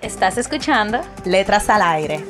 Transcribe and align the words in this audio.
Estás 0.00 0.38
escuchando 0.38 1.00
Letras 1.24 1.68
al 1.68 1.82
Aire. 1.82 2.24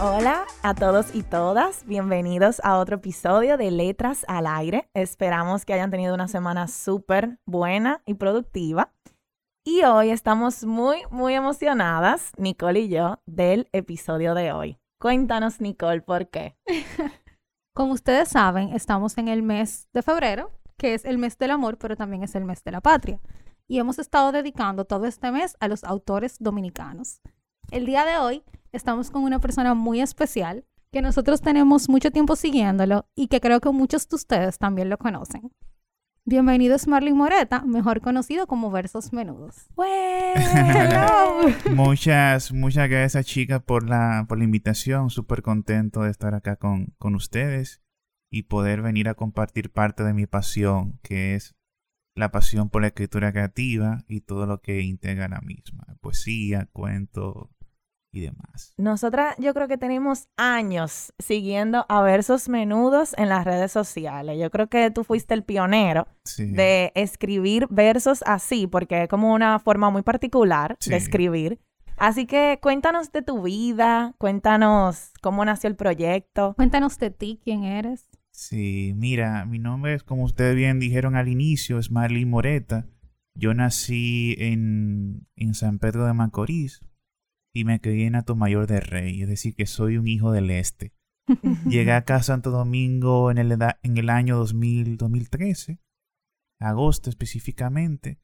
Hola 0.00 0.44
a 0.62 0.74
todos 0.74 1.12
y 1.16 1.24
todas, 1.24 1.84
bienvenidos 1.84 2.60
a 2.62 2.78
otro 2.78 2.96
episodio 2.96 3.56
de 3.56 3.72
Letras 3.72 4.24
al 4.28 4.46
Aire. 4.46 4.88
Esperamos 4.94 5.64
que 5.64 5.74
hayan 5.74 5.90
tenido 5.90 6.14
una 6.14 6.28
semana 6.28 6.68
súper 6.68 7.40
buena 7.44 8.02
y 8.06 8.14
productiva. 8.14 8.92
Y 9.66 9.82
hoy 9.82 10.10
estamos 10.10 10.64
muy, 10.64 10.98
muy 11.10 11.34
emocionadas, 11.34 12.30
Nicole 12.36 12.82
y 12.82 12.88
yo, 12.88 13.18
del 13.26 13.68
episodio 13.72 14.34
de 14.34 14.52
hoy. 14.52 14.78
Cuéntanos, 15.00 15.60
Nicole, 15.60 16.02
¿por 16.02 16.28
qué? 16.28 16.56
Como 17.74 17.94
ustedes 17.94 18.28
saben, 18.28 18.68
estamos 18.74 19.18
en 19.18 19.26
el 19.26 19.42
mes 19.42 19.88
de 19.92 20.02
febrero, 20.02 20.52
que 20.78 20.94
es 20.94 21.04
el 21.04 21.18
mes 21.18 21.36
del 21.36 21.50
amor, 21.50 21.76
pero 21.76 21.96
también 21.96 22.22
es 22.22 22.34
el 22.34 22.44
mes 22.44 22.64
de 22.64 22.70
la 22.70 22.80
patria. 22.80 23.20
Y 23.66 23.78
hemos 23.78 23.98
estado 23.98 24.32
dedicando 24.32 24.86
todo 24.86 25.04
este 25.04 25.30
mes 25.30 25.56
a 25.60 25.68
los 25.68 25.84
autores 25.84 26.36
dominicanos. 26.38 27.20
El 27.70 27.84
día 27.84 28.06
de 28.06 28.16
hoy 28.16 28.42
estamos 28.72 29.10
con 29.10 29.24
una 29.24 29.40
persona 29.40 29.74
muy 29.74 30.00
especial 30.00 30.64
que 30.90 31.02
nosotros 31.02 31.42
tenemos 31.42 31.90
mucho 31.90 32.10
tiempo 32.10 32.34
siguiéndolo 32.34 33.06
y 33.14 33.26
que 33.26 33.40
creo 33.40 33.60
que 33.60 33.70
muchos 33.70 34.08
de 34.08 34.16
ustedes 34.16 34.56
también 34.58 34.88
lo 34.88 34.96
conocen. 34.96 35.52
Bienvenido 36.24 36.76
es 36.76 36.86
Marlin 36.86 37.16
Moreta, 37.16 37.62
mejor 37.62 38.00
conocido 38.00 38.46
como 38.46 38.70
Versos 38.70 39.12
Menudos. 39.12 39.66
muchas, 41.74 42.52
muchas 42.52 42.88
gracias 42.88 43.26
chicas 43.26 43.62
por 43.62 43.88
la, 43.88 44.26
por 44.28 44.38
la 44.38 44.44
invitación. 44.44 45.10
Súper 45.10 45.42
contento 45.42 46.02
de 46.02 46.10
estar 46.10 46.34
acá 46.34 46.56
con, 46.56 46.94
con 46.98 47.14
ustedes 47.14 47.82
y 48.30 48.44
poder 48.44 48.82
venir 48.82 49.08
a 49.08 49.14
compartir 49.14 49.70
parte 49.72 50.04
de 50.04 50.14
mi 50.14 50.26
pasión, 50.26 50.98
que 51.02 51.34
es 51.34 51.56
la 52.14 52.30
pasión 52.30 52.68
por 52.68 52.82
la 52.82 52.88
escritura 52.88 53.32
creativa 53.32 54.04
y 54.08 54.20
todo 54.20 54.46
lo 54.46 54.60
que 54.60 54.82
integra 54.82 55.28
la 55.28 55.40
misma. 55.40 55.86
Poesía, 56.00 56.68
cuento, 56.72 57.50
y 58.12 58.20
demás. 58.20 58.74
Nosotras 58.76 59.34
yo 59.38 59.52
creo 59.54 59.68
que 59.68 59.78
tenemos 59.78 60.28
años 60.36 61.12
siguiendo 61.18 61.84
a 61.88 62.02
versos 62.02 62.48
menudos 62.48 63.14
en 63.18 63.28
las 63.28 63.44
redes 63.44 63.72
sociales. 63.72 64.38
Yo 64.38 64.50
creo 64.50 64.68
que 64.68 64.90
tú 64.90 65.04
fuiste 65.04 65.34
el 65.34 65.44
pionero 65.44 66.06
de 66.38 66.92
escribir 66.94 67.66
versos 67.70 68.22
así, 68.26 68.66
porque 68.66 69.04
es 69.04 69.08
como 69.08 69.32
una 69.34 69.58
forma 69.58 69.90
muy 69.90 70.02
particular 70.02 70.76
de 70.84 70.96
escribir. 70.96 71.60
Así 71.96 72.26
que 72.26 72.60
cuéntanos 72.62 73.10
de 73.10 73.22
tu 73.22 73.42
vida, 73.42 74.14
cuéntanos 74.18 75.10
cómo 75.20 75.44
nació 75.44 75.68
el 75.68 75.76
proyecto. 75.76 76.54
Cuéntanos 76.54 76.98
de 76.98 77.10
ti, 77.10 77.40
quién 77.42 77.64
eres. 77.64 78.08
Sí, 78.38 78.92
mira, 78.94 79.44
mi 79.46 79.58
nombre 79.58 79.94
es, 79.94 80.04
como 80.04 80.22
ustedes 80.22 80.54
bien 80.54 80.78
dijeron 80.78 81.16
al 81.16 81.26
inicio, 81.26 81.80
es 81.80 81.90
Marley 81.90 82.24
Moreta. 82.24 82.86
Yo 83.34 83.52
nací 83.52 84.36
en, 84.38 85.26
en 85.34 85.54
San 85.54 85.80
Pedro 85.80 86.06
de 86.06 86.12
Macorís, 86.12 86.80
y 87.52 87.64
me 87.64 87.80
crié 87.80 88.06
en 88.06 88.22
Mayor 88.36 88.68
de 88.68 88.78
Rey, 88.78 89.22
es 89.22 89.28
decir, 89.28 89.56
que 89.56 89.66
soy 89.66 89.98
un 89.98 90.06
hijo 90.06 90.30
del 90.30 90.52
este. 90.52 90.92
Llegué 91.68 91.90
acá 91.90 92.14
a 92.14 92.22
Santo 92.22 92.52
Domingo 92.52 93.32
en 93.32 93.38
el, 93.38 93.58
en 93.82 93.98
el 93.98 94.08
año 94.08 94.36
2000, 94.36 94.98
2013, 94.98 95.80
agosto 96.60 97.10
específicamente, 97.10 98.20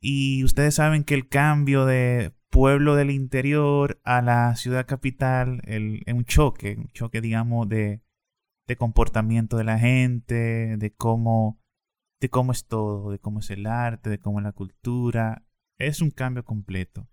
y 0.00 0.42
ustedes 0.42 0.74
saben 0.74 1.04
que 1.04 1.14
el 1.14 1.28
cambio 1.28 1.86
de 1.86 2.34
pueblo 2.50 2.96
del 2.96 3.12
interior 3.12 4.00
a 4.02 4.20
la 4.20 4.56
ciudad 4.56 4.84
capital 4.84 5.62
es 5.64 6.12
un 6.12 6.24
choque, 6.24 6.74
un 6.76 6.88
choque, 6.88 7.20
digamos, 7.20 7.68
de, 7.68 8.02
de 8.68 8.76
comportamiento 8.76 9.56
de 9.56 9.64
la 9.64 9.78
gente, 9.78 10.76
de 10.76 10.94
cómo, 10.94 11.58
de 12.20 12.28
cómo 12.28 12.52
es 12.52 12.66
todo, 12.66 13.10
de 13.10 13.18
cómo 13.18 13.40
es 13.40 13.50
el 13.50 13.66
arte, 13.66 14.10
de 14.10 14.20
cómo 14.20 14.38
es 14.38 14.44
la 14.44 14.52
cultura. 14.52 15.44
Es 15.78 16.02
un 16.02 16.10
cambio 16.10 16.44
completo. 16.44 17.08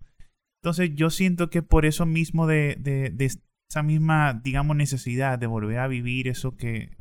Entonces 0.62 0.92
yo 0.96 1.10
siento 1.10 1.50
que 1.50 1.64
por 1.64 1.86
eso 1.86 2.06
mismo 2.06 2.46
de, 2.46 2.76
de, 2.80 3.32
esa 3.70 3.84
misma, 3.84 4.34
digamos, 4.34 4.76
necesidad 4.76 5.40
de 5.40 5.48
volver 5.48 5.80
a 5.80 5.88
vivir 5.88 6.28
eso 6.28 6.58
que, 6.58 6.92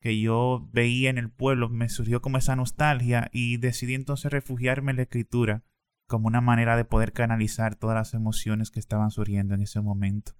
que 0.00 0.20
yo 0.20 0.68
veía 0.72 1.10
en 1.10 1.18
el 1.18 1.30
pueblo, 1.30 1.68
me 1.68 1.88
surgió 1.88 2.20
como 2.20 2.38
esa 2.38 2.56
nostalgia 2.56 3.28
y 3.32 3.58
decidí 3.58 3.94
entonces 3.94 4.32
refugiarme 4.32 4.90
en 4.90 4.96
la 4.96 5.02
escritura 5.02 5.62
como 6.08 6.26
una 6.28 6.40
manera 6.40 6.76
de 6.76 6.84
poder 6.84 7.12
canalizar 7.12 7.76
todas 7.76 7.96
las 7.96 8.14
emociones 8.14 8.70
que 8.70 8.80
estaban 8.80 9.10
surgiendo 9.10 9.54
en 9.54 9.62
ese 9.62 9.80
momento. 9.80 10.32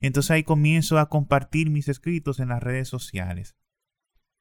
Entonces 0.00 0.30
ahí 0.30 0.42
comienzo 0.42 0.98
a 0.98 1.08
compartir 1.08 1.70
mis 1.70 1.88
escritos 1.88 2.40
en 2.40 2.48
las 2.48 2.62
redes 2.62 2.88
sociales. 2.88 3.56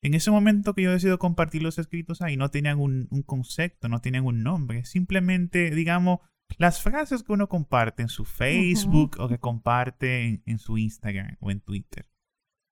En 0.04 0.14
ese 0.14 0.30
momento 0.30 0.74
que 0.74 0.84
yo 0.84 0.92
decido 0.92 1.18
compartir 1.18 1.64
los 1.64 1.80
escritos 1.80 2.22
ahí, 2.22 2.38
no 2.38 2.52
tenían 2.52 2.80
un, 2.80 3.08
un 3.10 3.24
concepto, 3.24 3.90
no 3.90 4.02
tenían 4.02 4.26
un 4.26 4.44
nombre, 4.44 4.86
simplemente, 4.86 5.72
digamos, 5.72 6.20
las 6.58 6.82
frases 6.82 7.24
que 7.24 7.34
uno 7.34 7.50
comparte 7.50 8.02
en 8.02 8.10
su 8.10 8.26
Facebook 8.26 9.18
o 9.20 9.28
que 9.28 9.40
comparte 9.40 10.42
en, 10.46 10.60
su 10.60 10.78
Instagram 10.78 11.38
o 11.40 11.52
en 11.52 11.60
Twitter. 11.60 12.10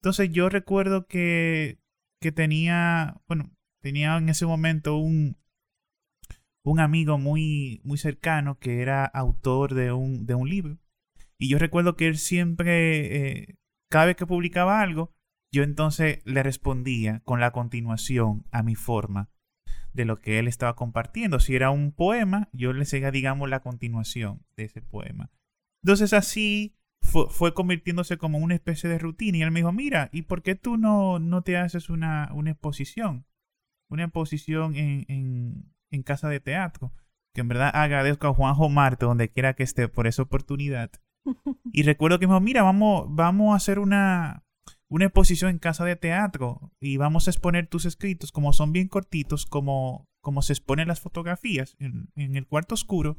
Entonces 0.02 0.32
yo 0.32 0.50
recuerdo 0.50 1.08
que, 1.08 1.80
que 2.22 2.32
tenía, 2.32 3.22
bueno, 3.28 3.52
tenía 3.82 4.18
en 4.18 4.30
ese 4.30 4.46
momento 4.46 4.98
un, 4.98 5.38
un 6.64 6.80
amigo 6.80 7.18
muy, 7.18 7.82
muy 7.84 7.98
cercano 7.98 8.60
que 8.60 8.82
era 8.82 9.06
autor 9.06 9.74
de 9.74 9.92
un, 9.92 10.26
de 10.26 10.36
un 10.36 10.50
libro. 10.50 10.78
Y 11.44 11.50
yo 11.50 11.60
recuerdo 11.60 11.98
que 11.98 12.08
él 12.08 12.18
siempre, 12.18 13.18
eh, 13.18 13.56
cada 13.92 14.06
vez 14.06 14.16
que 14.16 14.26
publicaba 14.26 14.80
algo, 14.80 15.14
yo 15.52 15.64
entonces 15.64 16.22
le 16.24 16.42
respondía 16.42 17.20
con 17.26 17.42
la 17.42 17.52
continuación 17.52 18.46
a 18.54 18.64
mi 18.64 18.76
forma 18.76 19.30
de 19.92 20.06
lo 20.06 20.22
que 20.22 20.40
él 20.40 20.48
estaba 20.48 20.78
compartiendo. 20.78 21.42
Si 21.42 21.54
era 21.54 21.70
un 21.70 21.92
poema, 21.92 22.48
yo 22.54 22.72
le 22.72 22.86
seguía, 22.86 23.12
digamos, 23.12 23.50
la 23.50 23.60
continuación 23.60 24.46
de 24.56 24.64
ese 24.64 24.82
poema. 24.82 25.32
Entonces 25.84 26.14
así 26.14 26.78
fue, 27.02 27.54
convirtiéndose 27.54 28.18
como 28.18 28.38
una 28.38 28.56
especie 28.56 28.90
de 28.90 28.98
rutina. 28.98 29.40
Y 29.40 29.42
él 29.42 29.52
me 29.52 29.60
dijo, 29.60 29.74
mira, 29.74 30.08
¿y 30.14 30.22
por 30.22 30.44
qué 30.44 30.56
tú 30.56 30.78
no, 30.78 31.20
no 31.20 31.42
te 31.42 31.58
haces 31.58 31.90
una, 31.90 32.32
una 32.34 32.52
exposición? 32.52 33.26
Una 33.90 34.06
exposición 34.06 34.78
en, 34.78 35.04
en, 35.10 35.74
en, 35.92 36.04
casa 36.04 36.30
de 36.30 36.40
teatro. 36.40 36.94
Que 37.36 37.42
en 37.42 37.50
verdad 37.50 37.72
agradezco 37.74 38.28
a 38.28 38.34
Juanjo 38.34 38.70
Marte, 38.70 39.06
donde 39.06 39.28
quiera 39.28 39.56
que 39.56 39.64
esté, 39.64 39.90
por 39.90 40.08
esa 40.08 40.22
oportunidad. 40.22 40.90
Y 41.72 41.84
recuerdo 41.84 42.20
que 42.20 42.28
me 42.28 42.34
dijo, 42.34 42.42
mira, 42.42 42.64
vamos, 42.64 43.06
vamos 43.10 43.54
a 43.54 43.58
hacer 43.58 43.80
una, 43.80 44.44
una 44.90 45.06
exposición 45.06 45.50
en 45.50 45.60
casa 45.60 45.86
de 45.86 45.96
teatro 45.96 46.72
y 46.80 46.98
vamos 46.98 47.28
a 47.28 47.32
exponer 47.32 47.68
tus 47.68 47.86
escritos, 47.86 48.32
como 48.32 48.54
son 48.54 48.72
bien 48.74 48.88
cortitos, 48.88 49.46
como, 49.46 50.08
como 50.22 50.42
se 50.42 50.54
exponen 50.54 50.88
las 50.88 51.02
fotografías 51.02 51.76
en, 51.80 52.12
el 52.16 52.48
cuarto 52.48 52.76
oscuro. 52.76 53.18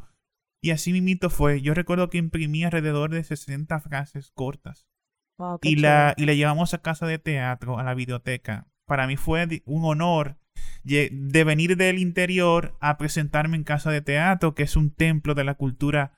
Y 0.63 0.71
así 0.71 0.93
mito 1.01 1.31
fue. 1.31 1.61
Yo 1.61 1.75
recuerdo 1.75 2.09
que 2.09 2.19
imprimí 2.19 2.65
alrededor 2.65 3.11
de 3.11 3.25
60 3.25 3.81
frases 3.81 4.31
cortas. 4.31 4.87
y, 5.62 5.77
la, 5.77 6.15
y 6.17 6.27
la 6.27 6.35
llevamos 6.35 6.75
a 6.75 6.79
casa 6.81 7.07
de 7.07 7.19
teatro, 7.19 7.79
a 7.79 7.83
la 7.83 7.95
biblioteca. 7.95 8.69
Para 8.87 9.07
mí 9.07 9.17
fue 9.17 9.62
un 9.67 9.85
honor 9.85 10.39
de 10.85 11.45
venir 11.45 11.77
del 11.77 11.99
interior 11.99 12.77
a 12.81 12.99
presentarme 12.99 13.57
en 13.57 13.65
casa 13.65 13.91
de 13.91 14.00
teatro, 14.00 14.55
que 14.55 14.62
es 14.62 14.77
un 14.77 14.91
templo 14.91 15.35
de 15.35 15.45
la 15.45 15.55
cultura 15.55 16.12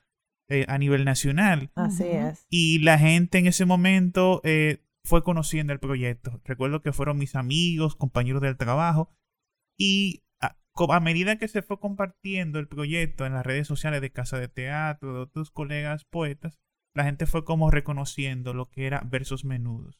eh, 0.49 0.65
a 0.67 0.77
nivel 0.77 1.05
nacional. 1.05 1.71
Así 1.75 2.03
es. 2.03 2.45
Y 2.49 2.79
la 2.79 2.97
gente 2.97 3.37
en 3.37 3.47
ese 3.47 3.65
momento 3.65 4.41
eh, 4.43 4.83
fue 5.03 5.23
conociendo 5.23 5.73
el 5.73 5.79
proyecto. 5.79 6.41
Recuerdo 6.45 6.81
que 6.81 6.93
fueron 6.93 7.17
mis 7.17 7.35
amigos, 7.35 7.95
compañeros 7.95 8.41
del 8.41 8.57
trabajo 8.57 9.11
y 9.77 10.23
a, 10.39 10.99
medida 10.99 11.37
que 11.37 11.47
se 11.47 11.61
fue 11.61 11.79
compartiendo 11.79 12.59
el 12.59 12.67
proyecto 12.67 13.25
en 13.25 13.33
las 13.33 13.45
redes 13.45 13.67
sociales 13.67 14.01
de 14.01 14.11
Casa 14.11 14.37
de 14.37 14.47
Teatro, 14.47 15.13
de 15.13 15.19
otros 15.21 15.51
colegas 15.51 16.05
poetas, 16.05 16.59
la 16.93 17.03
gente 17.03 17.25
fue 17.25 17.45
como 17.45 17.71
reconociendo 17.71 18.53
lo 18.53 18.69
que 18.69 18.85
era 18.85 19.01
versos 19.05 19.45
menudos. 19.45 19.99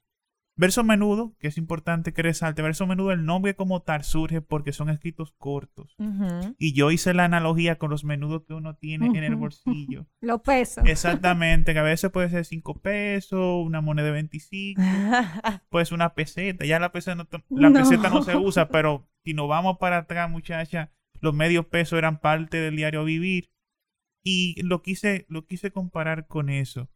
Verso 0.58 0.84
menudo, 0.84 1.36
que 1.40 1.48
es 1.48 1.58
importante 1.60 2.14
que 2.14 2.24
resalte, 2.24 2.64
verso 2.64 2.88
menudo, 2.88 3.12
el 3.12 3.26
nombre 3.26 3.56
como 3.56 3.84
tal 3.84 4.04
surge 4.04 4.42
porque 4.42 4.74
son 4.74 4.90
escritos 4.90 5.32
cortos. 5.38 5.96
Y 6.58 6.74
yo 6.74 6.90
hice 6.90 7.14
la 7.14 7.26
analogía 7.26 7.78
con 7.78 7.92
los 7.92 8.04
menudos 8.04 8.44
que 8.48 8.56
uno 8.56 8.76
tiene 8.76 9.06
en 9.06 9.24
el 9.24 9.36
bolsillo. 9.36 10.08
Los 10.22 10.42
pesos. 10.42 10.84
Exactamente, 10.88 11.74
que 11.74 11.80
a 11.80 11.84
veces 11.84 12.10
puede 12.10 12.30
ser 12.30 12.44
5 12.44 12.82
pesos, 12.82 13.66
una 13.66 13.82
moneda 13.82 14.08
de 14.08 14.14
25, 14.14 14.82
pues 15.70 15.92
una 15.92 16.16
peseta. 16.16 16.66
Ya 16.66 16.80
la 16.80 16.92
peseta 16.92 17.16
no, 17.16 17.28
la 17.50 17.72
peseta 17.72 18.10
no 18.10 18.24
se 18.24 18.36
usa, 18.36 18.70
pero 18.70 19.08
Si 19.24 19.36
nos 19.36 19.48
vamos 19.48 19.78
para 19.78 19.98
atrás, 19.98 20.30
muchacha, 20.30 20.92
los 21.22 21.36
medios 21.36 21.68
pesos 21.68 22.00
eran 22.00 22.20
parte 22.20 22.58
del 22.58 22.76
diario 22.76 23.04
vivir. 23.04 23.52
Y 24.24 24.62
lo 24.64 24.82
quise, 24.82 25.26
lo 25.30 25.46
quise 25.46 25.72
comparar 25.72 26.28
con 26.28 26.50
eso. 26.50 26.90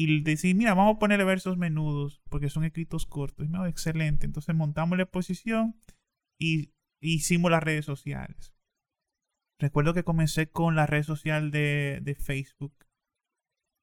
Y 0.00 0.22
decir, 0.22 0.56
mira, 0.56 0.72
vamos 0.72 0.96
a 0.96 0.98
ponerle 0.98 1.26
versos 1.26 1.58
menudos, 1.58 2.22
porque 2.30 2.48
son 2.48 2.64
escritos 2.64 3.04
cortos. 3.04 3.46
Excelente. 3.68 4.24
Entonces 4.24 4.54
montamos 4.54 4.96
la 4.96 5.04
exposición 5.04 5.78
y 6.40 6.72
hicimos 7.02 7.50
las 7.50 7.62
redes 7.62 7.84
sociales. 7.84 8.54
Recuerdo 9.58 9.92
que 9.92 10.02
comencé 10.02 10.50
con 10.50 10.74
la 10.74 10.86
red 10.86 11.02
social 11.02 11.50
de, 11.50 12.00
de 12.00 12.14
Facebook. 12.14 12.72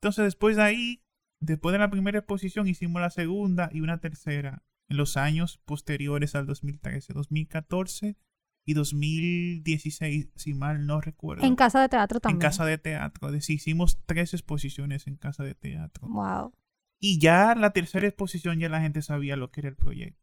Entonces 0.02 0.25
después 0.25 0.56
de 0.56 0.64
ahí, 0.64 1.04
después 1.40 1.74
de 1.74 1.78
la 1.78 1.92
primera 1.92 2.18
exposición, 2.18 2.68
hicimos 2.68 3.00
la 3.00 3.12
segunda 3.12 3.69
y 3.72 3.81
una 3.81 4.00
tercera 4.00 4.64
en 4.90 4.98
los 4.98 5.18
años 5.18 5.60
posteriores 5.66 6.34
al 6.34 6.48
2013, 6.48 7.14
2014 7.14 8.18
y 8.68 8.74
2016, 8.74 10.28
si 10.36 10.54
mal 10.54 10.86
no 10.86 11.00
recuerdo. 11.00 11.46
En 11.46 11.56
casa 11.56 11.81
de 11.81 11.88
teatro 11.88 12.19
también. 12.19 12.36
En 12.36 12.42
casa 12.42 12.66
de 12.66 12.78
teatro. 12.78 13.34
Es 13.34 13.50
hicimos 13.50 13.98
tres 14.06 14.34
exposiciones 14.34 15.08
en 15.08 15.16
casa 15.16 15.46
de 15.46 15.56
teatro. 15.56 16.06
Wow. 16.10 16.52
Y 17.00 17.18
ya 17.18 17.56
la 17.56 17.72
tercera 17.72 18.06
exposición 18.06 18.60
ya 18.60 18.68
la 18.68 18.81
gente 18.81 19.02
sabía 19.02 19.38
lo 19.38 19.52
que 19.52 19.62
era 19.62 19.69
el 19.69 19.78
proyecto. 19.78 20.22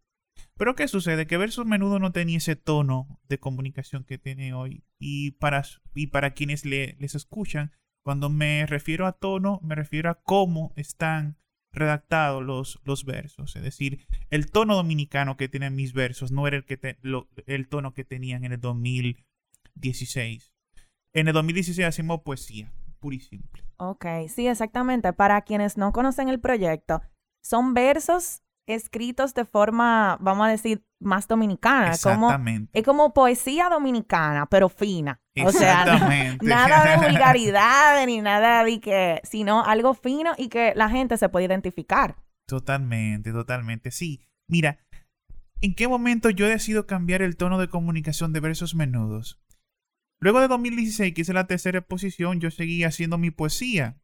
Pero 0.58 0.75
¿qué 0.75 0.88
sucede? 0.88 1.26
Que 1.26 1.38
Versus 1.38 1.64
Menudo 1.64 1.99
no 1.99 2.12
tenía 2.12 2.37
ese 2.37 2.55
tono 2.55 3.19
de 3.29 3.41
comunicación 3.41 4.05
que 4.05 4.19
tiene 4.19 4.52
hoy. 4.52 4.85
Y 4.99 5.31
para, 5.32 5.62
y 5.94 6.08
para 6.08 6.35
quienes 6.35 6.67
le, 6.67 6.96
les 7.00 7.14
escuchan, 7.14 7.73
cuando 8.05 8.29
me 8.29 8.67
refiero 8.67 9.06
a 9.06 9.12
tono, 9.12 9.58
me 9.62 9.75
refiero 9.75 10.11
a 10.11 10.20
cómo 10.23 10.75
están 10.76 11.38
redactados 11.74 12.42
los, 12.42 12.80
los 12.84 13.04
versos. 13.04 13.56
Es 13.56 13.62
decir, 13.62 14.06
el 14.30 14.50
tono 14.50 14.76
dominicano 14.76 15.36
que 15.36 15.48
tienen 15.48 15.74
mis 15.74 15.92
versos 15.92 16.30
no 16.32 16.46
era 16.46 16.56
el, 16.56 16.64
que 16.64 16.96
el 17.46 17.68
tono 17.68 17.92
que 17.92 18.04
tenían 18.04 18.44
en 18.44 18.52
el 18.52 18.60
2016. 18.60 20.54
En 21.12 21.28
el 21.28 21.34
2016 21.34 21.86
hacemos 21.86 22.22
poesía, 22.22 22.72
pura 23.00 23.16
y 23.16 23.20
simple. 23.20 23.64
Ok, 23.76 24.06
sí, 24.28 24.46
exactamente. 24.46 25.12
Para 25.12 25.42
quienes 25.42 25.76
no 25.76 25.92
conocen 25.92 26.28
el 26.28 26.40
proyecto, 26.40 27.02
son 27.42 27.74
versos 27.74 28.44
escritos 28.66 29.34
de 29.34 29.44
forma, 29.44 30.16
vamos 30.20 30.46
a 30.46 30.50
decir, 30.50 30.84
más 31.00 31.28
dominicana. 31.28 31.93
Exactamente. 31.93 32.70
Como, 32.70 32.78
es 32.81 32.84
como 32.84 33.14
poesía 33.14 33.69
dominicana, 33.69 34.46
pero 34.46 34.69
fina. 34.69 35.20
O 35.44 35.52
sea, 35.52 35.84
nada 36.43 36.96
de 36.96 37.08
vulgaridad 37.08 38.05
ni 38.06 38.20
nada 38.20 38.64
de 38.64 38.81
que, 38.81 39.20
sino 39.25 39.64
algo 39.64 39.94
fino 39.94 40.32
y 40.37 40.49
que 40.49 40.72
la 40.75 40.88
gente 40.88 41.16
se 41.16 41.28
puede 41.28 41.46
identificar. 41.46 42.16
Totalmente, 42.46 43.32
totalmente. 43.32 43.90
Sí, 43.90 44.20
mira, 44.49 44.78
¿en 45.60 45.75
qué 45.75 45.88
momento 45.88 46.31
yo 46.31 46.46
decido 46.46 46.87
cambiar 46.87 47.22
el 47.22 47.37
tono 47.37 47.58
de 47.58 47.69
comunicación 47.69 48.32
de 48.32 48.40
versos 48.40 48.75
menudos? 48.75 49.40
Luego 50.20 50.40
de 50.40 50.49
2016, 50.49 51.12
que 51.12 51.20
hice 51.20 51.34
la 51.34 51.46
tercera 51.46 51.78
exposición, 51.78 52.40
yo 52.40 52.50
seguí 52.50 52.84
haciendo 52.84 53.19
mi 53.19 53.31
poesía. 53.31 53.99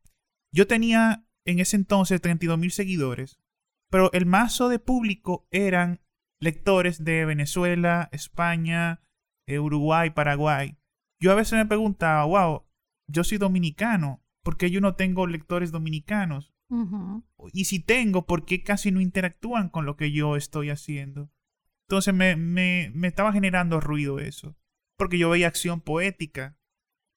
Yo 0.53 0.67
tenía 0.67 1.25
en 1.47 1.61
ese 1.61 1.77
entonces 1.77 2.21
32 2.21 2.59
mil 2.59 2.73
seguidores 2.73 3.41
pero 3.91 4.11
el 4.13 4.25
mazo 4.27 4.69
de 4.69 4.79
público 4.79 5.47
eran 5.51 6.01
lectores 6.41 7.05
de 7.05 7.25
Venezuela, 7.27 8.09
España, 8.13 9.03
eh, 9.47 9.59
Uruguay, 9.59 10.11
Paraguay. 10.11 10.79
Yo 11.21 11.33
a 11.33 11.35
veces 11.35 11.55
me 11.55 11.67
preguntaba, 11.67 12.25
wow, 12.25 12.65
yo 13.09 13.25
soy 13.25 13.39
dominicano, 13.39 14.25
¿por 14.43 14.57
qué 14.57 14.71
yo 14.71 14.81
no 14.81 14.95
tengo 14.95 15.27
lectores 15.27 15.71
dominicanos? 15.71 16.55
Y 17.53 17.65
si 17.65 17.81
tengo, 17.81 18.27
¿por 18.27 18.45
qué 18.45 18.63
casi 18.63 18.93
no 18.93 19.01
interactúan 19.01 19.69
con 19.71 19.87
lo 19.87 19.97
que 19.97 20.13
yo 20.13 20.37
estoy 20.37 20.71
haciendo? 20.71 21.33
Entonces 21.89 22.15
me, 22.15 22.37
me, 22.37 22.93
me 22.95 23.09
estaba 23.09 23.33
generando 23.33 23.81
ruido 23.81 24.21
eso, 24.21 24.57
porque 24.97 25.19
yo 25.19 25.31
veía 25.31 25.49
acción 25.49 25.81
poética, 25.81 26.60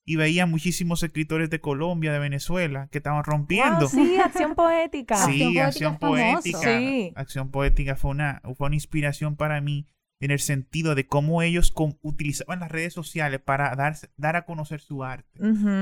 y 0.06 0.18
veía 0.18 0.46
muchísimos 0.46 1.02
escritores 1.04 1.50
de 1.50 1.62
Colombia, 1.62 2.12
de 2.12 2.20
Venezuela, 2.20 2.88
que 2.92 2.98
estaban 2.98 3.24
rompiendo. 3.24 3.88
sí, 3.88 4.18
acción 4.18 4.54
poética. 4.56 5.16
Sí, 5.18 5.58
acción 5.60 5.98
poética. 5.98 6.70
Acción 7.16 7.52
poética 7.52 7.96
fue 7.96 8.12
una, 8.12 8.42
fue 8.58 8.68
una 8.68 8.76
inspiración 8.76 9.36
para 9.36 9.62
mí 9.62 9.88
en 10.20 10.32
el 10.32 10.40
sentido 10.40 10.96
de 10.96 11.06
cómo 11.06 11.42
ellos 11.42 11.74
utilizaban 12.02 12.62
las 12.62 12.72
redes 12.72 12.94
sociales 12.94 13.42
para 13.42 13.76
dar, 13.76 13.98
dar 14.16 14.38
a 14.38 14.46
conocer 14.46 14.80
su 14.80 15.04
arte. 15.04 15.40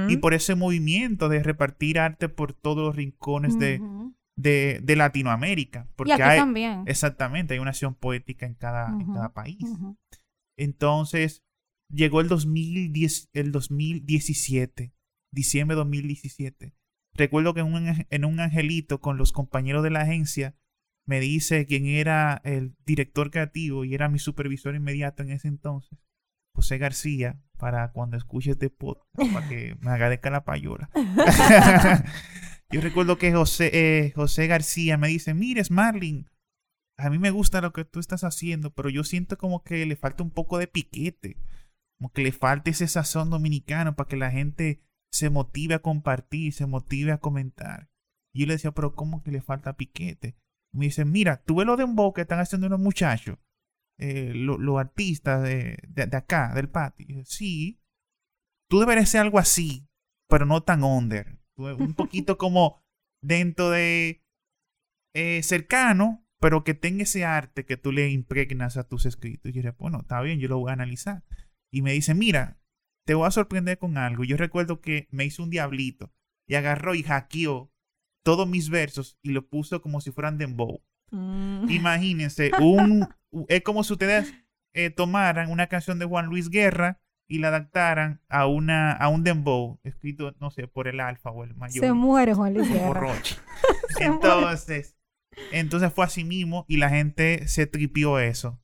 Y 0.07 0.18
por 0.18 0.33
ese 0.33 0.56
movimiento 0.56 1.29
de 1.29 1.44
repartir 1.44 2.00
arte 2.00 2.27
por 2.27 2.53
todos 2.53 2.83
los 2.83 2.95
rincones 2.95 3.59
de, 3.59 3.79
de, 4.35 4.95
Latinoamérica. 4.95 5.88
Porque 5.95 6.09
y 6.09 6.13
aquí 6.13 6.23
hay, 6.23 6.39
también. 6.39 6.83
Exactamente, 6.88 7.53
hay 7.53 7.59
una 7.59 7.69
acción 7.69 7.94
poética 7.94 8.47
en 8.47 8.56
cada, 8.56 8.89
en 8.89 9.13
cada 9.13 9.33
país. 9.33 9.63
Entonces, 10.57 11.44
Llegó 11.92 12.22
el, 12.22 12.28
2010, 12.28 13.30
el 13.34 13.52
2017, 13.52 14.94
diciembre 15.32 15.76
de 15.76 15.80
2017. 15.80 16.74
Recuerdo 17.14 17.54
que 17.54 17.60
en 17.60 17.74
un, 17.74 18.06
en 18.10 18.26
un 18.26 18.40
angelito 18.40 19.02
con 19.02 19.18
los 19.18 19.32
compañeros 19.34 19.84
de 19.84 19.90
la 19.90 20.02
agencia 20.02 20.56
me 21.06 21.20
dice 21.20 21.66
quién 21.66 21.86
era 21.86 22.42
el 22.46 22.76
director 22.86 23.32
creativo 23.32 23.84
y 23.84 23.94
era 23.94 24.08
mi 24.08 24.20
supervisor 24.20 24.76
inmediato 24.76 25.24
en 25.24 25.32
ese 25.32 25.48
entonces, 25.48 26.00
José 26.56 26.78
García, 26.78 27.42
para 27.58 27.92
cuando 27.92 28.18
escuche 28.18 28.52
este 28.52 28.70
podcast, 28.70 29.08
para 29.34 29.50
que 29.50 29.76
me 29.82 29.92
agradezca 29.92 30.30
la 30.30 30.46
payola. 30.46 30.90
Yo 32.72 32.80
recuerdo 32.80 33.18
que 33.18 33.34
José, 33.34 33.70
eh, 33.74 34.14
José 34.16 34.48
García 34.48 34.98
me 34.98 35.10
dice, 35.10 35.34
mires 35.34 35.72
Marlin, 35.72 36.30
a 36.98 37.10
mí 37.10 37.18
me 37.18 37.32
gusta 37.32 37.60
lo 37.60 37.74
que 37.74 37.84
tú 37.84 38.00
estás 38.00 38.24
haciendo, 38.24 38.74
pero 38.74 38.90
yo 38.90 39.04
siento 39.04 39.38
como 39.38 39.64
que 39.64 39.86
le 39.86 39.96
falta 39.96 40.24
un 40.24 40.30
poco 40.30 40.58
de 40.58 40.68
piquete 40.68 41.36
como 42.01 42.13
que 42.13 42.24
le 42.24 42.31
falta 42.31 42.71
ese 42.71 42.88
sazón 42.88 43.30
dominicano 43.30 43.95
para 43.95 44.09
que 44.09 44.18
la 44.18 44.31
gente 44.31 44.81
se 45.13 45.30
motive 45.30 45.75
a 45.75 45.83
compartir, 45.83 46.51
se 46.51 46.65
motive 46.65 47.12
a 47.12 47.19
comentar. 47.19 47.92
Y 48.33 48.39
yo 48.39 48.48
le 48.48 48.53
decía, 48.53 48.71
pero 48.71 48.95
¿cómo 48.95 49.21
que 49.21 49.30
le 49.30 49.39
falta 49.39 49.77
piquete? 49.77 50.36
me 50.74 50.86
dice, 50.86 51.06
mira, 51.06 51.44
tú 51.44 51.57
ves 51.57 51.68
lo 51.68 51.77
de 51.77 51.83
un 51.83 51.95
que 52.13 52.21
están 52.21 52.39
haciendo 52.39 52.65
unos 52.65 52.80
muchachos, 52.80 53.38
eh, 54.00 54.31
los 54.33 54.80
artistas 54.80 55.44
de, 55.44 55.77
acá, 56.13 56.53
del 56.56 56.69
patio. 56.69 57.24
sí, 57.24 57.83
tú 58.68 58.80
deberías 58.80 59.09
ser 59.09 59.21
algo 59.21 59.38
así, 59.38 59.88
pero 60.27 60.47
no 60.47 60.63
tan 60.63 60.83
under. 60.83 61.39
Un 61.56 61.94
poquito 61.94 62.37
como 62.40 62.81
dentro 63.21 63.69
de 63.69 64.26
eh, 65.14 65.44
cercano, 65.44 66.26
pero 66.40 66.64
que 66.64 66.73
tenga 66.73 67.04
ese 67.04 67.26
arte 67.26 67.64
que 67.64 67.78
tú 67.78 67.92
le 67.92 68.09
impregnas 68.09 68.78
a 68.78 68.87
tus 68.87 69.06
escritos. 69.06 69.52
Y 69.52 69.54
yo 69.54 69.61
dije, 69.61 69.76
bueno, 69.78 69.99
está 69.99 70.19
bien, 70.21 70.40
yo 70.40 70.47
lo 70.47 70.57
voy 70.57 70.71
a 70.71 70.73
analizar 70.73 71.23
y 71.71 71.81
me 71.81 71.94
dice, 71.94 72.13
mira, 72.13 72.59
te 73.06 73.13
voy 73.13 73.28
a 73.28 73.31
sorprender 73.31 73.78
con 73.78 73.97
algo. 73.97 74.23
Yo 74.23 74.37
recuerdo 74.37 74.81
que 74.81 75.07
me 75.11 75.25
hizo 75.25 75.44
un 75.44 75.49
diablito 75.49 76.13
y 76.47 76.56
agarró 76.56 76.95
y 76.95 77.04
hackeó 77.04 77.71
todos 78.23 78.47
mis 78.47 78.69
versos 78.69 79.18
y 79.21 79.31
lo 79.31 79.47
puso 79.47 79.81
como 79.81 80.01
si 80.01 80.11
fueran 80.11 80.37
dembow. 80.37 80.83
Mm. 81.11 81.69
Imagínense, 81.69 82.51
un, 82.59 83.07
es 83.47 83.61
como 83.63 83.83
si 83.83 83.94
ustedes 83.94 84.33
eh, 84.73 84.90
tomaran 84.90 85.49
una 85.49 85.68
canción 85.68 85.99
de 85.99 86.06
Juan 86.06 86.28
Luis 86.28 86.49
Guerra 86.49 87.01
y 87.28 87.40
la 87.40 87.47
adaptaran 87.47 88.21
a 88.28 88.45
una 88.45 88.92
a 88.92 89.07
un 89.07 89.23
dembow 89.23 89.80
escrito 89.83 90.35
no 90.42 90.51
sé 90.51 90.68
por 90.68 90.90
el 90.90 90.99
alfa 90.99 91.31
o 91.31 91.45
el 91.45 91.56
mayor 91.56 91.85
se 91.85 91.94
muere 91.94 92.33
Juan 92.33 92.54
Luis 92.54 92.69
Guerra 92.73 93.13
entonces 93.99 94.97
entonces 95.52 95.94
fue 95.94 96.06
así 96.06 96.23
mismo 96.23 96.66
y 96.68 96.78
la 96.78 96.90
gente 96.90 97.47
se 97.47 97.68
tripió 97.68 98.19
eso. 98.19 98.61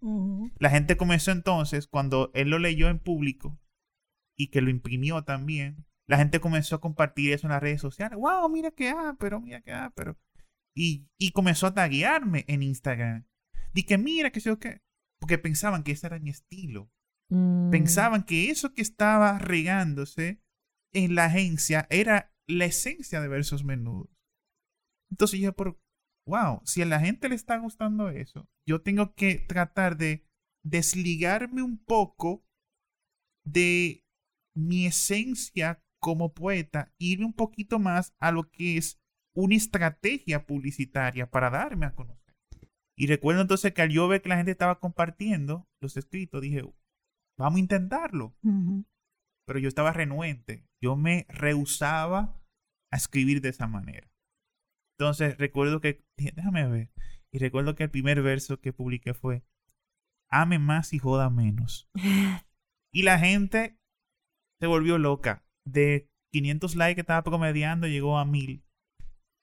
La 0.59 0.69
gente 0.69 0.97
comenzó 0.97 1.31
entonces, 1.31 1.87
cuando 1.87 2.31
él 2.33 2.49
lo 2.49 2.59
leyó 2.59 2.89
en 2.89 2.99
público 2.99 3.59
y 4.37 4.47
que 4.47 4.61
lo 4.61 4.69
imprimió 4.69 5.23
también, 5.23 5.85
la 6.07 6.17
gente 6.17 6.39
comenzó 6.39 6.75
a 6.75 6.81
compartir 6.81 7.33
eso 7.33 7.47
en 7.47 7.51
las 7.51 7.61
redes 7.61 7.81
sociales. 7.81 8.17
¡Wow! 8.17 8.49
Mira 8.49 8.71
qué 8.71 8.89
ah, 8.89 9.15
pero 9.19 9.41
mira 9.41 9.61
qué 9.61 9.71
ah, 9.73 9.91
pero. 9.95 10.17
Y, 10.75 11.07
y 11.19 11.31
comenzó 11.31 11.67
a 11.67 11.73
taguearme 11.73 12.45
en 12.47 12.63
Instagram. 12.63 13.25
Dije, 13.73 13.97
mira 13.97 14.31
que 14.31 14.39
sé 14.39 14.49
yo 14.49 14.59
qué. 14.59 14.81
Porque 15.19 15.37
pensaban 15.37 15.83
que 15.83 15.91
ese 15.91 16.07
era 16.07 16.19
mi 16.19 16.29
estilo. 16.29 16.89
Mm. 17.29 17.71
Pensaban 17.71 18.23
que 18.23 18.49
eso 18.49 18.73
que 18.73 18.81
estaba 18.81 19.39
regándose 19.39 20.41
en 20.93 21.15
la 21.15 21.25
agencia 21.25 21.87
era 21.89 22.33
la 22.47 22.65
esencia 22.65 23.19
de 23.19 23.27
versos 23.27 23.63
menudos. 23.63 24.09
Entonces 25.09 25.39
yo, 25.39 25.53
por, 25.53 25.79
wow, 26.27 26.61
si 26.65 26.81
a 26.81 26.85
la 26.85 26.99
gente 26.99 27.29
le 27.29 27.35
está 27.35 27.57
gustando 27.57 28.09
eso, 28.09 28.47
yo 28.67 28.81
tengo 28.81 29.13
que 29.15 29.39
tratar 29.39 29.97
de 29.97 30.27
desligarme 30.63 31.63
un 31.63 31.77
poco 31.77 32.43
de 33.45 34.03
mi 34.55 34.85
esencia 34.85 35.81
como 36.01 36.33
poeta, 36.33 36.93
irme 36.99 37.25
un 37.25 37.33
poquito 37.33 37.79
más 37.79 38.13
a 38.19 38.31
lo 38.31 38.49
que 38.51 38.77
es 38.77 38.99
una 39.35 39.55
estrategia 39.55 40.45
publicitaria 40.45 41.29
para 41.29 41.49
darme 41.49 41.85
a 41.85 41.95
conocer. 41.95 42.35
Y 42.97 43.07
recuerdo 43.07 43.41
entonces 43.41 43.73
que 43.73 43.83
al 43.83 43.89
yo 43.89 44.07
ver 44.07 44.21
que 44.21 44.29
la 44.29 44.37
gente 44.37 44.51
estaba 44.51 44.79
compartiendo 44.79 45.67
los 45.81 45.95
escritos, 45.95 46.41
dije, 46.41 46.63
vamos 47.37 47.57
a 47.57 47.61
intentarlo. 47.61 48.35
Pero 49.45 49.59
yo 49.59 49.67
estaba 49.69 49.93
renuente, 49.93 50.65
yo 50.81 50.95
me 50.95 51.25
rehusaba 51.29 52.35
a 52.91 52.97
escribir 52.97 53.41
de 53.41 53.49
esa 53.49 53.67
manera. 53.67 54.09
Entonces 54.99 55.37
recuerdo 55.37 55.79
que, 55.79 56.03
déjame 56.17 56.67
ver, 56.67 56.91
y 57.31 57.39
recuerdo 57.39 57.75
que 57.75 57.83
el 57.83 57.91
primer 57.91 58.21
verso 58.21 58.59
que 58.59 58.73
publiqué 58.73 59.13
fue, 59.13 59.43
ame 60.29 60.59
más 60.59 60.93
y 60.93 60.99
joda 60.99 61.29
menos. 61.29 61.89
Y 62.93 63.03
la 63.03 63.19
gente 63.19 63.77
se 64.59 64.65
volvió 64.65 64.97
loca. 64.97 65.45
De 65.65 66.09
500 66.31 66.75
likes 66.77 66.95
que 66.95 67.01
estaba 67.01 67.21
promediando, 67.21 67.85
llegó 67.85 68.17
a 68.17 68.25
1000. 68.25 68.63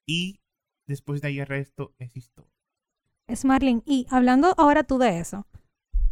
Y 0.08 0.40
después 0.88 1.20
de 1.20 1.28
ahí 1.28 1.38
el 1.38 1.46
resto 1.46 1.94
es 1.98 2.16
historia. 2.16 2.50
Es 3.28 3.44
Marlene. 3.44 3.82
Y 3.84 4.06
hablando 4.10 4.54
ahora 4.56 4.82
tú 4.82 4.98
de 4.98 5.20
eso, 5.20 5.46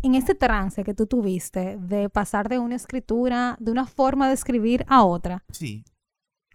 en 0.03 0.15
este 0.15 0.35
trance 0.35 0.85
que 0.85 0.95
tú 0.95 1.07
tuviste 1.07 1.79
de 1.79 2.09
pasar 2.11 2.49
de 2.49 2.59
una 2.59 2.77
escritura, 2.77 3.57
de 3.59 3.73
una 3.73 3.87
forma 3.87 4.29
de 4.29 4.35
escribir 4.35 4.85
a 4.87 5.03
otra, 5.03 5.43
Sí. 5.51 5.85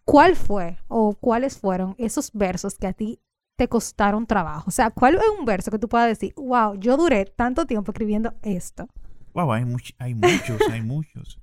¿Cuál 0.07 0.35
fue 0.37 0.77
o 0.87 1.13
cuáles 1.19 1.59
fueron 1.59 1.93
esos 1.97 2.31
versos 2.31 2.77
que 2.77 2.87
a 2.87 2.93
ti 2.93 3.19
te 3.57 3.67
costaron 3.67 4.25
trabajo? 4.25 4.63
O 4.69 4.71
sea, 4.71 4.89
¿cuál 4.89 5.15
es 5.15 5.21
un 5.37 5.45
verso 5.45 5.69
que 5.69 5.79
tú 5.79 5.89
puedas 5.89 6.07
decir, 6.07 6.33
wow, 6.37 6.75
yo 6.79 6.95
duré 6.95 7.25
tanto 7.25 7.65
tiempo 7.65 7.91
escribiendo 7.91 8.33
esto? 8.41 8.87
Wow, 9.33 9.51
hay, 9.51 9.63
much- 9.65 9.95
hay 9.99 10.15
muchos, 10.15 10.61
hay 10.71 10.81
muchos. 10.81 11.39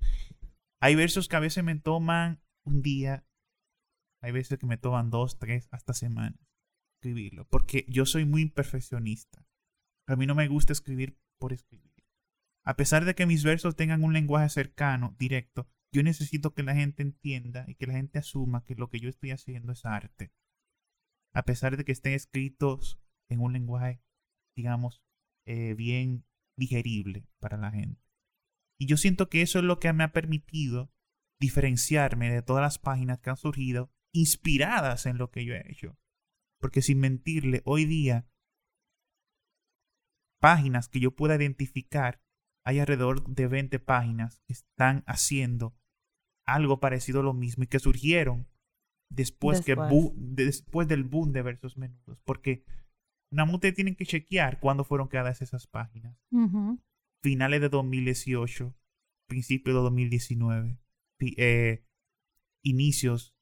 Hay 0.80 0.94
versos 0.94 1.28
que 1.28 1.36
a 1.36 1.40
veces 1.40 1.62
me 1.62 1.76
toman 1.76 2.40
un 2.64 2.80
día, 2.82 3.24
hay 4.22 4.32
veces 4.32 4.58
que 4.58 4.66
me 4.66 4.78
toman 4.78 5.10
dos, 5.10 5.38
tres, 5.38 5.68
hasta 5.70 5.92
semanas 5.92 6.40
escribirlo, 6.96 7.46
porque 7.50 7.84
yo 7.88 8.06
soy 8.06 8.24
muy 8.24 8.48
perfeccionista. 8.48 9.46
A 10.08 10.16
mí 10.16 10.26
no 10.26 10.34
me 10.34 10.48
gusta 10.48 10.72
escribir 10.72 11.18
por 11.38 11.52
escribir. 11.52 11.92
A 12.64 12.76
pesar 12.76 13.04
de 13.04 13.14
que 13.14 13.26
mis 13.26 13.44
versos 13.44 13.76
tengan 13.76 14.02
un 14.02 14.14
lenguaje 14.14 14.48
cercano, 14.48 15.14
directo, 15.18 15.68
yo 15.94 16.02
necesito 16.02 16.54
que 16.54 16.64
la 16.64 16.74
gente 16.74 17.02
entienda 17.02 17.64
y 17.68 17.76
que 17.76 17.86
la 17.86 17.94
gente 17.94 18.18
asuma 18.18 18.64
que 18.64 18.74
lo 18.74 18.90
que 18.90 18.98
yo 18.98 19.08
estoy 19.08 19.30
haciendo 19.30 19.72
es 19.72 19.84
arte. 19.84 20.32
A 21.32 21.44
pesar 21.44 21.76
de 21.76 21.84
que 21.84 21.92
estén 21.92 22.14
escritos 22.14 23.00
en 23.30 23.40
un 23.40 23.52
lenguaje, 23.52 24.02
digamos, 24.56 25.04
eh, 25.46 25.74
bien 25.74 26.26
digerible 26.58 27.28
para 27.38 27.56
la 27.56 27.70
gente. 27.70 28.02
Y 28.76 28.86
yo 28.86 28.96
siento 28.96 29.28
que 29.28 29.42
eso 29.42 29.60
es 29.60 29.64
lo 29.64 29.78
que 29.78 29.92
me 29.92 30.02
ha 30.02 30.12
permitido 30.12 30.92
diferenciarme 31.40 32.32
de 32.32 32.42
todas 32.42 32.62
las 32.62 32.80
páginas 32.80 33.20
que 33.20 33.30
han 33.30 33.36
surgido 33.36 33.92
inspiradas 34.12 35.06
en 35.06 35.16
lo 35.16 35.30
que 35.30 35.44
yo 35.44 35.54
he 35.54 35.70
hecho. 35.70 35.96
Porque 36.60 36.82
sin 36.82 36.98
mentirle, 36.98 37.62
hoy 37.64 37.84
día, 37.84 38.28
páginas 40.40 40.88
que 40.88 40.98
yo 40.98 41.14
pueda 41.14 41.36
identificar, 41.36 42.20
hay 42.64 42.80
alrededor 42.80 43.28
de 43.28 43.46
20 43.46 43.78
páginas 43.78 44.40
que 44.46 44.54
están 44.54 45.04
haciendo 45.06 45.76
algo 46.46 46.80
parecido 46.80 47.20
a 47.20 47.22
lo 47.24 47.32
mismo 47.34 47.64
y 47.64 47.66
que 47.66 47.78
surgieron 47.78 48.46
después, 49.10 49.60
que 49.60 49.74
Después. 49.76 50.88
del 50.88 51.04
boom 51.04 51.32
de 51.32 51.42
versos 51.42 51.76
menudos. 51.76 52.18
Porque 52.24 52.64
nada 53.32 53.46
más 53.46 53.54
ustedes 53.54 53.74
tienen 53.74 53.94
que 53.96 54.06
chequear 54.06 54.60
cuándo 54.60 54.84
fueron 54.84 55.08
creadas 55.08 55.40
esas 55.42 55.66
páginas. 55.66 56.16
Finales 57.22 57.60
de 57.60 57.68
2018, 57.68 58.74
principios 59.28 59.74
de 59.76 59.80
2019, 59.82 60.78
pi- 61.18 61.34
eh, 61.38 61.84
inicios, 62.62 63.34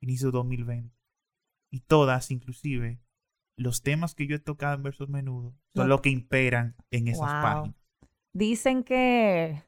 inicios 0.00 0.32
de 0.32 0.36
2020. 0.38 0.94
Y 1.70 1.80
todas, 1.80 2.30
inclusive, 2.30 3.00
los 3.56 3.82
temas 3.82 4.14
que 4.14 4.26
yo 4.26 4.36
he 4.36 4.40
tocado 4.40 4.74
en 4.74 4.82
versos 4.82 5.08
menudos 5.08 5.54
son 5.74 5.88
Lo- 5.88 5.94
los 5.96 6.00
que 6.00 6.10
imperan 6.10 6.76
en 6.90 7.08
esas 7.08 7.30
Wow. 7.32 7.42
páginas. 7.42 7.76
Dicen 8.32 8.82
que 8.84 9.62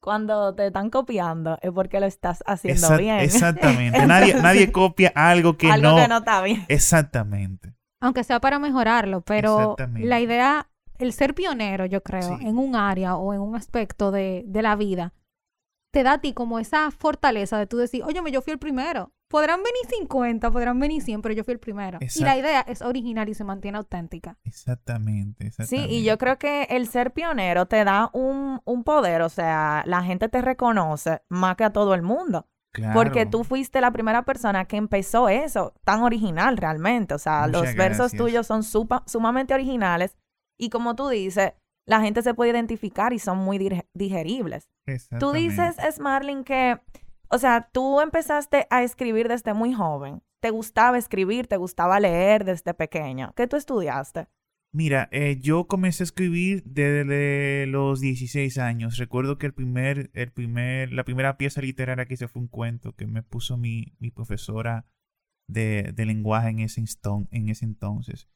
cuando 0.00 0.54
te 0.54 0.66
están 0.68 0.90
copiando 0.90 1.58
es 1.62 1.70
porque 1.72 1.98
lo 2.00 2.06
estás 2.06 2.42
haciendo 2.46 2.86
Exact- 2.88 2.98
bien. 2.98 3.20
Exactamente. 3.20 3.98
nadie, 4.06 4.26
Entonces, 4.26 4.42
nadie 4.42 4.72
copia 4.72 5.12
algo 5.14 5.56
que 5.56 5.70
Algo 5.70 5.90
no. 5.90 5.96
que 5.96 6.08
no 6.08 6.18
está 6.18 6.42
bien. 6.42 6.64
Exactamente. 6.68 7.74
Aunque 8.00 8.24
sea 8.24 8.40
para 8.40 8.58
mejorarlo, 8.58 9.22
pero 9.22 9.74
la 9.94 10.20
idea, 10.20 10.68
el 10.98 11.12
ser 11.12 11.34
pionero, 11.34 11.86
yo 11.86 12.02
creo, 12.02 12.38
Sí. 12.38 12.46
en 12.46 12.58
un 12.58 12.76
área 12.76 13.16
o 13.16 13.32
en 13.34 13.40
un 13.40 13.56
aspecto 13.56 14.10
de, 14.10 14.44
de 14.46 14.62
la 14.62 14.76
vida, 14.76 15.14
te 15.92 16.02
da 16.02 16.12
a 16.14 16.20
ti 16.20 16.34
como 16.34 16.58
esa 16.58 16.90
fortaleza 16.90 17.58
de 17.58 17.66
tú 17.66 17.78
decir, 17.78 18.02
oye, 18.04 18.20
yo 18.30 18.42
fui 18.42 18.52
el 18.52 18.58
primero. 18.58 19.12
Podrán 19.28 19.58
venir 19.58 19.98
50, 19.98 20.50
podrán 20.52 20.78
venir 20.78 21.02
100, 21.02 21.20
pero 21.20 21.34
yo 21.34 21.42
fui 21.42 21.52
el 21.54 21.58
primero. 21.60 21.98
Y 22.14 22.20
la 22.22 22.36
idea 22.36 22.60
es 22.60 22.80
original 22.80 23.28
y 23.28 23.34
se 23.34 23.42
mantiene 23.44 23.76
auténtica. 23.78 24.36
Exactamente. 24.44 25.44
Sí, 25.44 25.46
exactamente. 25.48 25.92
y 25.94 26.04
yo 26.04 26.16
creo 26.18 26.38
que 26.38 26.64
el 26.70 26.86
ser 26.86 27.12
pionero 27.12 27.66
te 27.66 27.82
da 27.84 28.10
un, 28.12 28.60
un 28.64 28.84
poder, 28.84 29.22
o 29.22 29.28
sea, 29.28 29.82
la 29.86 30.02
gente 30.04 30.28
te 30.28 30.42
reconoce 30.42 31.22
más 31.28 31.56
que 31.56 31.64
a 31.64 31.72
todo 31.72 31.94
el 31.94 32.02
mundo. 32.02 32.46
Porque 32.92 33.12
Claro. 33.22 33.30
tú 33.30 33.44
fuiste 33.44 33.80
la 33.80 33.90
primera 33.90 34.26
persona 34.26 34.66
que 34.66 34.76
empezó 34.76 35.30
eso, 35.30 35.72
tan 35.84 36.02
original 36.02 36.58
realmente. 36.58 37.14
O 37.14 37.18
sea, 37.18 37.46
Muchas 37.46 37.62
los 37.62 37.74
versos 37.74 38.12
tuyos 38.12 38.46
son 38.46 38.62
supa- 38.62 39.02
sumamente 39.06 39.54
originales 39.54 40.14
y 40.58 40.68
como 40.68 40.94
tú 40.94 41.08
dices, 41.08 41.54
la 41.86 42.02
gente 42.02 42.20
se 42.20 42.34
puede 42.34 42.50
identificar 42.50 43.14
y 43.14 43.18
son 43.18 43.38
muy 43.38 43.58
digeribles. 43.94 44.68
Tú 45.18 45.32
dices, 45.32 45.76
Smarling, 45.94 46.44
que, 46.44 46.78
o 47.28 47.38
sea, 47.38 47.68
tú 47.72 48.00
empezaste 48.00 48.66
a 48.70 48.82
escribir 48.82 49.28
desde 49.28 49.54
muy 49.54 49.72
joven. 49.72 50.22
¿Te 50.40 50.50
gustaba 50.50 50.98
escribir? 50.98 51.46
¿Te 51.46 51.56
gustaba 51.56 51.98
leer 52.00 52.44
desde 52.44 52.74
pequeño? 52.74 53.32
¿Qué 53.34 53.46
tú 53.46 53.56
estudiaste? 53.56 54.28
Mira, 54.72 55.08
eh, 55.10 55.38
yo 55.40 55.66
comencé 55.66 56.02
a 56.02 56.04
escribir 56.04 56.62
desde 56.64 57.66
los 57.66 58.00
16 58.00 58.58
años. 58.58 58.98
Recuerdo 58.98 59.38
que 59.38 59.46
el 59.46 59.54
primer, 59.54 60.10
el 60.12 60.30
primer, 60.32 60.92
la 60.92 61.04
primera 61.04 61.38
pieza 61.38 61.62
literaria 61.62 62.04
que 62.04 62.14
hice 62.14 62.28
fue 62.28 62.42
un 62.42 62.48
cuento 62.48 62.94
que 62.94 63.06
me 63.06 63.22
puso 63.22 63.56
mi, 63.56 63.94
profesora 64.14 64.86
de, 65.48 65.92
de 65.94 66.04
lenguaje 66.04 66.50
en 66.50 66.58
ese, 66.60 66.84
en 67.30 67.48
ese 67.48 67.64
entonces. 67.64 68.28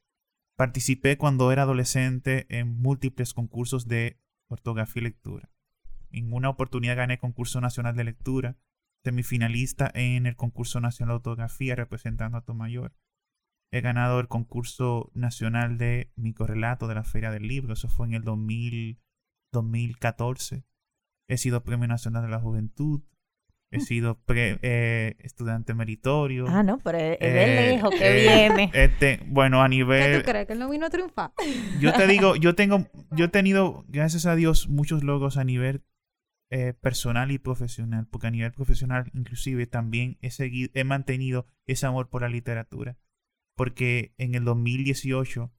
Participé 0.56 1.18
cuando 1.18 1.52
era 1.52 1.62
adolescente 1.62 2.46
en 2.48 2.80
múltiples 2.80 3.34
concursos 3.34 3.86
de 3.86 4.18
ortografía 4.48 5.00
y 5.00 5.04
lectura. 5.04 5.50
En 6.10 6.32
una 6.32 6.48
oportunidad 6.48 6.96
gané 6.96 7.18
concurso 7.18 7.60
nacional 7.60 7.96
de 7.96 8.04
lectura, 8.04 8.56
semifinalista 9.04 9.90
en 9.94 10.26
el 10.26 10.36
concurso 10.36 10.80
nacional 10.80 11.14
de 11.14 11.16
ortografía 11.16 11.74
representando 11.74 12.38
a 12.38 12.42
Tomayor 12.44 12.92
he 13.72 13.80
ganado 13.82 14.18
el 14.20 14.26
concurso 14.28 15.10
nacional 15.14 15.78
de 15.78 16.10
microrelato 16.16 16.88
de 16.88 16.96
la 16.96 17.04
Feria 17.04 17.30
del 17.30 17.46
Libro. 17.46 17.74
Eso 17.74 17.88
fue 17.88 18.08
en 18.08 18.14
el 18.14 18.24
2000, 18.24 18.98
2014. 19.52 20.64
He 21.28 21.36
sido 21.38 21.62
Premio 21.62 21.86
Nacional 21.86 22.22
de 22.24 22.30
la 22.30 22.40
Juventud. 22.40 23.02
He 23.72 23.78
sido 23.78 24.18
pre- 24.22 24.58
eh, 24.62 25.14
estudiante 25.20 25.72
meritorio. 25.74 26.46
Ah, 26.48 26.64
no, 26.64 26.78
pero 26.78 26.98
es, 26.98 27.20
de 27.20 27.68
Eh, 27.68 27.70
lejos 27.76 27.90
que 27.94 28.08
eh, 28.08 28.48
viene. 28.48 28.70
este, 28.74 29.20
bueno, 29.28 29.62
a 29.62 29.66
¿Qué 29.66 29.76
nivel... 29.76 30.18
tú 30.22 30.28
crees? 30.28 30.46
¿Que 30.48 30.54
él 30.54 30.58
no 30.58 30.68
vino 30.68 30.86
a 30.86 30.90
triunfar? 30.90 31.30
Yo 31.78 31.92
te 31.92 32.08
digo, 32.08 32.34
yo 32.40 32.56
tengo, 32.56 32.88
yo 33.12 33.26
he 33.26 33.28
tenido, 33.28 33.84
gracias 33.86 34.26
a 34.26 34.34
Dios, 34.34 34.68
muchos 34.68 35.04
logros 35.04 35.36
a 35.36 35.44
nivel 35.44 35.84
eh, 36.50 36.72
personal 36.74 37.30
y 37.30 37.38
profesional, 37.38 38.06
porque 38.08 38.26
a 38.26 38.30
nivel 38.30 38.52
profesional 38.52 39.10
inclusive 39.14 39.66
también 39.66 40.18
he 40.20 40.30
seguido, 40.30 40.70
he 40.74 40.84
mantenido 40.84 41.46
ese 41.66 41.86
amor 41.86 42.08
por 42.08 42.22
la 42.22 42.28
literatura, 42.28 42.98
porque 43.56 44.14
en 44.18 44.34
el 44.34 44.44
2018 44.44 45.52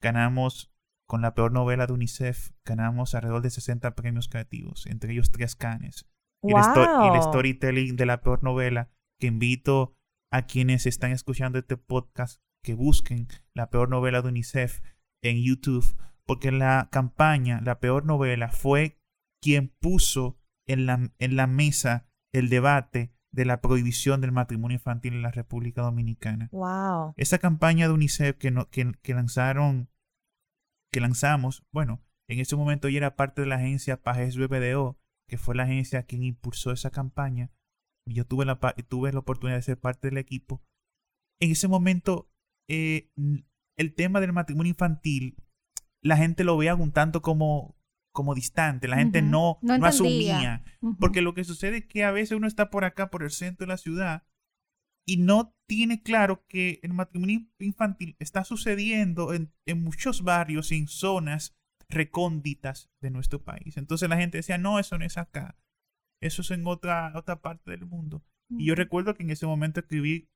ganamos 0.00 0.72
con 1.08 1.22
la 1.22 1.34
peor 1.34 1.52
novela 1.52 1.86
de 1.86 1.92
UNICEF, 1.92 2.50
ganamos 2.64 3.14
alrededor 3.14 3.42
de 3.42 3.50
60 3.50 3.94
premios 3.94 4.28
creativos, 4.28 4.86
entre 4.86 5.12
ellos 5.12 5.30
tres 5.30 5.54
canes. 5.56 6.06
Y, 6.42 6.52
el 6.52 6.58
sto- 6.58 6.84
y 7.02 7.06
el 7.08 7.12
Wow. 7.14 7.22
storytelling 7.22 7.96
de 7.96 8.06
la 8.06 8.20
peor 8.20 8.42
novela, 8.42 8.90
que 9.20 9.28
invito 9.28 9.96
a 10.32 10.42
quienes 10.46 10.86
están 10.86 11.12
escuchando 11.12 11.58
este 11.58 11.76
podcast 11.76 12.40
que 12.62 12.74
busquen 12.74 13.28
la 13.54 13.70
peor 13.70 13.88
novela 13.88 14.20
de 14.22 14.28
UNICEF 14.28 14.80
en 15.22 15.42
YouTube, 15.42 15.96
porque 16.24 16.50
la 16.52 16.88
campaña, 16.90 17.60
la 17.62 17.78
peor 17.80 18.04
novela, 18.04 18.50
fue 18.50 18.98
quien 19.46 19.68
puso 19.80 20.36
en 20.66 20.86
la, 20.86 21.12
en 21.18 21.36
la 21.36 21.46
mesa 21.46 22.08
el 22.34 22.48
debate 22.48 23.12
de 23.32 23.44
la 23.44 23.60
prohibición 23.60 24.20
del 24.20 24.32
matrimonio 24.32 24.74
infantil 24.76 25.14
en 25.14 25.22
la 25.22 25.30
República 25.30 25.82
Dominicana. 25.82 26.48
Wow. 26.50 27.14
Esa 27.16 27.38
campaña 27.38 27.86
de 27.86 27.94
UNICEF 27.94 28.36
que, 28.38 28.50
no- 28.50 28.68
que, 28.70 28.92
que 29.02 29.14
lanzaron, 29.14 29.88
que 30.92 31.00
lanzamos, 31.00 31.64
bueno, 31.72 32.02
en 32.28 32.40
ese 32.40 32.56
momento 32.56 32.88
ya 32.88 32.96
era 32.98 33.14
parte 33.14 33.42
de 33.42 33.46
la 33.46 33.54
agencia 33.56 34.02
Pajes 34.02 34.36
BBDO, 34.36 34.98
que 35.28 35.38
fue 35.38 35.54
la 35.54 35.62
agencia 35.62 36.02
quien 36.04 36.24
impulsó 36.24 36.72
esa 36.72 36.90
campaña. 36.90 37.52
Y 38.04 38.14
yo 38.14 38.26
tuve 38.26 38.44
la, 38.44 38.58
pa- 38.58 38.74
tuve 38.88 39.12
la 39.12 39.20
oportunidad 39.20 39.58
de 39.58 39.62
ser 39.62 39.78
parte 39.78 40.08
del 40.08 40.18
equipo. 40.18 40.62
En 41.40 41.52
ese 41.52 41.68
momento, 41.68 42.30
eh, 42.68 43.12
el 43.78 43.94
tema 43.94 44.20
del 44.20 44.32
matrimonio 44.32 44.70
infantil, 44.70 45.36
la 46.02 46.16
gente 46.16 46.42
lo 46.42 46.56
veía 46.56 46.74
un 46.74 46.90
tanto 46.92 47.20
como, 47.22 47.75
como 48.16 48.34
distante, 48.34 48.88
la 48.88 48.96
gente 48.96 49.20
no, 49.20 49.58
No 49.60 49.76
no 49.76 49.86
asumía. 49.86 50.64
Ujú. 50.80 50.96
Porque 50.96 51.20
lo 51.20 51.34
que 51.34 51.44
sucede 51.44 51.76
es 51.76 51.84
que 51.84 52.02
a 52.02 52.12
veces 52.12 52.34
uno 52.34 52.46
está 52.46 52.70
por 52.70 52.86
acá, 52.86 53.10
por 53.10 53.22
el 53.22 53.30
centro 53.30 53.66
de 53.66 53.72
la 53.72 53.76
ciudad, 53.76 54.26
y 55.06 55.18
no 55.18 55.54
tiene 55.68 56.02
claro 56.02 56.46
que 56.48 56.80
el 56.82 56.94
matrimonio 56.94 57.46
infantil 57.58 58.16
está 58.18 58.42
sucediendo 58.42 59.34
en, 59.34 59.52
en 59.66 59.84
muchos 59.84 60.22
barrios 60.22 60.72
en 60.72 60.88
zonas 60.88 61.54
recónditas 61.90 62.90
de 63.02 63.10
nuestro 63.10 63.44
país. 63.44 63.76
Entonces 63.76 64.08
la 64.08 64.16
gente 64.16 64.38
decía, 64.38 64.56
no, 64.56 64.78
eso 64.78 64.96
no 64.96 65.04
es 65.04 65.18
acá. 65.18 65.58
Eso 66.22 66.40
es 66.40 66.50
en 66.50 66.66
otra, 66.66 67.12
otra 67.14 67.42
parte 67.42 67.70
del 67.70 67.84
mundo. 67.84 68.24
Y 68.48 68.64
yo 68.66 68.74
recuerdo 68.74 69.14
que 69.14 69.24
en 69.24 69.30
ese 69.30 69.46
momento 69.46 69.80
escribí, 69.80 70.30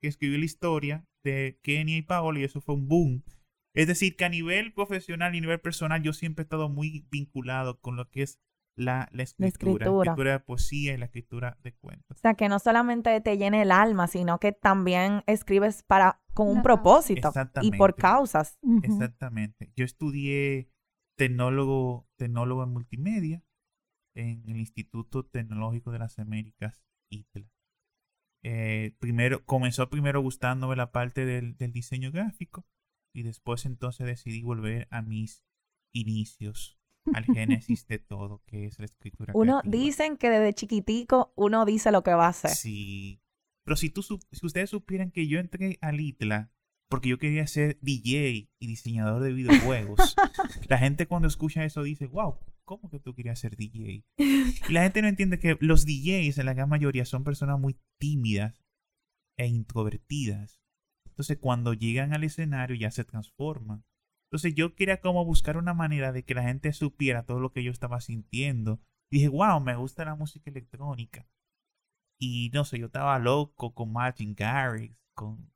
escribí 0.00 0.38
la 0.38 0.44
historia 0.46 1.04
de 1.22 1.58
Kenia 1.62 1.98
y 1.98 2.02
Paola 2.02 2.40
y 2.40 2.44
eso 2.44 2.62
fue 2.62 2.76
un 2.76 2.88
boom. 2.88 3.22
Es 3.74 3.86
decir, 3.86 4.16
que 4.16 4.24
a 4.24 4.28
nivel 4.28 4.72
profesional 4.72 5.34
y 5.34 5.38
a 5.38 5.40
nivel 5.42 5.60
personal 5.60 6.02
yo 6.02 6.12
siempre 6.12 6.42
he 6.42 6.44
estado 6.44 6.68
muy 6.68 7.06
vinculado 7.10 7.80
con 7.80 7.96
lo 7.96 8.10
que 8.10 8.22
es 8.22 8.40
la, 8.76 9.08
la, 9.12 9.22
escritura, 9.24 9.86
la, 9.86 10.02
escritura, 10.02 10.32
de 10.32 10.40
poesía 10.40 10.94
y 10.94 10.96
la 10.96 11.04
escritura 11.04 11.58
de 11.62 11.74
cuentos. 11.74 12.16
O 12.16 12.20
sea, 12.20 12.34
que 12.34 12.48
no 12.48 12.58
solamente 12.58 13.20
te 13.20 13.36
llene 13.36 13.62
el 13.62 13.72
alma, 13.72 14.06
sino 14.06 14.38
que 14.38 14.52
también 14.52 15.22
escribes 15.26 15.82
para 15.82 16.20
con 16.34 16.48
un 16.48 16.62
propósito 16.62 17.32
y 17.62 17.72
por 17.72 17.94
causas. 17.94 18.58
Exactamente. 18.82 19.72
Yo 19.76 19.84
estudié 19.84 20.70
tecnólogo, 21.16 22.08
tecnólogo 22.16 22.64
en 22.64 22.70
multimedia 22.70 23.44
en 24.14 24.42
el 24.48 24.56
Instituto 24.56 25.24
Tecnológico 25.24 25.92
de 25.92 25.98
las 25.98 26.18
Américas, 26.18 26.82
ITLA. 27.10 27.50
Eh, 28.42 28.96
primero, 28.98 29.44
comenzó 29.44 29.90
primero 29.90 30.22
gustándome 30.22 30.74
la 30.74 30.92
parte 30.92 31.26
del, 31.26 31.56
del 31.58 31.72
diseño 31.72 32.10
gráfico 32.10 32.66
y 33.12 33.22
después 33.22 33.66
entonces 33.66 34.06
decidí 34.06 34.42
volver 34.42 34.88
a 34.90 35.02
mis 35.02 35.44
inicios 35.92 36.78
al 37.14 37.24
génesis 37.24 37.86
de 37.86 37.98
todo, 37.98 38.42
que 38.46 38.66
es 38.66 38.78
la 38.78 38.84
escritura. 38.84 39.32
Uno 39.34 39.62
dicen 39.64 40.16
que 40.16 40.30
desde 40.30 40.54
chiquitico 40.54 41.32
uno 41.36 41.64
dice 41.64 41.90
lo 41.90 42.02
que 42.02 42.14
va 42.14 42.26
a 42.26 42.30
hacer. 42.30 42.50
Sí. 42.50 43.20
Pero 43.64 43.76
si, 43.76 43.90
tú, 43.90 44.02
si 44.02 44.18
ustedes 44.42 44.70
supieran 44.70 45.10
que 45.10 45.26
yo 45.26 45.38
entré 45.38 45.78
a 45.80 45.92
Litla 45.92 46.50
porque 46.88 47.08
yo 47.08 47.18
quería 47.18 47.46
ser 47.46 47.78
DJ 47.80 48.50
y 48.58 48.66
diseñador 48.66 49.22
de 49.22 49.32
videojuegos, 49.32 50.16
la 50.68 50.78
gente 50.78 51.06
cuando 51.06 51.28
escucha 51.28 51.64
eso 51.64 51.82
dice, 51.84 52.06
wow, 52.06 52.38
¿cómo 52.64 52.90
que 52.90 52.98
tú 52.98 53.14
querías 53.14 53.38
ser 53.38 53.56
DJ? 53.56 54.04
Y 54.16 54.72
la 54.72 54.82
gente 54.82 55.02
no 55.02 55.08
entiende 55.08 55.38
que 55.38 55.56
los 55.60 55.86
DJs 55.86 56.38
en 56.38 56.46
la 56.46 56.54
gran 56.54 56.68
mayoría 56.68 57.04
son 57.04 57.22
personas 57.22 57.60
muy 57.60 57.76
tímidas 57.98 58.64
e 59.36 59.46
introvertidas. 59.46 60.60
Entonces 61.20 61.36
cuando 61.36 61.74
llegan 61.74 62.14
al 62.14 62.24
escenario 62.24 62.74
ya 62.76 62.90
se 62.90 63.04
transforman. 63.04 63.84
Entonces 64.30 64.54
yo 64.54 64.74
quería 64.74 65.02
como 65.02 65.22
buscar 65.26 65.58
una 65.58 65.74
manera 65.74 66.12
de 66.12 66.24
que 66.24 66.34
la 66.34 66.44
gente 66.44 66.72
supiera 66.72 67.26
todo 67.26 67.40
lo 67.40 67.52
que 67.52 67.62
yo 67.62 67.70
estaba 67.70 68.00
sintiendo. 68.00 68.80
Y 69.12 69.16
dije, 69.16 69.28
wow, 69.28 69.60
me 69.60 69.76
gusta 69.76 70.06
la 70.06 70.14
música 70.14 70.50
electrónica. 70.50 71.28
Y 72.18 72.48
no 72.54 72.64
sé, 72.64 72.78
yo 72.78 72.86
estaba 72.86 73.18
loco 73.18 73.74
con 73.74 73.92
Martin 73.92 74.34
Garrix, 74.34 74.96
con, 75.14 75.52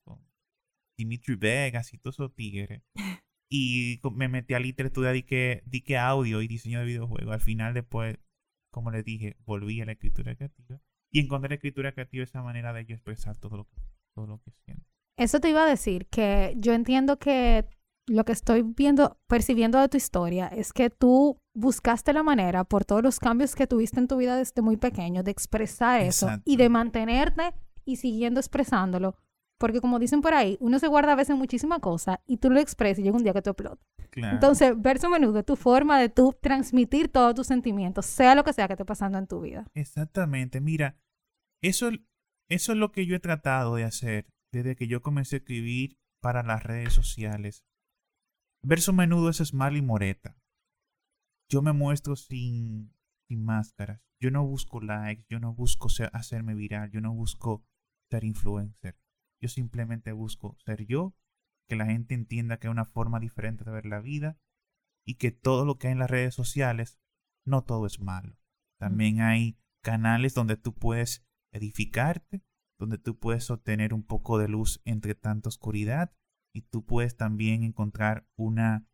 Dimitri 0.99 1.35
Vegas 1.37 1.95
y 1.95 1.99
todos 1.99 2.17
esos 2.17 2.35
tigres. 2.35 2.83
Y 3.51 4.01
me 4.15 4.29
metí 4.29 4.55
a 4.55 4.59
literatura, 4.59 5.13
di 5.13 5.23
que, 5.23 5.63
di 5.65 5.83
que 5.83 5.97
audio 5.97 6.43
y 6.43 6.49
diseño 6.49 6.81
de 6.81 6.87
videojuegos. 6.87 7.33
Al 7.33 7.41
final, 7.41 7.73
después, 7.73 8.19
como 8.73 8.91
les 8.91 9.05
dije, 9.05 9.37
volví 9.47 9.81
a 9.81 9.87
la 9.87 9.93
escritura 9.93 10.35
creativa. 10.35 10.81
Y 11.13 11.21
encontré 11.21 11.51
la 11.51 11.55
escritura 11.55 11.93
creativa 11.93 12.25
esa 12.25 12.43
manera 12.43 12.73
de 12.73 12.85
yo 12.85 12.95
expresar 12.95 13.37
todo 13.39 13.57
lo 13.57 13.69
que, 13.69 13.77
todo 14.15 14.27
lo 14.27 14.43
que 14.43 14.51
siento. 14.51 14.94
Eso 15.17 15.41
te 15.41 15.51
iba 15.51 15.63
a 15.63 15.69
decir, 15.69 16.07
que 16.07 16.55
yo 16.57 16.73
entiendo 16.73 17.19
que 17.19 17.67
lo 18.07 18.25
que 18.25 18.33
estoy 18.33 18.63
viendo, 18.63 19.19
percibiendo 19.27 19.81
de 19.81 19.89
tu 19.89 19.97
historia 19.97 20.49
es 20.49 20.73
que 20.73 20.91
tú 20.91 21.41
buscaste 21.55 22.13
la 22.13 22.23
manera, 22.23 22.65
por 22.65 22.85
todos 22.85 23.03
los 23.03 23.19
cambios 23.19 23.55
que 23.55 23.67
tuviste 23.67 24.01
en 24.01 24.09
tu 24.09 24.17
vida 24.17 24.37
desde 24.37 24.61
muy 24.61 24.77
pequeño, 24.77 25.23
de 25.23 25.31
expresar 25.31 26.01
eso 26.01 26.29
y 26.45 26.57
de 26.57 26.69
mantenerte 26.69 27.55
y 27.85 27.97
siguiendo 27.97 28.41
expresándolo. 28.41 29.17
Porque 29.59 29.81
como 29.81 29.99
dicen 29.99 30.21
por 30.21 30.35
ahí, 30.35 30.59
uno 30.61 30.79
se 30.79 30.89
guarda 30.89 31.13
a 31.13 31.17
veces 31.17 31.37
muchísimas 31.37 31.79
cosas 31.79 32.19
y 32.27 32.39
tú 32.39 32.51
lo 32.51 32.59
expresas 32.59 32.99
y 32.99 33.03
llega 33.03 33.17
un 33.17 33.23
día 33.23 33.33
que 33.33 33.41
te 33.41 33.51
explota. 33.51 33.83
Entonces, 34.17 34.75
verso 34.77 35.09
menudo 35.09 35.43
tu 35.43 35.57
forma 35.57 35.99
de 35.99 36.09
tú 36.09 36.37
transmitir 36.41 37.09
todos 37.09 37.35
tus 37.35 37.47
sentimientos, 37.47 38.07
sea 38.07 38.35
lo 38.35 38.45
que 38.45 38.53
sea 38.53 38.67
que 38.67 38.75
esté 38.75 38.85
pasando 38.85 39.19
en 39.19 39.27
tu 39.27 39.41
vida. 39.41 39.67
Exactamente. 39.75 40.61
Mira, 40.61 40.97
eso, 41.63 41.91
eso 42.49 42.73
es 42.73 42.79
lo 42.79 42.93
que 42.93 43.07
yo 43.07 43.17
he 43.17 43.21
tratado 43.21 43.77
de 43.77 43.85
hacer 43.85 44.27
desde 44.55 44.77
que 44.77 44.87
yo 44.87 45.03
comencé 45.03 45.37
a 45.37 45.39
escribir 45.39 45.99
para 46.21 46.43
las 46.43 46.63
redes 46.63 46.93
sociales. 46.93 47.65
Verso 48.63 48.93
menudo 48.93 49.29
es 49.29 49.39
Smiley 49.39 49.83
Moreta. 49.83 50.37
Yo 51.51 51.61
me 51.61 51.73
muestro 51.73 52.17
sin, 52.17 52.95
sin 53.29 53.45
máscaras. 53.45 54.01
Yo 54.21 54.31
no 54.31 54.47
busco 54.47 54.81
likes, 54.81 55.27
yo 55.29 55.39
no 55.41 55.53
busco 55.53 55.89
hacerme 56.13 56.55
viral, 56.55 56.91
yo 56.91 57.01
no 57.01 57.13
busco 57.13 57.67
ser 58.11 58.25
influencer. 58.25 58.99
Yo 59.43 59.49
simplemente 59.49 60.13
busco 60.13 60.57
ser 60.65 60.87
yo, 60.87 61.15
que 61.69 61.77
la 61.77 61.87
gente 61.87 62.15
entienda 62.15 62.59
que 62.59 62.69
hay 62.69 62.71
una 62.71 62.87
forma 62.87 63.21
diferente 63.21 63.65
de 63.65 63.73
ver 63.73 63.87
la 63.87 64.01
vida 64.01 64.39
y 65.07 65.17
que 65.17 65.33
todo 65.33 65.67
lo 65.67 65.77
que 65.77 65.89
hay 65.89 65.93
en 65.93 65.99
las 65.99 66.11
redes 66.11 66.35
sociales, 66.35 66.99
no 67.45 67.65
todo 67.65 67.87
es 67.87 68.01
malo. 68.01 68.39
También 68.79 69.21
hay 69.21 69.59
canales 69.83 70.33
donde 70.35 70.57
tú 70.57 70.75
puedes 70.75 71.27
edificarte, 71.53 72.43
donde 72.79 72.99
tú 72.99 73.19
puedes 73.19 73.51
obtener 73.51 73.95
un 73.95 74.03
poco 74.03 74.39
de 74.39 74.49
luz 74.49 74.81
entre 74.85 75.15
tanta 75.15 75.49
oscuridad 75.49 76.13
y 76.55 76.63
tú 76.63 76.85
puedes 76.85 77.17
también 77.17 77.63
encontrar 77.63 78.27
una, 78.37 78.87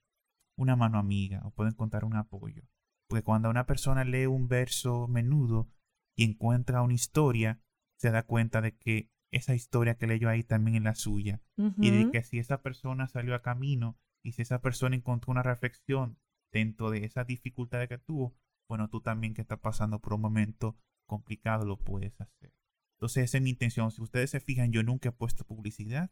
una 0.59 0.77
mano 0.77 0.99
amiga 0.99 1.43
o 1.45 1.51
puedes 1.51 1.75
encontrar 1.75 2.05
un 2.05 2.17
apoyo. 2.17 2.63
Porque 3.09 3.25
cuando 3.25 3.51
una 3.51 3.67
persona 3.67 4.05
lee 4.05 4.27
un 4.27 4.49
verso 4.49 5.09
menudo 5.09 5.69
y 6.17 6.25
encuentra 6.25 6.83
una 6.83 6.95
historia, 6.95 7.61
se 7.99 8.11
da 8.11 8.23
cuenta 8.25 8.61
de 8.61 8.77
que 8.77 9.11
esa 9.33 9.55
historia 9.55 9.97
que 9.97 10.07
leyó 10.07 10.29
ahí 10.29 10.43
también 10.43 10.77
es 10.77 10.83
la 10.83 10.95
suya. 10.95 11.43
Y 11.79 11.91
de 11.91 12.11
que 12.11 12.23
si 12.23 12.39
esa 12.39 12.63
persona 12.63 13.07
salió 13.07 13.35
a 13.35 13.43
camino 13.43 13.99
y 14.25 14.33
si 14.33 14.43
esa 14.43 14.61
persona 14.61 14.97
encontró 14.97 15.31
una 15.31 15.43
reflexión 15.43 16.19
dentro 16.53 16.91
de 16.91 17.05
esa 17.05 17.25
dificultad 17.25 17.87
que 17.89 17.99
tuvo, 17.99 18.35
bueno, 18.69 18.89
tú 18.89 19.01
también 19.01 19.35
que 19.35 19.43
estás 19.43 19.61
pasando 19.61 20.01
por 20.01 20.15
un 20.15 20.23
momento 20.23 20.79
complicado 21.07 21.67
lo 21.67 21.77
puedes 21.79 22.21
hacer. 22.21 22.53
Entonces 23.01 23.25
esa 23.25 23.39
es 23.39 23.43
mi 23.43 23.51
intención. 23.51 23.91
Si 23.91 24.03
ustedes 24.03 24.31
se 24.31 24.41
fijan, 24.41 24.73
yo 24.73 24.83
nunca 24.83 25.09
he 25.09 25.13
puesto 25.13 25.45
publicidad 25.45 26.11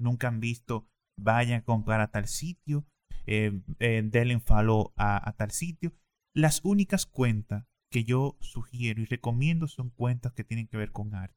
nunca 0.00 0.28
han 0.28 0.40
visto, 0.40 0.88
vayan 1.16 1.60
a 1.60 1.64
comprar 1.64 2.00
a 2.00 2.10
tal 2.10 2.26
sitio, 2.26 2.86
eh, 3.26 3.62
eh, 3.78 4.02
denle 4.04 4.40
follow 4.40 4.92
a, 4.96 5.32
tal 5.36 5.50
sitio. 5.52 5.92
Las 6.34 6.64
únicas 6.64 7.06
cuentas 7.06 7.66
que 7.92 8.04
yo 8.04 8.36
sugiero 8.40 9.02
y 9.02 9.04
recomiendo 9.04 9.68
son 9.68 9.90
cuentas 9.90 10.32
que 10.32 10.44
tienen 10.44 10.66
que 10.66 10.76
ver 10.76 10.90
con 10.90 11.14
arte. 11.14 11.36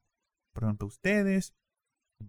Por 0.54 0.64
ejemplo, 0.64 0.86
ustedes, 0.86 1.54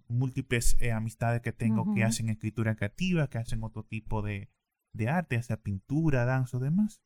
múltiples 0.07 0.77
eh, 0.81 0.91
amistades 0.91 1.41
que 1.41 1.53
tengo 1.53 1.93
que 1.93 2.03
hacen 2.03 2.29
escritura 2.29 2.75
creativa, 2.75 3.29
que 3.29 3.37
hacen 3.37 3.63
otro 3.63 3.83
tipo 3.83 4.21
de, 4.21 4.49
de 4.93 5.07
arte, 5.09 5.41
sea 5.41 5.61
pintura, 5.61 6.25
danza 6.25 6.57
o 6.57 6.59
demás. 6.59 7.01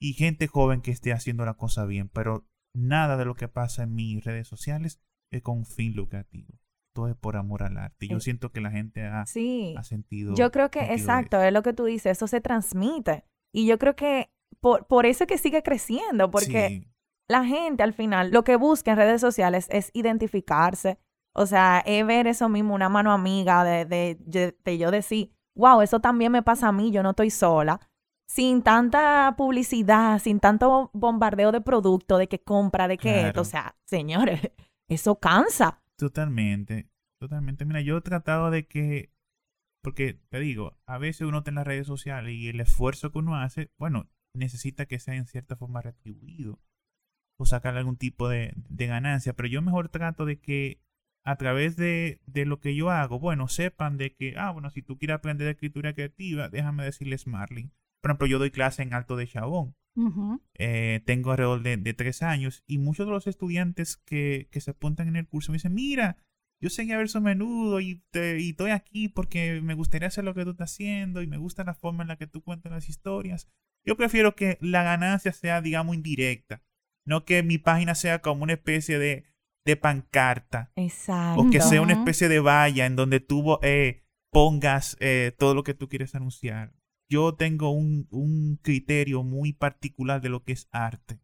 Y 0.00 0.12
gente 0.14 0.46
joven 0.46 0.80
que 0.80 0.92
esté 0.92 1.12
haciendo 1.12 1.44
la 1.44 1.54
cosa 1.54 1.86
bien, 1.86 2.08
pero 2.08 2.46
nada 2.74 3.16
de 3.16 3.24
lo 3.24 3.34
que 3.34 3.48
pasa 3.48 3.84
en 3.84 3.94
mis 3.94 4.24
redes 4.24 4.48
sociales 4.48 5.00
es 5.30 5.42
con 5.42 5.64
fin 5.64 5.94
lucrativo 5.94 6.60
todo 6.94 7.08
es 7.08 7.16
por 7.16 7.36
amor 7.36 7.62
al 7.62 7.76
arte. 7.76 8.08
Yo 8.08 8.16
eh, 8.16 8.20
siento 8.20 8.50
que 8.50 8.62
la 8.62 8.70
gente 8.70 9.04
ha, 9.04 9.22
ha 9.22 9.82
sentido. 9.82 10.34
Yo 10.34 10.50
creo 10.50 10.70
que, 10.70 10.94
exacto, 10.94 11.42
es 11.42 11.52
lo 11.52 11.62
que 11.62 11.74
tú 11.74 11.84
dices, 11.84 12.12
eso 12.12 12.26
se 12.26 12.40
transmite. 12.40 13.24
Y 13.52 13.66
yo 13.66 13.78
creo 13.78 13.94
que 13.96 14.32
por, 14.60 14.86
por 14.86 15.04
eso 15.04 15.26
que 15.26 15.36
sigue 15.36 15.62
creciendo, 15.62 16.30
porque 16.30 16.88
la 17.28 17.44
gente 17.44 17.82
al 17.82 17.92
final 17.92 18.30
lo 18.30 18.44
que 18.44 18.56
busca 18.56 18.92
en 18.92 18.96
redes 18.96 19.20
sociales 19.20 19.66
es 19.70 19.90
identificarse. 19.92 20.98
O 21.34 21.46
sea, 21.46 21.82
es 21.84 22.06
ver 22.06 22.28
eso 22.28 22.48
mismo, 22.48 22.74
una 22.74 22.88
mano 22.88 23.12
amiga 23.12 23.64
de, 23.64 23.84
de, 23.84 24.56
de, 24.64 24.78
yo 24.78 24.92
decir, 24.92 25.32
wow, 25.56 25.80
eso 25.80 26.00
también 26.00 26.30
me 26.30 26.44
pasa 26.44 26.68
a 26.68 26.72
mí, 26.72 26.92
yo 26.92 27.02
no 27.02 27.10
estoy 27.10 27.30
sola. 27.30 27.80
Sin 28.26 28.62
tanta 28.62 29.34
publicidad, 29.36 30.18
sin 30.18 30.40
tanto 30.40 30.90
bombardeo 30.94 31.52
de 31.52 31.60
producto, 31.60 32.18
de 32.18 32.28
que 32.28 32.42
compra, 32.42 32.88
de 32.88 32.98
que 32.98 33.28
esto. 33.28 33.42
O 33.42 33.44
sea, 33.44 33.76
señores, 33.84 34.40
eso 34.88 35.18
cansa. 35.20 35.82
Totalmente, 35.96 36.88
totalmente. 37.20 37.64
Mira, 37.64 37.80
yo 37.80 37.98
he 37.98 38.00
tratado 38.00 38.50
de 38.50 38.66
que, 38.66 39.12
porque 39.82 40.14
te 40.30 40.40
digo, 40.40 40.76
a 40.86 40.98
veces 40.98 41.26
uno 41.26 41.38
está 41.38 41.50
en 41.50 41.56
las 41.56 41.66
redes 41.66 41.86
sociales 41.86 42.34
y 42.34 42.48
el 42.48 42.60
esfuerzo 42.60 43.12
que 43.12 43.18
uno 43.18 43.36
hace, 43.36 43.70
bueno, 43.78 44.08
necesita 44.34 44.86
que 44.86 44.98
sea 44.98 45.14
en 45.14 45.26
cierta 45.26 45.56
forma 45.56 45.82
retribuido 45.82 46.58
o 47.38 47.46
sacar 47.46 47.76
algún 47.76 47.96
tipo 47.96 48.28
de, 48.28 48.52
de 48.56 48.86
ganancia, 48.86 49.34
pero 49.34 49.48
yo 49.48 49.62
mejor 49.62 49.88
trato 49.88 50.24
de 50.24 50.40
que 50.40 50.80
a 51.24 51.36
través 51.36 51.76
de, 51.76 52.20
de, 52.26 52.44
lo 52.44 52.60
que 52.60 52.74
yo 52.74 52.90
hago, 52.90 53.18
bueno, 53.18 53.48
sepan 53.48 53.96
de 53.96 54.14
que, 54.14 54.34
ah, 54.36 54.50
bueno, 54.50 54.70
si 54.70 54.82
tú 54.82 54.98
quieres 54.98 55.16
aprender 55.16 55.48
escritura 55.48 55.94
creativa, 55.94 56.48
déjame 56.48 56.84
decirles 56.84 57.26
Marlin. 57.26 57.72
Por 58.04 58.10
ejemplo, 58.10 58.26
yo 58.26 58.38
doy 58.38 58.50
clase 58.50 58.82
en 58.82 58.92
Alto 58.92 59.16
de 59.16 59.26
Chabón. 59.26 59.74
Eh, 60.58 61.00
tengo 61.06 61.30
alrededor 61.30 61.62
de, 61.62 61.94
tres 61.94 62.22
años 62.22 62.62
y 62.66 62.76
muchos 62.76 63.06
de 63.06 63.12
los 63.12 63.26
estudiantes 63.26 63.96
que, 63.96 64.46
se 64.52 64.72
apuntan 64.72 65.08
en 65.08 65.16
el 65.16 65.26
curso 65.26 65.52
me 65.52 65.56
dicen, 65.56 65.72
mira, 65.72 66.18
yo 66.60 66.68
seguía 66.68 66.98
verso 66.98 67.22
menudo 67.22 67.80
y, 67.80 68.02
y 68.12 68.50
estoy 68.50 68.72
aquí 68.72 69.08
porque 69.08 69.62
me 69.62 69.72
gustaría 69.72 70.08
hacer 70.08 70.22
lo 70.22 70.34
que 70.34 70.44
tú 70.44 70.50
estás 70.50 70.70
haciendo 70.70 71.22
y 71.22 71.26
me 71.26 71.38
gusta 71.38 71.64
la 71.64 71.72
forma 71.72 72.02
en 72.02 72.08
la 72.08 72.16
que 72.16 72.26
tú 72.26 72.42
cuentas 72.42 72.72
las 72.72 72.90
historias. 72.90 73.48
Yo 73.86 73.96
prefiero 73.96 74.36
que 74.36 74.58
la 74.60 74.82
ganancia 74.82 75.32
sea, 75.32 75.62
digamos, 75.62 75.96
indirecta, 75.96 76.60
no 77.06 77.24
que 77.24 77.42
mi 77.42 77.56
página 77.56 77.94
sea 77.94 78.20
como 78.20 78.42
una 78.42 78.52
especie 78.52 78.98
de, 78.98 79.24
de 79.64 79.76
pancarta. 79.78 80.72
Exacto. 80.76 81.40
O 81.40 81.50
que 81.50 81.62
sea 81.62 81.80
una 81.80 81.94
especie 81.94 82.28
de 82.28 82.40
valla 82.40 82.84
en 82.84 82.96
donde 82.96 83.20
tú 83.20 83.58
eh, 83.62 84.04
pongas 84.30 84.98
eh, 85.00 85.32
todo 85.38 85.54
lo 85.54 85.62
que 85.62 85.72
tú 85.72 85.88
quieres 85.88 86.14
anunciar 86.14 86.74
yo 87.10 87.34
tengo 87.34 87.70
un, 87.70 88.58
criterio 88.62 89.22
muy 89.22 89.52
particular 89.52 90.20
de 90.20 90.28
lo 90.28 90.44
que 90.44 90.52
es 90.52 90.68
arte. 90.72 91.20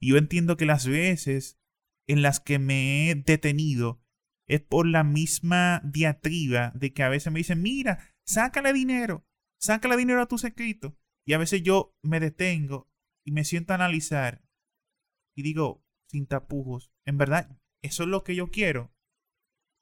Y 0.00 0.10
yo 0.10 0.16
entiendo 0.16 0.56
que 0.56 0.66
las 0.66 0.86
veces 0.86 1.60
en 2.08 2.22
las 2.22 2.40
que 2.40 2.58
me 2.58 3.10
he 3.10 3.14
detenido 3.14 4.02
es 4.48 4.60
por 4.60 4.86
la 4.86 5.04
misma 5.04 5.80
diatriba 5.84 6.72
de 6.74 6.92
que 6.92 7.02
a 7.02 7.08
veces 7.08 7.32
me 7.32 7.40
dicen, 7.40 7.62
mira, 7.62 8.10
sácale 8.26 8.72
dinero, 8.72 9.24
sácale 9.60 9.96
dinero 9.96 10.20
a 10.20 10.26
tus 10.26 10.44
escritos. 10.44 10.94
Y 11.24 11.34
a 11.34 11.38
veces 11.38 11.62
yo 11.62 11.96
me 12.02 12.18
detengo 12.18 12.90
y 13.24 13.30
me 13.30 13.44
siento 13.44 13.72
a 13.72 13.76
analizar 13.76 14.42
y 15.34 15.42
digo, 15.42 15.84
sin 16.08 16.26
tapujos, 16.26 16.92
en 17.06 17.18
verdad, 17.18 17.58
eso 17.82 18.02
es 18.02 18.08
lo 18.08 18.22
que 18.22 18.34
yo 18.34 18.50
quiero. 18.50 18.94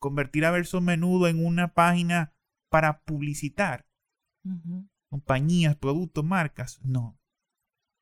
Convertir 0.00 0.44
a 0.44 0.50
Verso 0.50 0.81
Menudo 0.81 1.29
en 1.29 1.44
una 1.44 1.74
página 1.74 2.35
para 2.70 3.03
publicitar. 3.03 3.87
Compañías, 5.10 5.76
productos, 5.76 6.24
marcas. 6.24 6.80
No. 6.82 7.18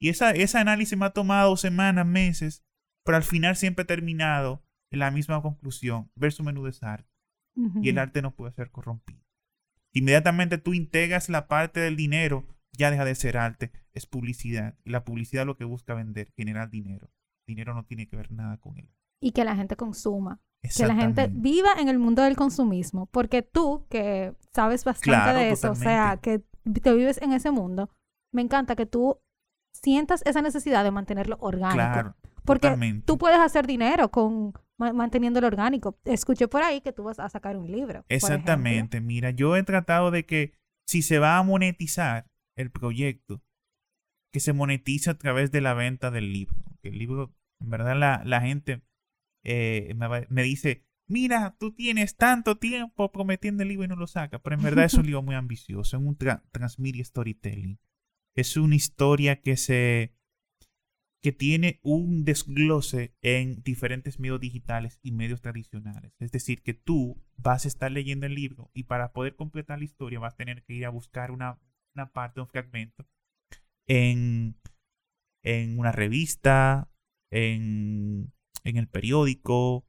Y 0.01 0.11
esa, 0.11 0.31
ese 0.31 0.59
análisis 0.59 0.97
me 0.97 1.07
ha 1.07 1.11
tomado 1.11 1.57
semanas, 1.57 2.07
meses, 2.07 2.65
pero 3.05 3.17
al 3.17 3.25
final 3.25 3.57
siempre 3.57 3.83
he 3.83 3.87
terminado 3.87 4.63
en 4.91 5.01
la 5.01 5.11
misma 5.11 5.43
conclusión. 5.43 6.11
Verso 6.15 6.45
Menudo 6.45 6.69
es 6.69 6.83
arte. 6.83 7.09
Y 7.83 7.89
el 7.89 7.99
arte 7.99 8.23
no 8.23 8.37
puede 8.37 8.53
ser 8.53 8.71
corrompido. 8.71 9.21
Inmediatamente 9.93 10.59
tú 10.59 10.75
integras 10.75 11.29
la 11.29 11.49
parte 11.49 11.81
del 11.81 11.97
dinero, 11.97 12.47
ya 12.73 12.91
deja 12.93 13.05
de 13.05 13.17
ser 13.17 13.37
arte, 13.37 13.73
es 13.93 14.07
publicidad. 14.07 14.77
Y 14.85 14.91
la 14.91 15.05
publicidad 15.05 15.45
lo 15.45 15.57
que 15.57 15.65
busca 15.65 15.95
vender, 15.95 16.31
generar 16.37 16.71
dinero. 16.71 17.11
dinero 17.49 17.75
no 17.75 17.85
tiene 17.85 18.07
que 18.07 18.17
ver 18.17 18.31
nada 18.31 18.59
con 18.59 18.79
él. 18.79 18.89
Y 19.21 19.33
que 19.33 19.45
la 19.45 19.57
gente 19.57 19.75
consuma. 19.75 20.41
Que 20.63 20.87
la 20.87 20.95
gente 20.95 21.29
viva 21.33 21.71
en 21.79 21.89
el 21.89 21.99
mundo 21.99 22.23
del 22.23 22.37
consumismo. 22.37 23.07
Porque 23.07 23.43
tú, 23.43 23.87
que 23.91 24.35
sabes 24.53 24.85
bastante 24.85 25.37
de 25.37 25.51
eso, 25.51 25.73
o 25.73 25.75
sea, 25.75 26.19
que 26.23 26.45
te 26.83 26.95
vives 26.95 27.21
en 27.23 27.33
ese 27.33 27.51
mundo, 27.51 27.91
me 28.33 28.43
encanta 28.43 28.77
que 28.77 28.87
tú 28.87 29.21
sientas 29.73 30.23
esa 30.27 30.43
necesidad 30.43 30.85
de 30.85 30.91
mantenerlo 30.91 31.37
orgánico. 31.41 31.77
Claro, 31.77 32.17
porque 32.45 33.03
tú 33.05 33.19
puedes 33.19 33.39
hacer 33.39 33.67
dinero 33.67 34.11
con 34.11 34.55
manteniéndolo 34.79 35.47
orgánico. 35.47 35.99
Escuché 36.05 36.49
por 36.49 36.63
ahí 36.63 36.81
que 36.81 36.93
tú 36.93 37.05
vas 37.05 37.19
a 37.19 37.29
sacar 37.29 37.57
un 37.57 37.71
libro. 37.71 38.05
Exactamente. 38.09 39.01
Mira, 39.01 39.31
yo 39.31 39.57
he 39.57 39.63
tratado 39.63 40.11
de 40.11 40.25
que 40.25 40.53
si 40.87 41.03
se 41.03 41.19
va 41.19 41.37
a 41.37 41.43
monetizar 41.43 42.27
el 42.57 42.71
proyecto, 42.71 43.43
que 44.33 44.41
se 44.41 44.53
monetice 44.53 45.11
a 45.11 45.19
través 45.19 45.51
de 45.51 45.61
la 45.61 45.75
venta 45.75 46.11
del 46.11 46.33
libro. 46.33 46.57
El 46.83 46.99
libro, 46.99 47.35
en 47.61 47.71
verdad, 47.71 47.97
la, 47.97 48.23
la 48.25 48.41
gente 48.41 48.83
eh, 49.45 49.95
me, 50.29 50.43
dice, 50.43 50.87
mira, 51.09 51.57
tú 51.59 51.73
tienes 51.73 52.17
tanto 52.17 52.59
tiempo 52.59 53.11
prometiendo 53.11 53.63
el 53.63 53.71
libro 53.71 53.85
y 53.85 53.89
no 53.89 53.97
lo 53.97 54.07
sacas. 54.07 54.41
Pero 54.43 54.57
en 54.57 54.63
verdad 54.63 54.85
es 54.85 54.95
un 54.95 55.07
libro 55.07 55.23
muy 55.23 55.35
ambicioso, 55.35 55.97
es 55.97 56.03
un 56.03 56.17
transmedia 56.17 57.05
storytelling. 57.05 57.79
Es 58.37 58.57
una 58.57 58.77
historia 58.77 59.41
que 59.41 59.57
se 59.57 60.15
que 61.21 61.33
tiene 61.33 61.81
un 61.83 62.25
desglose 62.25 63.13
en 63.23 63.61
diferentes 63.65 64.21
medios 64.21 64.39
digitales 64.39 65.01
y 65.03 65.11
medios 65.11 65.41
tradicionales. 65.41 66.15
Es 66.21 66.31
decir, 66.31 66.63
que 66.63 66.75
tú 66.75 67.21
vas 67.37 67.65
a 67.65 67.69
estar 67.69 67.91
leyendo 67.91 68.27
el 68.27 68.37
libro 68.37 68.71
y 68.73 68.85
para 68.85 69.13
poder 69.13 69.35
completar 69.35 69.79
la 69.79 69.85
historia 69.85 70.21
vas 70.21 70.35
a 70.35 70.37
tener 70.37 70.63
que 70.63 70.75
ir 70.75 70.87
a 70.87 70.91
buscar 70.91 71.33
una, 71.33 71.59
una 71.97 72.13
parte, 72.13 72.41
un 72.41 72.47
fragmento 72.47 73.05
en, 73.89 74.57
en 75.43 75.79
una 75.79 75.91
revista, 75.91 76.89
en, 77.33 78.33
en 78.63 78.77
el 78.77 78.87
periódico, 78.87 79.88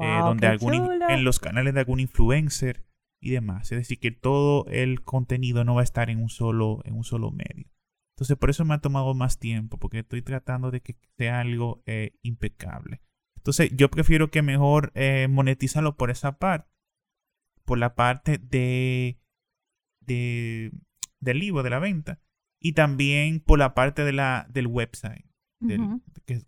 eh, 0.00 0.18
donde 0.20 0.46
algún, 0.46 1.02
en 1.08 1.24
los 1.24 1.38
canales 1.40 1.74
de 1.74 1.80
algún 1.80 2.00
influencer 2.00 2.84
y 3.20 3.30
demás. 3.30 3.72
Es 3.72 3.78
decir, 3.78 3.98
que 3.98 4.10
todo 4.10 4.66
el 4.66 5.02
contenido 5.02 5.64
no 5.64 5.74
va 5.74 5.80
a 5.80 5.84
estar 5.84 6.10
en 6.10 6.20
un 6.20 6.28
solo, 6.28 6.80
en 6.84 6.94
un 6.94 7.04
solo 7.04 7.30
medio. 7.30 7.70
Entonces, 8.14 8.36
por 8.38 8.50
eso 8.50 8.64
me 8.64 8.74
ha 8.74 8.80
tomado 8.80 9.14
más 9.14 9.38
tiempo, 9.38 9.78
porque 9.78 9.98
estoy 9.98 10.22
tratando 10.22 10.70
de 10.70 10.80
que 10.80 10.96
sea 11.18 11.40
algo 11.40 11.82
eh, 11.86 12.14
impecable. 12.22 13.02
Entonces, 13.36 13.70
yo 13.76 13.90
prefiero 13.90 14.30
que 14.30 14.42
mejor 14.42 14.90
eh, 14.94 15.28
monetizarlo 15.28 15.96
por 15.96 16.10
esa 16.10 16.38
parte, 16.38 16.70
por 17.64 17.78
la 17.78 17.94
parte 17.94 18.38
de, 18.38 19.20
de, 20.00 20.72
del 21.20 21.38
libro, 21.38 21.62
de 21.62 21.70
la 21.70 21.78
venta, 21.78 22.18
y 22.60 22.72
también 22.72 23.40
por 23.40 23.58
la 23.58 23.74
parte 23.74 24.02
de 24.04 24.12
la, 24.12 24.46
del 24.48 24.66
website 24.66 25.26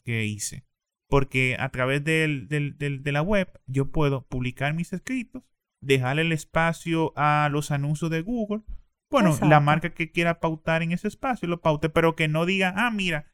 que, 0.04 0.24
hice. 0.24 0.64
Porque 1.08 1.56
a 1.58 1.70
través 1.70 2.04
del, 2.04 2.48
de 2.48 3.12
la 3.12 3.22
web 3.22 3.48
yo 3.66 3.90
puedo 3.90 4.26
publicar 4.26 4.74
mis 4.74 4.92
escritos, 4.92 5.42
dejar 5.80 6.18
el 6.18 6.32
espacio 6.32 7.12
a 7.16 7.48
los 7.50 7.70
anuncios 7.70 8.10
de 8.10 8.20
Google 8.20 8.62
bueno, 9.10 9.36
la 9.42 9.60
marca 9.60 9.90
que 9.90 10.10
quiera 10.10 10.40
pautar 10.40 10.82
en 10.82 10.92
ese 10.92 11.08
espacio 11.08 11.48
lo 11.48 11.60
paute, 11.60 11.88
pero 11.88 12.14
que 12.14 12.28
no 12.28 12.44
diga, 12.44 12.74
ah, 12.76 12.90
mira, 12.90 13.26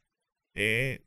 eh, 0.54 1.04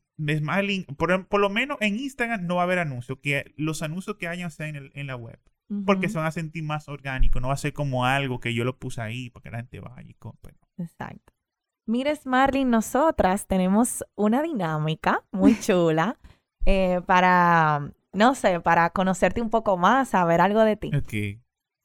por, 0.97 1.27
por, 1.27 1.39
lo 1.39 1.49
menos 1.49 1.77
en 1.79 1.97
Instagram 1.97 2.45
no 2.45 2.55
va 2.55 2.63
a 2.63 2.65
haber 2.65 2.79
anuncios, 2.79 3.19
que 3.21 3.53
los 3.55 3.81
anuncios 3.81 4.17
que 4.17 4.27
hayan 4.27 4.51
sean 4.51 4.75
en, 4.75 4.91
en 4.93 5.07
la 5.07 5.15
web. 5.15 5.39
Porque 5.85 6.07
se 6.07 6.17
van 6.17 6.27
a 6.27 6.31
sentir 6.31 6.63
más 6.63 6.87
orgánicos, 6.87 7.41
no 7.41 7.49
va 7.49 7.53
a 7.53 7.57
ser 7.57 7.73
como 7.73 8.05
algo 8.05 8.39
que 8.39 8.53
yo 8.53 8.63
lo 8.63 8.79
puse 8.79 9.01
ahí 9.01 9.29
para 9.29 9.43
que 9.43 9.51
la 9.51 9.57
gente 9.57 9.81
vaya 9.81 10.09
y 10.09 10.13
compre. 10.13 10.55
Exacto. 10.77 11.33
Mires, 11.85 12.25
Marlin, 12.25 12.69
nosotras 12.69 13.47
tenemos 13.47 14.05
una 14.15 14.41
dinámica 14.41 15.25
muy 15.31 15.59
chula 15.59 16.17
eh, 16.69 16.99
para, 17.05 17.93
no 18.11 18.35
sé, 18.35 18.59
para 18.59 18.89
conocerte 18.89 19.41
un 19.41 19.49
poco 19.49 19.77
más, 19.77 20.09
saber 20.09 20.41
algo 20.41 20.65
de 20.65 20.75
ti. 20.75 20.91
Ok. 20.93 21.13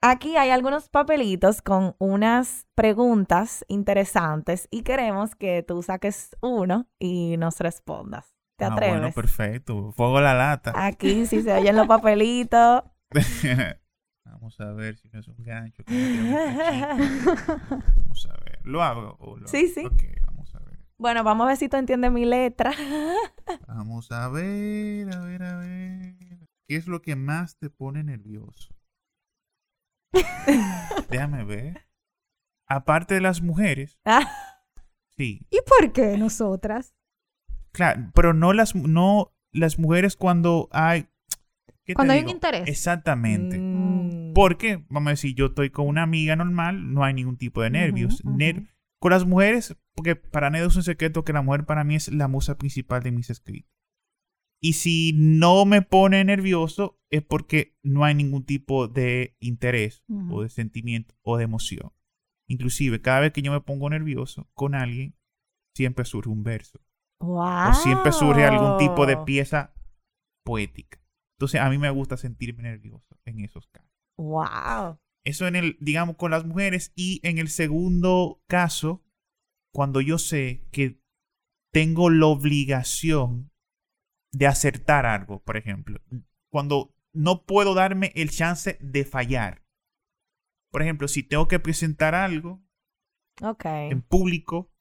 Aquí 0.05 0.37
hay 0.37 0.51
algunos 0.51 0.88
papelitos 0.88 1.62
con 1.62 1.95
unas 1.99 2.66
preguntas 2.75 3.64
interesantes 3.68 4.66
y 4.73 4.83
queremos 4.83 5.37
que 5.37 5.62
tú 5.62 5.85
saques 5.85 6.37
uno 6.40 6.88
y 6.99 7.37
nos 7.37 7.61
respondas. 7.61 8.35
¿Te 8.59 8.64
ah, 8.64 8.73
atreves? 8.73 8.99
Bueno, 8.99 9.14
perfecto. 9.14 9.92
Fuego 9.92 10.21
la 10.21 10.35
lata. 10.35 10.73
Aquí 10.75 11.27
sí 11.27 11.42
se 11.42 11.53
oyen 11.53 11.77
los 11.77 11.87
papelitos. 11.87 12.83
Vamos 14.25 14.61
a 14.61 14.73
ver 14.73 14.97
si 14.97 15.09
no 15.11 15.21
es 15.21 15.29
un 15.29 15.37
gancho. 15.38 15.85
vamos 15.87 16.03
a 18.27 18.33
ver. 18.45 18.59
¿Lo 18.64 18.83
hago? 18.83 19.16
Sí, 19.47 19.68
sí. 19.68 19.85
Ok, 19.85 19.92
vamos 19.92 20.03
a 20.03 20.07
ver. 20.07 20.21
Bueno, 21.03 21.25
vamos 21.25 21.47
a 21.47 21.49
ver 21.49 21.57
si 21.57 21.69
tú 21.69 21.77
entiendes 21.79 22.12
mi 22.12 22.25
letra. 22.25 22.71
vamos 23.67 24.12
a 24.12 24.29
ver, 24.29 25.12
a 25.12 25.19
ver, 25.19 25.43
a 25.43 25.59
ver. 25.59 26.15
¿Qué 26.69 26.77
es 26.77 26.87
lo 26.87 27.03
que 27.03 27.17
más 27.17 27.59
te 27.59 27.71
pone 27.71 28.05
nervioso? 28.05 28.73
Déjame 31.11 31.43
ver. 31.43 31.88
Aparte 32.69 33.15
de 33.15 33.21
las 33.21 33.43
mujeres. 33.43 33.99
Ah. 34.05 34.31
Sí. 35.17 35.45
¿Y 35.51 35.59
por 35.67 35.93
qué 35.93 36.17
nosotras? 36.17 36.95
Claro, 37.73 38.12
pero 38.15 38.33
no 38.33 38.53
las, 38.53 38.77
no 38.77 39.35
las 39.51 39.81
mujeres 39.81 40.15
cuando 40.15 40.69
hay... 40.71 41.09
Cuando 41.97 42.12
hay 42.12 42.21
un 42.21 42.29
interés. 42.29 42.69
Exactamente. 42.69 43.59
Mm. 43.59 44.35
Porque, 44.35 44.85
vamos 44.88 45.09
a 45.09 45.11
decir, 45.15 45.35
yo 45.35 45.47
estoy 45.47 45.71
con 45.71 45.88
una 45.88 46.05
amiga 46.05 46.37
normal, 46.37 46.95
no 46.95 47.03
hay 47.03 47.12
ningún 47.12 47.38
tipo 47.38 47.61
de 47.61 47.71
nervios. 47.71 48.23
con 49.01 49.11
las 49.11 49.27
mujeres, 49.27 49.77
porque 49.94 50.16
para 50.16 50.50
nadie 50.50 50.66
es 50.66 50.76
un 50.76 50.83
secreto 50.83 51.24
que 51.24 51.33
la 51.33 51.42
mujer 51.42 51.64
para 51.64 51.85
mí 51.85 51.94
es 51.94 52.12
la 52.12 52.28
musa 52.28 52.57
principal 52.57 53.02
de 53.02 53.12
mis 53.12 53.31
escritos. 53.31 53.70
Y 54.61 54.74
si 54.74 55.12
no 55.14 55.64
me 55.64 55.83
pone 55.83 56.24
nervioso 56.24 57.00
es 57.11 57.22
porque 57.22 57.76
no 57.83 58.05
hay 58.05 58.14
ningún 58.14 58.44
tipo 58.44 58.87
de 58.88 59.37
interés 59.40 60.05
o 60.31 60.42
de 60.42 60.48
sentimiento 60.48 61.14
o 61.22 61.37
de 61.37 61.44
emoción. 61.44 61.92
Inclusive, 62.48 63.00
cada 63.00 63.20
vez 63.20 63.33
que 63.33 63.42
yo 63.42 63.50
me 63.52 63.61
pongo 63.61 63.90
nervioso 63.90 64.48
con 64.55 64.74
alguien, 64.74 65.16
siempre 65.76 66.05
surge 66.05 66.31
un 66.31 66.42
verso. 66.42 66.81
O 67.18 67.74
siempre 67.74 68.12
surge 68.12 68.44
algún 68.44 68.78
tipo 68.78 69.05
de 69.07 69.16
pieza 69.18 69.74
poética. 70.44 71.00
Entonces, 71.38 71.61
a 71.61 71.68
mí 71.68 71.78
me 71.78 71.90
gusta 71.90 72.16
sentirme 72.16 72.62
nervioso 72.62 73.18
en 73.24 73.40
esos 73.40 73.66
casos. 73.68 73.90
Wow. 74.18 74.98
Eso 75.24 75.46
en 75.46 75.57
el, 75.57 75.76
digamos, 75.81 76.16
con 76.16 76.31
las 76.31 76.44
mujeres. 76.44 76.92
Y 76.94 77.20
en 77.24 77.38
el 77.38 77.48
segundo 77.48 78.42
caso, 78.48 79.05
cuando 79.72 80.00
yo 80.00 80.18
sé 80.18 80.66
que 80.70 81.00
tengo 81.72 82.11
la 82.11 82.26
obligación 82.26 83.50
de 84.32 84.46
acertar 84.46 85.06
algo, 85.06 85.42
por 85.42 85.56
ejemplo. 85.56 86.00
Cuando 86.50 86.94
no 87.14 87.44
puedo 87.44 87.74
darme 87.74 88.12
el 88.14 88.30
chance 88.30 88.78
de 88.80 89.04
fallar. 89.04 89.62
Por 90.70 90.82
ejemplo, 90.82 91.08
si 91.08 91.22
tengo 91.22 91.48
que 91.48 91.58
presentar 91.58 92.14
algo 92.14 92.62
en 93.64 94.02
público, 94.02 94.72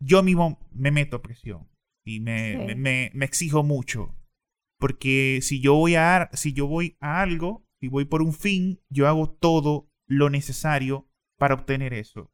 yo 0.00 0.22
mismo 0.22 0.58
me 0.72 0.90
meto 0.90 1.22
presión 1.22 1.68
y 2.04 2.20
me, 2.20 2.74
me, 2.76 3.10
me, 3.12 3.24
exijo 3.24 3.62
mucho. 3.62 4.16
Porque 4.78 5.40
si 5.42 5.60
yo 5.60 5.74
voy 5.74 5.96
a 5.96 6.30
si 6.32 6.52
yo 6.52 6.66
voy 6.66 6.96
a 7.00 7.20
algo, 7.20 7.66
y 7.80 7.88
voy 7.88 8.04
por 8.04 8.22
un 8.22 8.32
fin, 8.32 8.80
yo 8.90 9.08
hago 9.08 9.30
todo 9.30 9.90
lo 10.06 10.30
necesario 10.30 11.08
para 11.38 11.54
obtener 11.54 11.94
eso. 11.94 12.30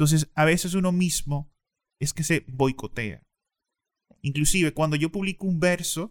Entonces, 0.00 0.30
a 0.34 0.46
veces 0.46 0.72
uno 0.72 0.92
mismo 0.92 1.52
es 2.00 2.14
que 2.14 2.22
se 2.22 2.46
boicotea. 2.48 3.22
Inclusive 4.22 4.72
cuando 4.72 4.96
yo 4.96 5.12
publico 5.12 5.46
un 5.46 5.60
verso, 5.60 6.10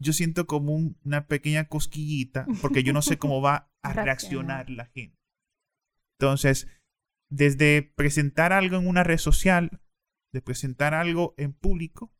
yo 0.00 0.12
siento 0.12 0.46
como 0.46 0.76
una 1.04 1.26
pequeña 1.26 1.66
cosquillita 1.66 2.46
porque 2.62 2.84
yo 2.84 2.92
no 2.92 3.02
sé 3.02 3.18
cómo 3.18 3.42
va 3.42 3.72
a 3.82 3.92
reaccionar 3.92 4.70
la 4.70 4.84
gente. 4.86 5.18
Entonces, 6.20 6.68
desde 7.28 7.82
presentar 7.82 8.52
algo 8.52 8.76
en 8.76 8.86
una 8.86 9.02
red 9.02 9.18
social, 9.18 9.82
de 10.32 10.40
presentar 10.40 10.94
algo 10.94 11.34
en 11.38 11.52
público, 11.52 12.14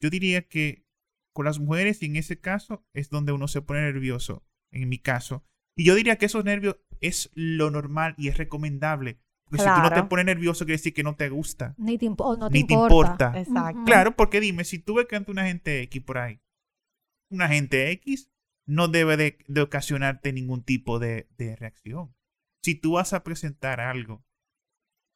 yo 0.00 0.10
diría 0.10 0.46
que 0.46 0.86
con 1.34 1.44
las 1.44 1.58
mujeres 1.58 2.04
y 2.04 2.06
en 2.06 2.14
ese 2.14 2.40
caso 2.40 2.86
es 2.94 3.10
donde 3.10 3.32
uno 3.32 3.48
se 3.48 3.62
pone 3.62 3.80
nervioso, 3.80 4.46
en 4.70 4.88
mi 4.88 5.00
caso. 5.00 5.44
Y 5.76 5.84
yo 5.84 5.96
diría 5.96 6.18
que 6.18 6.26
esos 6.26 6.44
nervios 6.44 6.76
es 7.00 7.32
lo 7.34 7.72
normal 7.72 8.14
y 8.16 8.28
es 8.28 8.38
recomendable. 8.38 9.25
Porque 9.48 9.62
si 9.62 9.68
tú 9.68 9.80
no 9.80 9.90
te 9.90 10.02
pones 10.04 10.26
nervioso, 10.26 10.64
quiere 10.64 10.78
decir 10.78 10.92
que 10.92 11.04
no 11.04 11.14
te 11.14 11.28
gusta. 11.28 11.74
Ni 11.78 11.98
te, 11.98 12.08
no 12.08 12.48
ni 12.50 12.64
te 12.64 12.74
importa. 12.74 13.32
Exacto. 13.36 13.84
Claro, 13.84 14.16
porque 14.16 14.40
dime, 14.40 14.64
si 14.64 14.78
tú 14.78 14.94
ves 14.94 15.06
que 15.06 15.16
ante 15.16 15.30
una 15.30 15.46
gente 15.46 15.82
X 15.82 16.02
por 16.02 16.18
ahí, 16.18 16.40
una 17.30 17.48
gente 17.48 17.90
X 17.92 18.30
no 18.66 18.88
debe 18.88 19.16
de, 19.16 19.60
ocasionarte 19.60 20.32
ningún 20.32 20.62
tipo 20.62 20.98
de, 20.98 21.28
reacción. 21.58 22.14
Si 22.62 22.74
tú 22.74 22.92
vas 22.92 23.12
a 23.12 23.22
presentar 23.22 23.80
algo 23.80 24.24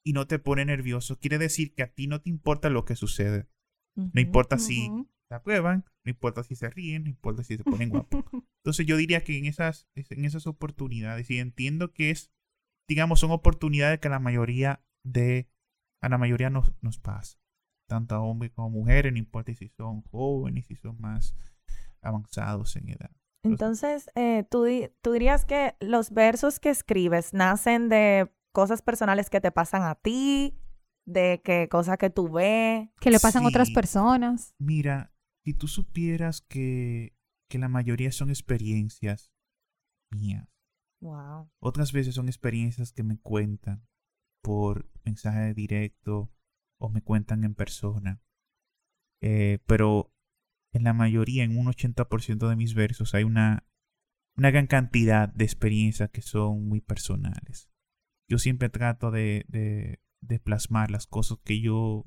y 0.05 0.13
no 0.13 0.27
te 0.27 0.39
pone 0.39 0.65
nervioso, 0.65 1.19
quiere 1.19 1.39
decir 1.39 1.75
que 1.75 1.83
a 1.83 1.93
ti 1.93 2.07
no 2.07 2.21
te 2.21 2.31
importa 2.31 2.71
lo 2.71 2.85
que 2.85 2.97
sucede. 2.97 3.49
No 3.97 4.21
importa 4.21 4.57
si 4.57 4.89
te 5.29 5.35
aprueban, 5.35 5.85
no 6.05 6.11
importa 6.11 6.45
si 6.45 6.55
se 6.55 6.71
ríen, 6.71 7.03
no 7.03 7.11
importa 7.11 7.43
si 7.43 7.57
se 7.57 7.65
ponen 7.65 7.91
guapos. 7.91 8.25
Entonces 8.65 8.87
yo 8.87 8.97
diría 8.97 9.25
que 9.25 9.37
en 9.37 9.47
esas, 9.47 9.89
en 9.95 10.25
esas 10.25 10.47
oportunidades, 10.47 11.29
y 11.31 11.39
entiendo 11.39 11.93
que 11.93 12.11
es, 12.11 12.31
digamos, 12.91 13.21
son 13.21 13.31
oportunidades 13.31 14.01
que 14.01 14.09
a 14.09 14.11
la 14.11 14.19
mayoría 14.19 14.85
de, 15.05 15.49
a 16.03 16.09
la 16.09 16.19
mayoría 16.19 16.51
nos, 16.51 16.75
nos 16.83 16.99
pasa. 16.99 17.39
Tanto 17.89 18.17
a 18.17 18.21
hombres 18.21 18.51
como 18.51 18.67
a 18.67 18.71
mujeres, 18.71 19.13
no 19.13 19.19
importa 19.19 19.55
si 19.55 19.69
son 19.69 20.03
jóvenes, 20.11 20.67
si 20.67 20.75
son 20.75 21.01
más 21.01 21.37
avanzados 22.03 22.75
en 22.75 22.89
edad. 22.89 23.13
Entonces, 23.45 24.11
eh, 24.17 24.45
¿tú, 24.51 24.67
¿tú 25.03 25.13
dirías 25.13 25.45
que 25.45 25.77
los 25.79 26.11
versos 26.11 26.59
que 26.59 26.71
escribes 26.71 27.33
nacen 27.33 27.89
de 27.89 28.29
cosas 28.53 28.83
personales 28.83 29.31
que 29.31 29.41
te 29.41 29.53
pasan 29.53 29.85
a 29.85 29.95
ti, 29.95 30.59
de 31.07 31.41
que 31.45 31.69
cosas 31.69 31.97
que 31.97 32.11
tú 32.11 32.29
ves. 32.29 32.89
Que 33.01 33.13
le 33.13 33.21
pasan 33.21 33.45
a 33.45 33.49
otras 33.49 33.71
personas. 33.71 34.53
Mira, 34.59 35.15
si 35.45 35.55
tú 35.55 35.69
supieras 35.69 36.41
que, 36.41 37.17
que 37.49 37.59
la 37.59 37.69
mayoría 37.69 38.11
son 38.11 38.31
experiencias 38.31 39.33
mías. 40.11 40.50
Wow. 41.01 41.51
Otras 41.61 41.93
veces 41.93 42.15
son 42.15 42.29
experiencias 42.29 42.93
que 42.93 43.03
me 43.03 43.19
cuentan 43.19 43.87
por 44.43 44.91
mensaje 45.05 45.55
directo 45.55 46.31
o 46.79 46.89
me 46.89 47.03
cuentan 47.03 47.45
en 47.45 47.55
persona. 47.55 48.21
Eh, 49.23 49.59
pero 49.67 50.13
en 50.73 50.85
la 50.85 50.93
mayoría, 50.93 51.45
en 51.45 51.59
un 51.59 51.67
80% 51.67 52.49
de 52.49 52.57
mis 52.57 52.75
versos, 52.75 53.15
hay 53.15 53.25
una, 53.25 53.67
una 54.37 54.51
gran 54.51 54.67
cantidad 54.67 55.29
de 55.29 55.45
experiencias 55.45 56.11
que 56.11 56.23
son 56.23 56.67
muy 56.69 56.81
personales. 56.81 57.71
Yo 58.29 58.39
siempre 58.39 58.69
trato 58.69 59.11
de, 59.11 59.45
de, 59.49 60.39
plasmar 60.39 60.91
las 60.91 61.07
cosas 61.07 61.39
que 61.45 61.61
yo 61.61 62.07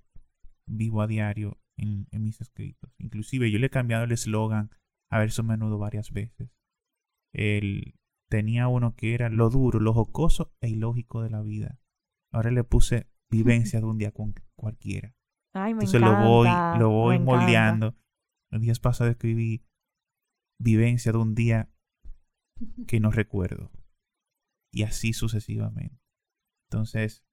vivo 0.65 1.01
a 1.01 1.07
diario 1.07 1.59
en, 1.77 2.07
mis 2.11 2.39
escritos. 2.39 2.93
Inclusive 2.97 3.51
yo 3.51 3.59
le 3.59 3.67
he 3.67 3.69
cambiado 3.69 4.05
el 4.05 4.11
eslogan 4.13 4.71
a 5.11 5.19
verso 5.19 5.43
menudo 5.43 5.77
varias 5.77 6.11
veces. 6.11 6.49
El, 7.33 7.95
tenía 8.33 8.67
uno 8.67 8.95
que 8.95 9.13
era 9.13 9.29
lo 9.29 9.51
duro, 9.51 9.79
lo 9.79 9.93
jocoso 9.93 10.51
e 10.59 10.67
ilógico 10.67 11.21
de 11.21 11.29
la 11.29 11.43
vida. 11.43 11.77
Ahora 12.31 12.49
le 12.49 12.63
puse 12.63 13.07
vivencia 13.29 13.79
de 13.79 13.85
un 13.85 13.99
día 13.99 14.11
con 14.11 14.33
cualquiera. 14.55 15.13
Ay, 15.53 15.75
me 15.75 15.83
Entonces 15.83 16.01
lo 16.01 16.17
voy, 16.17 16.47
lo 16.79 16.89
voy 16.89 17.19
moldeando 17.19 17.95
los 18.49 18.61
días 18.61 18.79
pasados 18.79 19.11
escribí 19.11 19.65
vivencia 20.59 21.11
de 21.11 21.17
un 21.19 21.35
día 21.35 21.69
que 22.87 22.99
no 22.99 23.11
recuerdo. 23.11 23.71
Y 24.71 24.81
así 24.81 25.13
sucesivamente. 25.13 26.01
Entonces, 26.69 27.23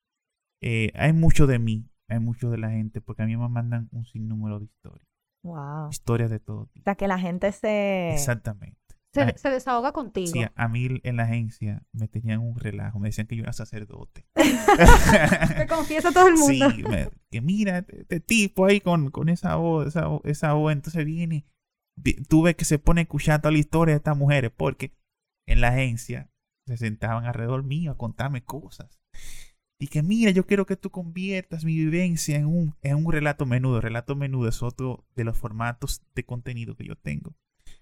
eh, 0.62 0.92
hay 0.94 1.14
mucho 1.14 1.46
de 1.46 1.58
mí, 1.58 1.90
hay 2.08 2.20
mucho 2.20 2.50
de 2.50 2.58
la 2.58 2.70
gente, 2.70 3.00
porque 3.00 3.22
a 3.22 3.26
mí 3.26 3.36
me 3.38 3.48
mandan 3.48 3.88
un 3.92 4.04
sinnúmero 4.04 4.58
de 4.58 4.66
historias. 4.66 5.08
Wow. 5.42 5.88
Historias 5.88 6.30
de 6.30 6.40
todo 6.40 6.66
tipo. 6.66 6.82
O 6.82 6.84
sea, 6.84 6.94
que 6.94 7.08
la 7.08 7.18
gente 7.18 7.52
se... 7.52 8.12
Exactamente. 8.12 8.79
Se, 9.12 9.50
desahoga 9.50 9.92
contigo. 9.92 10.32
Sí, 10.32 10.44
a 10.54 10.68
mí 10.68 11.00
en 11.02 11.16
la 11.16 11.24
agencia 11.24 11.82
me 11.92 12.06
tenían 12.06 12.40
un 12.40 12.56
relajo, 12.56 13.00
me 13.00 13.08
decían 13.08 13.26
que 13.26 13.34
yo 13.34 13.42
era 13.42 13.52
sacerdote. 13.52 14.24
Te 14.34 15.66
confiesa 15.66 16.12
todo 16.12 16.28
el 16.28 16.34
mundo. 16.34 16.70
Sí, 16.70 16.84
que 17.30 17.40
mira, 17.40 17.78
este 17.88 18.20
tipo 18.20 18.66
ahí 18.66 18.80
con, 18.80 19.10
con 19.10 19.28
esa 19.28 19.56
voz, 19.56 19.88
esa, 19.88 20.06
esa 20.24 20.52
voz, 20.52 20.72
entonces 20.72 21.04
viene, 21.04 21.44
tú 22.28 22.42
ves 22.42 22.54
que 22.54 22.64
se 22.64 22.78
pone 22.78 23.00
a 23.00 23.02
escuchar 23.02 23.40
toda 23.40 23.50
la 23.50 23.58
historia 23.58 23.94
de 23.94 23.98
estas 23.98 24.16
mujeres, 24.16 24.52
porque 24.56 24.92
en 25.48 25.60
la 25.60 25.68
agencia 25.68 26.30
se 26.68 26.76
sentaban 26.76 27.24
alrededor 27.24 27.64
mío 27.64 27.90
a 27.90 27.98
contarme 27.98 28.44
cosas. 28.44 29.00
Y 29.80 29.88
que 29.88 30.02
mira, 30.02 30.30
yo 30.30 30.46
quiero 30.46 30.66
que 30.66 30.76
tú 30.76 30.90
conviertas 30.90 31.64
mi 31.64 31.74
vivencia 31.74 32.36
en 32.36 32.46
un, 32.46 32.76
en 32.82 32.96
un 32.96 33.10
relato 33.10 33.46
menudo. 33.46 33.80
Relato 33.80 34.14
menudo 34.14 34.46
es 34.46 34.62
otro 34.62 35.06
de 35.16 35.24
los 35.24 35.38
formatos 35.38 36.02
de 36.14 36.24
contenido 36.24 36.76
que 36.76 36.84
yo 36.84 36.96
tengo 36.96 37.34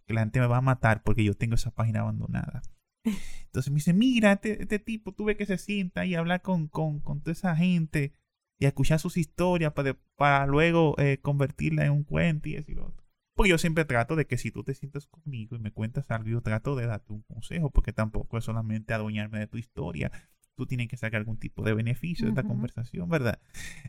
que 0.08 0.14
la 0.14 0.22
gente 0.22 0.40
me 0.40 0.46
va 0.46 0.56
a 0.56 0.62
matar 0.62 1.02
porque 1.02 1.22
yo 1.22 1.34
tengo 1.34 1.54
esa 1.54 1.70
página 1.70 2.00
abandonada. 2.00 2.62
Entonces 3.44 3.70
me 3.70 3.76
dice, 3.76 3.92
mira, 3.92 4.32
este, 4.32 4.62
este 4.62 4.78
tipo, 4.78 5.12
tuve 5.12 5.36
que 5.36 5.44
se 5.44 5.58
sienta 5.58 6.06
y 6.06 6.14
hablar 6.14 6.40
con, 6.40 6.66
con, 6.66 7.00
con, 7.00 7.20
toda 7.20 7.32
esa 7.32 7.54
gente 7.54 8.14
y 8.58 8.64
escuchar 8.64 8.98
sus 8.98 9.18
historias 9.18 9.72
para, 9.74 9.98
para 10.16 10.46
luego 10.46 10.94
eh, 10.98 11.18
convertirla 11.20 11.84
en 11.84 11.92
un 11.92 12.04
cuento 12.04 12.48
y 12.48 12.56
lo 12.74 12.86
otro. 12.86 13.06
Porque 13.34 13.50
yo 13.50 13.58
siempre 13.58 13.84
trato 13.84 14.16
de 14.16 14.26
que 14.26 14.38
si 14.38 14.50
tú 14.50 14.64
te 14.64 14.74
sientas 14.74 15.06
conmigo 15.06 15.56
y 15.56 15.58
me 15.58 15.72
cuentas 15.72 16.10
algo, 16.10 16.30
yo 16.30 16.40
trato 16.40 16.74
de 16.74 16.86
darte 16.86 17.12
un 17.12 17.22
consejo, 17.22 17.70
porque 17.70 17.92
tampoco 17.92 18.38
es 18.38 18.44
solamente 18.44 18.94
adueñarme 18.94 19.38
de 19.38 19.46
tu 19.46 19.58
historia. 19.58 20.10
Tú 20.56 20.66
tienes 20.66 20.88
que 20.88 20.96
sacar 20.96 21.18
algún 21.18 21.38
tipo 21.38 21.62
de 21.62 21.74
beneficio 21.74 22.24
de 22.24 22.30
esta 22.30 22.42
conversación, 22.42 23.08
¿verdad? 23.10 23.38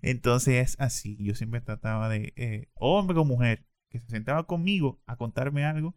Entonces 0.02 0.56
es 0.56 0.80
así. 0.80 1.18
Yo 1.20 1.34
siempre 1.34 1.62
trataba 1.62 2.10
de, 2.10 2.34
eh, 2.36 2.68
hombre 2.76 3.18
o 3.18 3.26
mujer, 3.26 3.66
que 3.90 4.00
se 4.00 4.08
sentaba 4.08 4.46
conmigo 4.46 5.02
a 5.08 5.16
contarme 5.16 5.66
algo, 5.66 5.96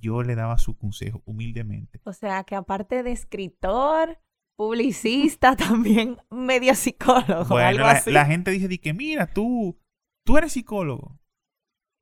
yo 0.00 0.22
le 0.22 0.34
daba 0.34 0.58
su 0.58 0.76
consejo 0.76 1.22
humildemente. 1.24 2.00
O 2.04 2.12
sea, 2.12 2.44
que 2.44 2.54
aparte 2.54 3.02
de 3.02 3.12
escritor, 3.12 4.18
publicista, 4.56 5.56
también 5.56 6.18
medio 6.30 6.74
psicólogo. 6.74 7.46
Bueno, 7.48 7.68
algo 7.68 7.84
la, 7.84 7.90
así. 7.92 8.10
la, 8.10 8.26
gente 8.26 8.50
dice 8.50 8.68
que, 8.78 8.92
mira, 8.92 9.32
tú, 9.32 9.78
tú 10.24 10.36
eres 10.36 10.52
psicólogo. 10.52 11.20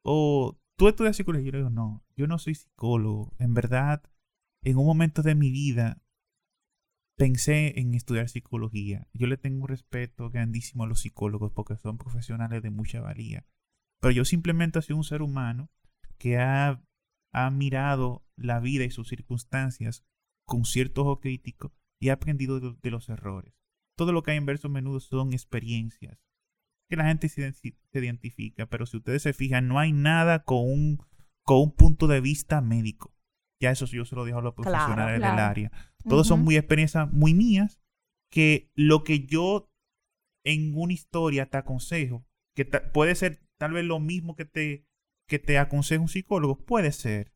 O 0.05 0.59
tú 0.77 0.89
estudias 0.89 1.17
psicología. 1.17 1.47
Yo 1.47 1.53
le 1.53 1.59
digo, 1.59 1.71
no, 1.71 2.05
yo 2.17 2.27
no 2.27 2.39
soy 2.39 2.55
psicólogo. 2.55 3.35
En 3.39 3.55
verdad, 3.55 4.03
en 4.63 4.77
un 4.77 4.87
momento 4.87 5.23
de 5.23 5.35
mi 5.35 5.51
vida, 5.51 6.03
pensé 7.17 7.79
en 7.79 7.95
estudiar 7.95 8.29
psicología. 8.29 9.09
Yo 9.13 9.27
le 9.27 9.37
tengo 9.37 9.63
un 9.63 9.69
respeto 9.69 10.31
grandísimo 10.31 10.85
a 10.85 10.87
los 10.87 11.01
psicólogos 11.01 11.53
porque 11.53 11.77
son 11.77 11.99
profesionales 11.99 12.63
de 12.63 12.71
mucha 12.71 13.01
valía. 13.01 13.47
Pero 14.01 14.13
yo 14.13 14.25
simplemente 14.25 14.83
soy 14.83 14.97
un 14.97 15.05
ser 15.05 15.23
humano 15.23 15.71
que 16.19 16.39
ha 16.39 16.83
ha 17.35 17.51
mirado 17.51 18.25
la 18.37 18.61
vida 18.61 18.85
y 18.85 18.91
sus 18.91 19.09
circunstancias 19.09 20.05
con 20.47 20.65
cierto 20.65 21.03
ojo 21.03 21.21
crítico 21.21 21.75
y 22.01 22.09
ha 22.09 22.15
aprendido 22.15 22.61
de, 22.61 22.91
los 22.91 23.09
errores. 23.09 23.55
Todo 23.97 24.13
lo 24.13 24.23
que 24.23 24.31
hay 24.31 24.37
en 24.37 24.47
versos 24.47 24.71
menudos 24.71 25.05
son 25.05 25.33
experiencias 25.33 26.19
que 26.89 26.97
la 26.97 27.07
gente 27.07 27.29
se, 27.29 27.53
identifica, 27.93 28.67
pero 28.67 28.87
si 28.87 28.99
ustedes 28.99 29.23
se 29.23 29.33
fijan, 29.33 29.69
no 29.69 29.79
hay 29.79 29.93
nada 29.93 30.45
con 30.45 30.59
un, 30.59 30.99
con 31.43 31.61
un 31.61 31.73
punto 31.73 32.07
de 32.07 32.21
vista 32.21 32.61
médico. 32.61 33.15
Ya 33.61 33.71
eso 33.71 33.87
yo 33.87 34.05
se 34.05 34.15
lo 34.15 34.25
dejo 34.25 34.39
a 34.39 34.43
los 34.43 34.55
profesionales 34.55 35.21
del 35.21 35.39
área. 35.39 35.73
Todos 36.09 36.27
son 36.27 36.43
muy 36.43 36.57
experiencias 36.57 37.11
muy 37.11 37.35
mías 37.35 37.81
que 38.31 38.71
lo 38.75 39.03
que 39.03 39.27
yo 39.27 39.73
en 40.45 40.77
una 40.77 40.93
historia 40.93 41.47
te 41.47 41.57
aconsejo, 41.57 42.27
que 42.55 42.65
puede 42.67 43.15
ser 43.15 43.41
tal 43.59 43.73
vez 43.73 43.85
lo 43.85 43.99
mismo 43.99 44.37
que 44.37 44.45
te 44.45 44.87
que 45.29 45.39
te 45.39 45.59
aconseja 45.59 46.01
un 46.01 46.09
psicólogo, 46.09 46.65
puede 46.65 46.93
ser. 46.93 47.33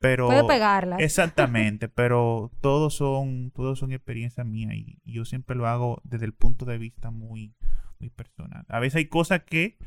Pero, 0.00 0.28
puede 0.28 0.44
pegarla. 0.44 0.96
Exactamente, 0.96 1.88
pero 1.94 2.50
todos 2.60 2.94
son, 2.94 3.50
todos 3.50 3.78
son 3.78 3.92
experiencias 3.92 4.46
mías 4.46 4.74
y, 4.74 4.98
yo 5.04 5.24
siempre 5.24 5.56
lo 5.56 5.66
hago 5.66 6.00
desde 6.04 6.24
el 6.24 6.32
punto 6.32 6.64
de 6.64 6.78
vista 6.78 7.10
muy, 7.10 7.54
muy 7.98 8.08
personal. 8.08 8.64
A 8.68 8.80
veces 8.80 8.96
hay 8.96 9.06
cosas 9.06 9.42
que 9.44 9.78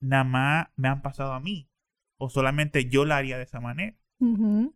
nada 0.00 0.24
más 0.24 0.68
me 0.76 0.88
han 0.88 1.02
pasado 1.02 1.32
a 1.32 1.40
mí 1.40 1.68
o 2.18 2.30
solamente 2.30 2.88
yo 2.88 3.04
la 3.04 3.18
haría 3.18 3.36
de 3.36 3.44
esa 3.44 3.60
manera. 3.60 3.96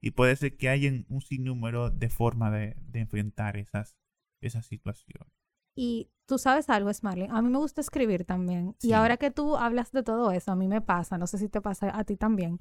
Y 0.00 0.12
puede 0.12 0.36
ser 0.36 0.56
que 0.56 0.68
haya 0.68 0.88
un 1.08 1.20
sinnúmero 1.20 1.90
de 1.90 2.08
formas 2.10 2.52
de, 2.52 2.76
de, 2.78 3.00
enfrentar 3.00 3.56
esas, 3.56 3.96
esas 4.40 4.66
situaciones. 4.66 5.32
Y 5.74 6.10
tú 6.26 6.38
sabes 6.38 6.68
algo, 6.70 6.92
Smarley, 6.92 7.28
a 7.30 7.42
mí 7.42 7.48
me 7.48 7.58
gusta 7.58 7.80
escribir 7.80 8.24
también. 8.24 8.76
Y 8.80 8.92
ahora 8.92 9.16
que 9.16 9.30
tú 9.30 9.56
hablas 9.56 9.92
de 9.92 10.02
todo 10.02 10.30
eso, 10.30 10.52
a 10.52 10.56
mí 10.56 10.68
me 10.68 10.80
pasa, 10.80 11.18
no 11.18 11.26
sé 11.26 11.38
si 11.38 11.48
te 11.48 11.60
pasa 11.60 11.96
a 11.96 12.04
ti 12.04 12.16
también, 12.16 12.58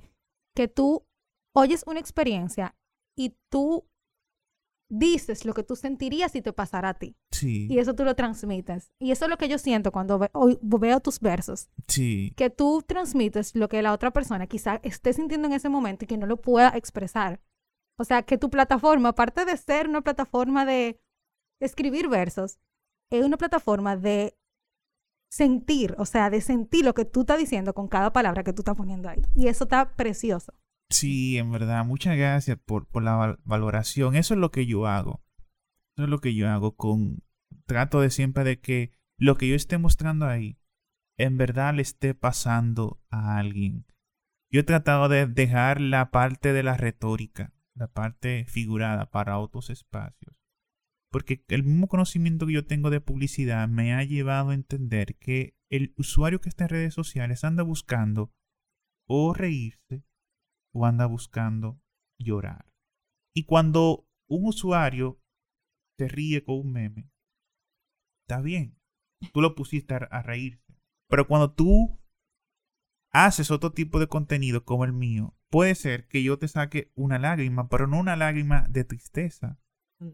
que 0.56 0.68
tú 0.68 1.06
oyes 1.54 1.84
una 1.86 2.00
experiencia 2.00 2.76
y 3.18 3.36
tú 3.50 3.86
dices 4.94 5.46
lo 5.46 5.54
que 5.54 5.64
tú 5.64 5.78
sentirías 5.78 6.34
si 6.34 6.42
te 6.42 6.52
pasara 6.52 6.90
a 6.90 6.94
ti. 6.94 7.16
Sí. 7.32 7.68
Y 7.70 7.80
eso 7.80 7.96
tú 7.96 8.04
lo 8.04 8.16
transmites. 8.16 8.92
Y 9.00 9.12
eso 9.12 9.26
es 9.26 9.30
lo 9.30 9.38
que 9.38 9.48
yo 9.48 9.58
siento 9.58 9.92
cuando 9.92 10.20
veo 10.20 11.00
tus 11.00 11.20
versos. 11.22 11.70
Sí. 11.88 12.34
Que 12.36 12.50
tú 12.50 12.84
transmites 12.86 13.56
lo 13.56 13.70
que 13.70 13.82
la 13.82 13.94
otra 13.94 14.12
persona 14.12 14.48
quizá 14.48 14.82
esté 14.84 15.14
sintiendo 15.14 15.48
en 15.48 15.54
ese 15.54 15.70
momento 15.70 16.04
y 16.04 16.08
que 16.08 16.18
no 16.18 16.26
lo 16.26 16.38
pueda 16.38 16.70
expresar. 16.76 17.42
O 17.98 18.04
sea, 18.04 18.24
que 18.24 18.38
tu 18.38 18.50
plataforma, 18.50 19.10
aparte 19.10 19.46
de 19.46 19.56
ser 19.56 19.88
una 19.88 20.02
plataforma 20.02 20.66
de 20.66 21.00
escribir 21.62 22.10
versos, 22.10 22.60
es 23.12 23.26
una 23.26 23.38
plataforma 23.38 23.96
de 23.96 24.38
sentir, 25.30 25.96
o 25.98 26.06
sea, 26.06 26.30
de 26.30 26.42
sentir 26.42 26.84
lo 26.84 26.94
que 26.94 27.06
tú 27.06 27.22
estás 27.22 27.40
diciendo 27.40 27.74
con 27.74 27.88
cada 27.88 28.12
palabra 28.12 28.44
que 28.44 28.54
tú 28.54 28.62
estás 28.62 28.76
poniendo 28.76 29.10
ahí. 29.10 29.22
Y 29.36 29.48
eso 29.48 29.66
está 29.66 29.94
precioso. 29.96 30.54
Sí, 30.90 31.38
en 31.38 31.52
verdad, 31.52 31.86
muchas 31.86 32.18
gracias 32.18 32.58
por, 32.58 32.88
por 32.88 33.04
la 33.04 33.38
valoración. 33.44 34.16
Eso 34.16 34.34
es 34.34 34.40
lo 34.40 34.52
que 34.52 34.66
yo 34.66 34.88
hago. 34.88 35.24
Eso 35.96 36.06
es 36.06 36.10
lo 36.10 36.20
que 36.20 36.36
yo 36.36 36.50
hago 36.50 36.76
con... 36.76 37.24
Trato 37.66 38.02
de 38.02 38.10
siempre 38.10 38.44
de 38.44 38.60
que 38.60 38.92
lo 39.18 39.38
que 39.38 39.48
yo 39.48 39.56
esté 39.56 39.78
mostrando 39.78 40.26
ahí 40.26 40.58
en 41.18 41.38
verdad 41.38 41.74
le 41.74 41.82
esté 41.82 42.16
pasando 42.16 43.00
a 43.10 43.38
alguien. 43.38 43.86
Yo 44.52 44.62
he 44.62 44.64
tratado 44.64 45.08
de 45.08 45.28
dejar 45.28 45.80
la 45.80 46.12
parte 46.12 46.52
de 46.52 46.64
la 46.64 46.76
retórica, 46.76 47.54
la 47.76 47.88
parte 47.88 48.46
figurada 48.46 49.12
para 49.12 49.38
otros 49.38 49.70
espacios. 49.70 50.41
Porque 51.12 51.44
el 51.50 51.64
mismo 51.64 51.88
conocimiento 51.88 52.48
que 52.48 52.54
yo 52.54 52.66
tengo 52.66 52.90
de 52.90 53.02
publicidad 53.02 53.68
me 53.68 53.94
ha 53.94 54.04
llevado 54.04 54.50
a 54.50 54.54
entender 54.54 55.18
que 55.18 55.58
el 55.70 55.94
usuario 55.98 56.40
que 56.40 56.50
está 56.50 56.64
en 56.66 56.70
redes 56.70 56.94
sociales 56.94 57.44
anda 57.44 57.64
buscando 57.64 58.34
o 59.08 59.34
reírse 59.34 60.06
o 60.74 60.86
anda 60.86 61.06
buscando 61.06 61.82
llorar. 62.18 62.72
Y 63.36 63.44
cuando 63.44 64.08
un 64.30 64.48
usuario 64.48 65.22
se 65.98 66.08
ríe 66.08 66.44
con 66.44 66.60
un 66.60 66.72
meme, 66.72 67.12
está 68.24 68.42
bien. 68.42 68.78
Tú 69.34 69.42
lo 69.42 69.54
pusiste 69.56 69.94
a 69.94 70.22
reírse. 70.22 70.74
Pero 71.10 71.28
cuando 71.28 71.54
tú 71.54 72.00
haces 73.12 73.52
otro 73.52 73.74
tipo 73.74 74.00
de 74.00 74.08
contenido 74.08 74.64
como 74.64 74.86
el 74.86 74.94
mío, 74.94 75.36
puede 75.50 75.76
ser 75.76 76.08
que 76.08 76.24
yo 76.24 76.40
te 76.40 76.48
saque 76.48 76.92
una 76.96 77.20
lágrima, 77.20 77.68
pero 77.68 77.88
no 77.88 78.00
una 78.00 78.16
lágrima 78.16 78.66
de 78.70 78.86
tristeza. 78.86 79.61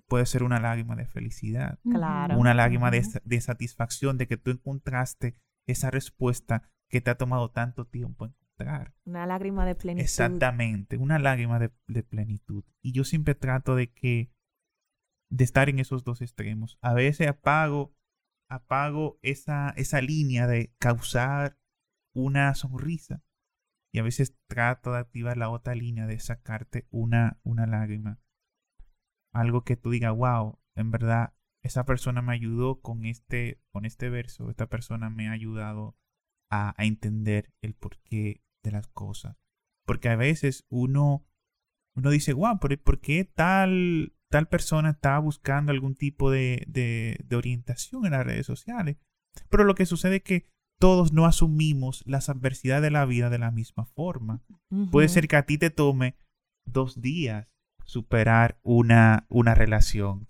Puede 0.07 0.25
ser 0.25 0.43
una 0.43 0.59
lágrima 0.59 0.95
de 0.95 1.05
felicidad. 1.05 1.79
Claro. 1.83 2.37
Una 2.37 2.53
lágrima 2.53 2.91
de, 2.91 3.03
de, 3.23 3.41
satisfacción 3.41 4.17
de 4.17 4.27
que 4.27 4.37
tú 4.37 4.51
encontraste 4.51 5.35
esa 5.65 5.91
respuesta 5.91 6.69
que 6.89 7.01
te 7.01 7.09
ha 7.09 7.15
tomado 7.15 7.51
tanto 7.51 7.85
tiempo 7.85 8.25
encontrar. 8.25 8.93
Una 9.05 9.25
lágrima 9.25 9.65
de 9.65 9.75
plenitud. 9.75 10.03
Exactamente, 10.03 10.97
una 10.97 11.19
lágrima 11.19 11.59
de, 11.59 11.71
de 11.87 12.03
plenitud. 12.03 12.63
Y 12.81 12.91
yo 12.91 13.03
siempre 13.03 13.35
trato 13.35 13.75
de 13.75 13.91
que, 13.91 14.31
de 15.29 15.43
estar 15.43 15.69
en 15.69 15.79
esos 15.79 16.03
dos 16.03 16.21
extremos. 16.21 16.77
A 16.81 16.93
veces 16.93 17.27
apago 17.27 17.97
apago 18.49 19.19
esa, 19.21 19.73
esa 19.77 20.01
línea 20.01 20.47
de 20.47 20.73
causar 20.79 21.57
una 22.13 22.53
sonrisa 22.55 23.23
y 23.93 23.99
a 23.99 24.03
veces 24.03 24.35
trato 24.47 24.93
de 24.93 24.99
activar 24.99 25.37
la 25.37 25.49
otra 25.49 25.75
línea 25.75 26.07
de 26.07 26.19
sacarte 26.19 26.87
una, 26.89 27.39
una 27.43 27.65
lágrima. 27.65 28.19
Algo 29.33 29.63
que 29.63 29.75
tú 29.75 29.91
digas, 29.91 30.15
wow, 30.15 30.59
en 30.75 30.91
verdad, 30.91 31.33
esa 31.63 31.85
persona 31.85 32.21
me 32.21 32.33
ayudó 32.33 32.81
con 32.81 33.05
este, 33.05 33.61
con 33.71 33.85
este 33.85 34.09
verso, 34.09 34.49
esta 34.49 34.67
persona 34.67 35.09
me 35.09 35.27
ha 35.27 35.31
ayudado 35.31 35.97
a, 36.49 36.73
a 36.81 36.85
entender 36.85 37.53
el 37.61 37.73
porqué 37.73 38.41
de 38.63 38.71
las 38.71 38.87
cosas. 38.87 39.37
Porque 39.85 40.09
a 40.09 40.15
veces 40.15 40.65
uno, 40.69 41.25
uno 41.95 42.09
dice, 42.09 42.33
wow, 42.33 42.59
¿por 42.59 42.99
qué 42.99 43.23
tal, 43.23 44.13
tal 44.29 44.47
persona 44.47 44.91
estaba 44.91 45.19
buscando 45.19 45.71
algún 45.71 45.95
tipo 45.95 46.29
de, 46.29 46.63
de, 46.67 47.35
orientación 47.35 48.05
en 48.05 48.11
las 48.11 48.25
redes 48.25 48.45
sociales. 48.45 48.97
Pero 49.49 49.63
lo 49.63 49.75
que 49.75 49.85
sucede 49.85 50.17
es 50.17 50.23
que 50.23 50.45
todos 50.79 51.13
no 51.13 51.25
asumimos 51.25 52.03
las 52.05 52.29
adversidades 52.29 52.83
de 52.83 52.91
la 52.91 53.05
vida 53.05 53.29
de 53.29 53.39
la 53.39 53.51
misma 53.51 53.85
forma. 53.85 54.43
Puede 54.91 55.09
ser 55.09 55.27
que 55.27 55.37
a 55.37 55.45
ti 55.45 55.57
te 55.57 55.69
tome 55.69 56.17
dos 56.65 57.01
días 57.01 57.47
superar 57.87 58.59
una, 58.61 59.25
una 59.29 59.55
relación 59.55 60.27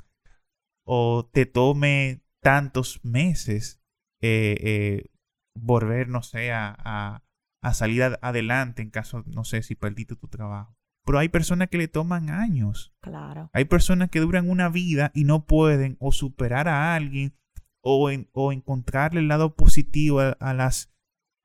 o 0.85 1.29
te 1.31 1.45
tome 1.45 2.21
tantos 2.41 3.03
meses 3.03 3.81
eh, 4.21 4.55
eh, 4.61 5.11
volver, 5.53 6.07
no 6.07 6.23
sé, 6.23 6.51
a, 6.51 6.75
a, 6.77 7.23
a 7.61 7.73
salir 7.73 8.03
adelante 8.21 8.81
en 8.81 8.89
caso, 8.89 9.23
no 9.25 9.43
sé, 9.43 9.63
si 9.63 9.75
perdiste 9.75 10.15
tu 10.15 10.27
trabajo. 10.27 10.77
Pero 11.05 11.19
hay 11.19 11.29
personas 11.29 11.69
que 11.69 11.77
le 11.77 11.87
toman 11.87 12.29
años. 12.29 12.93
Claro. 13.01 13.49
Hay 13.53 13.65
personas 13.65 14.09
que 14.09 14.19
duran 14.19 14.49
una 14.49 14.69
vida 14.69 15.11
y 15.13 15.23
no 15.23 15.45
pueden 15.45 15.97
o 15.99 16.11
superar 16.11 16.67
a 16.67 16.95
alguien 16.95 17.33
o, 17.81 18.11
o 18.33 18.51
encontrarle 18.51 19.21
el 19.21 19.29
lado 19.29 19.55
positivo 19.55 20.19
a, 20.19 20.53
las, 20.53 20.93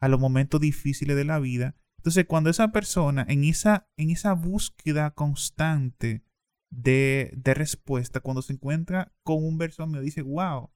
a 0.00 0.08
los 0.08 0.18
momentos 0.20 0.60
difíciles 0.60 1.16
de 1.16 1.24
la 1.24 1.38
vida. 1.38 1.76
Entonces, 2.02 2.26
cuando 2.26 2.50
esa 2.50 2.72
persona 2.72 3.24
en 3.28 3.44
esa, 3.44 3.88
en 3.96 4.10
esa 4.10 4.32
búsqueda 4.32 5.12
constante 5.12 6.24
de, 6.68 7.32
de 7.36 7.54
respuesta, 7.54 8.18
cuando 8.18 8.42
se 8.42 8.54
encuentra 8.54 9.14
con 9.22 9.44
un 9.44 9.56
verso 9.56 9.86
mío, 9.86 10.00
dice, 10.00 10.22
wow, 10.22 10.72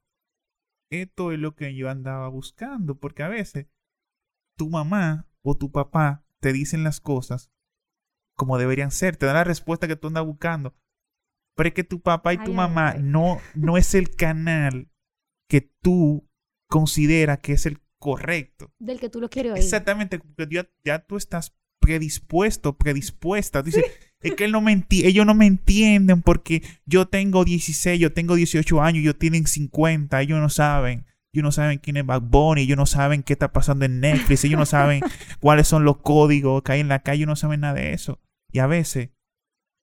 esto 0.92 1.32
es 1.32 1.40
lo 1.40 1.56
que 1.56 1.74
yo 1.74 1.90
andaba 1.90 2.28
buscando. 2.28 3.00
Porque 3.00 3.24
a 3.24 3.28
veces 3.28 3.66
tu 4.56 4.70
mamá 4.70 5.28
o 5.42 5.56
tu 5.56 5.72
papá 5.72 6.24
te 6.40 6.52
dicen 6.52 6.84
las 6.84 7.00
cosas 7.00 7.50
como 8.36 8.56
deberían 8.56 8.92
ser, 8.92 9.16
te 9.16 9.26
dan 9.26 9.34
la 9.34 9.42
respuesta 9.42 9.88
que 9.88 9.96
tú 9.96 10.06
andas 10.06 10.24
buscando. 10.24 10.76
Pero 11.56 11.68
es 11.68 11.74
que 11.74 11.82
tu 11.82 12.02
papá 12.02 12.34
y 12.34 12.38
tu 12.38 12.52
mamá 12.52 12.94
no, 13.00 13.40
no 13.56 13.76
es 13.78 13.96
el 13.96 14.14
canal 14.14 14.92
que 15.48 15.62
tú 15.82 16.28
consideras 16.68 17.40
que 17.40 17.54
es 17.54 17.66
el 17.66 17.80
correcto. 18.06 18.72
Del 18.78 19.00
que 19.00 19.08
tú 19.08 19.20
lo 19.20 19.28
quieres 19.28 19.50
oír. 19.50 19.60
Exactamente, 19.60 20.20
porque 20.20 20.46
ya, 20.54 20.70
ya 20.84 21.00
tú 21.00 21.16
estás 21.16 21.56
predispuesto, 21.80 22.78
predispuesta. 22.78 23.64
Dices, 23.64 23.84
es 24.20 24.34
que 24.36 24.44
él 24.44 24.52
no 24.52 24.60
me 24.60 24.84
ellos 24.90 25.26
no 25.26 25.34
me 25.34 25.46
entienden 25.46 26.22
porque 26.22 26.62
yo 26.84 27.08
tengo 27.08 27.44
16, 27.44 27.98
yo 27.98 28.12
tengo 28.12 28.36
18 28.36 28.80
años, 28.80 29.00
ellos 29.00 29.18
tienen 29.18 29.48
50, 29.48 30.22
ellos 30.22 30.38
no 30.38 30.48
saben. 30.48 31.04
Ellos 31.32 31.42
no 31.42 31.50
saben 31.50 31.78
quién 31.78 31.96
es 31.96 32.06
Bad 32.06 32.22
Bunny, 32.22 32.62
ellos 32.62 32.76
no 32.76 32.86
saben 32.86 33.24
qué 33.24 33.32
está 33.32 33.52
pasando 33.52 33.84
en 33.84 33.98
Netflix, 33.98 34.44
ellos 34.44 34.60
no 34.60 34.66
saben 34.66 35.00
cuáles 35.40 35.66
son 35.66 35.84
los 35.84 35.96
códigos 35.96 36.62
que 36.62 36.72
hay 36.72 36.80
en 36.80 36.88
la 36.88 37.00
calle, 37.00 37.16
ellos 37.16 37.28
no 37.28 37.36
saben 37.36 37.58
nada 37.58 37.74
de 37.74 37.92
eso. 37.92 38.22
Y 38.52 38.60
a 38.60 38.68
veces 38.68 39.10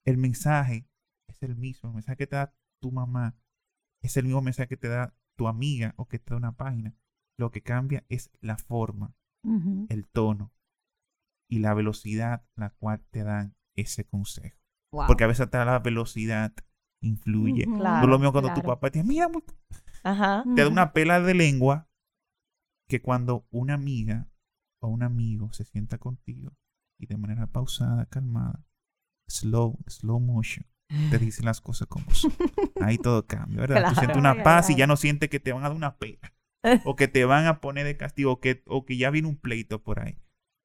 el 0.06 0.16
mensaje 0.16 0.88
es 1.28 1.42
el 1.42 1.56
mismo. 1.56 1.90
El 1.90 1.96
mensaje 1.96 2.16
que 2.16 2.26
te 2.26 2.36
da 2.36 2.54
tu 2.80 2.90
mamá 2.90 3.36
es 4.02 4.16
el 4.16 4.24
mismo 4.24 4.40
mensaje 4.40 4.66
que 4.66 4.78
te 4.78 4.88
da 4.88 5.14
tu 5.36 5.46
amiga 5.46 5.92
o 5.98 6.08
que 6.08 6.18
te 6.18 6.30
da 6.30 6.38
una 6.38 6.56
página. 6.56 6.96
Lo 7.38 7.50
que 7.50 7.62
cambia 7.62 8.04
es 8.08 8.30
la 8.40 8.56
forma, 8.56 9.14
el 9.88 10.06
tono 10.08 10.52
y 11.50 11.58
la 11.58 11.74
velocidad 11.74 12.46
la 12.56 12.70
cual 12.70 13.04
te 13.10 13.24
dan 13.24 13.54
ese 13.76 14.04
consejo. 14.04 14.58
Porque 15.08 15.24
a 15.24 15.26
veces 15.26 15.42
hasta 15.42 15.64
la 15.64 15.78
velocidad 15.80 16.54
influye. 17.02 17.66
no 17.66 18.06
lo 18.06 18.18
mismo 18.18 18.32
cuando 18.32 18.54
tu 18.54 18.62
papá 18.62 18.90
te 18.90 19.00
dice, 19.00 19.08
mira, 19.08 19.28
te 20.54 20.62
da 20.62 20.68
una 20.68 20.92
pela 20.92 21.20
de 21.20 21.34
lengua 21.34 21.88
que 22.88 23.00
cuando 23.02 23.46
una 23.50 23.74
amiga 23.74 24.28
o 24.80 24.88
un 24.88 25.02
amigo 25.02 25.52
se 25.52 25.64
sienta 25.64 25.98
contigo 25.98 26.52
y 26.98 27.06
de 27.06 27.16
manera 27.16 27.46
pausada, 27.46 28.06
calmada, 28.06 28.64
slow, 29.28 29.78
slow 29.86 30.20
motion, 30.20 30.66
te 31.10 31.18
dice 31.18 31.42
las 31.42 31.60
cosas 31.60 31.88
como 31.88 32.10
son. 32.10 32.32
Ahí 32.80 32.98
todo 32.98 33.26
cambia, 33.26 33.60
¿verdad? 33.60 33.88
Tú 33.88 33.94
sientes 33.96 34.16
una 34.16 34.42
paz 34.42 34.70
y 34.70 34.76
ya 34.76 34.86
no 34.86 34.96
sientes 34.96 35.28
que 35.28 35.40
te 35.40 35.52
van 35.52 35.64
a 35.64 35.68
dar 35.68 35.76
una 35.76 35.96
pena. 35.96 36.32
O 36.84 36.96
que 36.96 37.08
te 37.08 37.24
van 37.24 37.46
a 37.46 37.60
poner 37.60 37.86
de 37.86 37.96
castigo, 37.96 38.32
o 38.32 38.40
que, 38.40 38.62
o 38.66 38.84
que 38.84 38.96
ya 38.96 39.10
viene 39.10 39.28
un 39.28 39.36
pleito 39.36 39.82
por 39.82 40.00
ahí. 40.00 40.18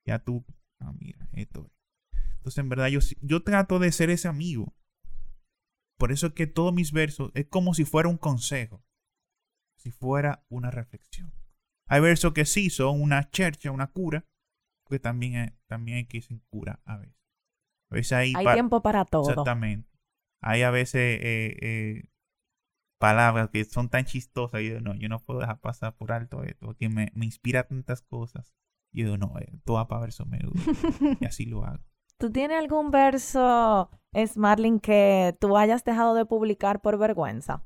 Ya 0.05 0.19
tú, 0.19 0.45
ah, 0.79 0.93
mira, 0.99 1.27
esto 1.33 1.65
es. 1.65 1.71
Entonces, 2.37 2.57
en 2.59 2.69
verdad, 2.69 2.87
yo, 2.87 2.99
yo 3.21 3.43
trato 3.43 3.79
de 3.79 3.91
ser 3.91 4.09
ese 4.09 4.27
amigo. 4.27 4.73
Por 5.97 6.11
eso 6.11 6.27
es 6.27 6.33
que 6.33 6.47
todos 6.47 6.73
mis 6.73 6.93
versos 6.93 7.31
es 7.33 7.47
como 7.47 7.73
si 7.73 7.83
fuera 7.83 8.07
un 8.07 8.17
consejo, 8.17 8.81
si 9.77 9.91
fuera 9.91 10.45
una 10.47 10.71
reflexión. 10.71 11.33
Hay 11.87 12.01
versos 12.01 12.33
que 12.33 12.45
sí 12.45 12.69
son 12.69 13.01
una 13.01 13.29
chercha, 13.29 13.71
una 13.71 13.87
cura, 13.87 14.25
que 14.89 14.99
también 14.99 15.35
hay, 15.35 15.49
también 15.67 15.97
hay 15.97 16.05
que 16.05 16.21
sin 16.21 16.39
cura 16.49 16.81
a 16.85 16.97
veces. 16.97 18.13
hay, 18.13 18.33
tiempo 18.53 18.81
para 18.81 19.05
todo. 19.05 19.29
Exactamente. 19.29 19.89
Hay 20.41 20.61
a 20.63 20.71
veces 20.71 21.19
eh, 21.21 21.57
eh, 21.61 22.09
palabras 22.99 23.49
que 23.49 23.63
son 23.65 23.89
tan 23.89 24.05
chistosas. 24.05 24.61
Yo 24.61 24.79
no, 24.81 24.93
yo 24.95 25.09
no 25.09 25.19
puedo 25.19 25.39
dejar 25.39 25.59
pasar 25.59 25.95
por 25.95 26.11
alto 26.11 26.43
esto, 26.43 26.67
porque 26.67 26.89
me, 26.89 27.11
me 27.15 27.25
inspira 27.25 27.63
tantas 27.63 28.01
cosas. 28.03 28.53
Y 28.91 28.99
yo 29.01 29.05
digo, 29.05 29.17
no, 29.17 29.39
eh, 29.39 29.59
todo 29.65 29.77
va 29.77 29.87
para 29.87 30.01
verso 30.01 30.25
menudo. 30.25 30.53
y 31.19 31.25
así 31.25 31.45
lo 31.45 31.65
hago. 31.65 31.83
¿Tú 32.17 32.31
tienes 32.31 32.59
algún 32.59 32.91
verso, 32.91 33.89
Smarling, 34.13 34.79
que 34.79 35.35
tú 35.39 35.57
hayas 35.57 35.83
dejado 35.85 36.13
de 36.15 36.25
publicar 36.25 36.81
por 36.81 36.97
vergüenza? 36.97 37.63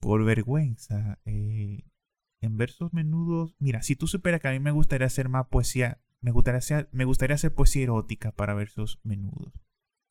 Por 0.00 0.24
vergüenza. 0.24 1.18
en 1.24 2.56
versos 2.56 2.92
menudos, 2.92 3.56
mira, 3.58 3.82
si 3.82 3.96
tú 3.96 4.06
superas 4.06 4.40
que 4.40 4.48
a 4.48 4.52
mí 4.52 4.60
me 4.60 4.70
gustaría 4.70 5.06
hacer 5.06 5.30
más 5.30 5.46
poesía 5.46 6.00
me 6.20 6.32
gustaría, 6.32 6.58
hacer, 6.58 6.88
me 6.92 7.04
gustaría 7.04 7.34
hacer 7.34 7.54
poesía 7.54 7.84
erótica 7.84 8.32
para 8.32 8.54
versos 8.54 9.00
menudos. 9.02 9.54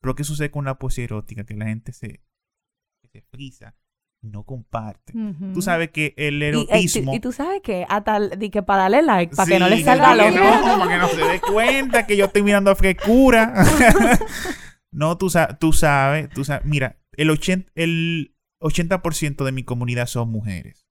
Pero 0.00 0.14
¿qué 0.14 0.24
sucede 0.24 0.50
con 0.50 0.64
la 0.64 0.78
poesía 0.78 1.04
erótica? 1.04 1.44
Que 1.44 1.54
la 1.54 1.66
gente 1.66 1.92
se, 1.92 2.24
se 3.12 3.22
frisa 3.22 3.76
no 4.22 4.44
comparte. 4.44 5.14
Tú 5.54 5.62
sabes 5.62 5.90
que 5.90 6.14
el 6.16 6.42
eh, 6.42 6.48
erotismo. 6.48 7.14
Y, 7.14 7.20
tú 7.20 7.32
sabes 7.32 7.62
que 7.62 7.86
hasta 7.88 8.18
que 8.38 8.62
para 8.62 8.82
darle 8.82 9.02
like, 9.02 9.34
para 9.34 9.48
que 9.48 9.58
no 9.58 9.68
le 9.68 9.82
salga 9.82 10.14
loco. 10.14 10.30
No, 10.30 10.78
para 10.78 10.90
que 10.90 10.98
no 10.98 11.08
se 11.08 11.32
dé 11.32 11.40
cuenta 11.40 12.06
que 12.06 12.16
yo 12.16 12.26
estoy 12.26 12.42
mirando 12.42 12.70
a 12.70 12.76
frescura. 12.76 13.54
no, 14.90 15.16
tú, 15.16 15.30
tú 15.58 15.72
sabes, 15.72 16.28
tú 16.30 16.44
sabes. 16.44 16.64
Mira, 16.64 17.00
el 17.12 17.30
80%, 17.30 17.70
el 17.74 18.36
80 18.58 19.00
de 19.44 19.52
mi 19.52 19.64
comunidad 19.64 20.06
son 20.06 20.30
mujeres. 20.30 20.86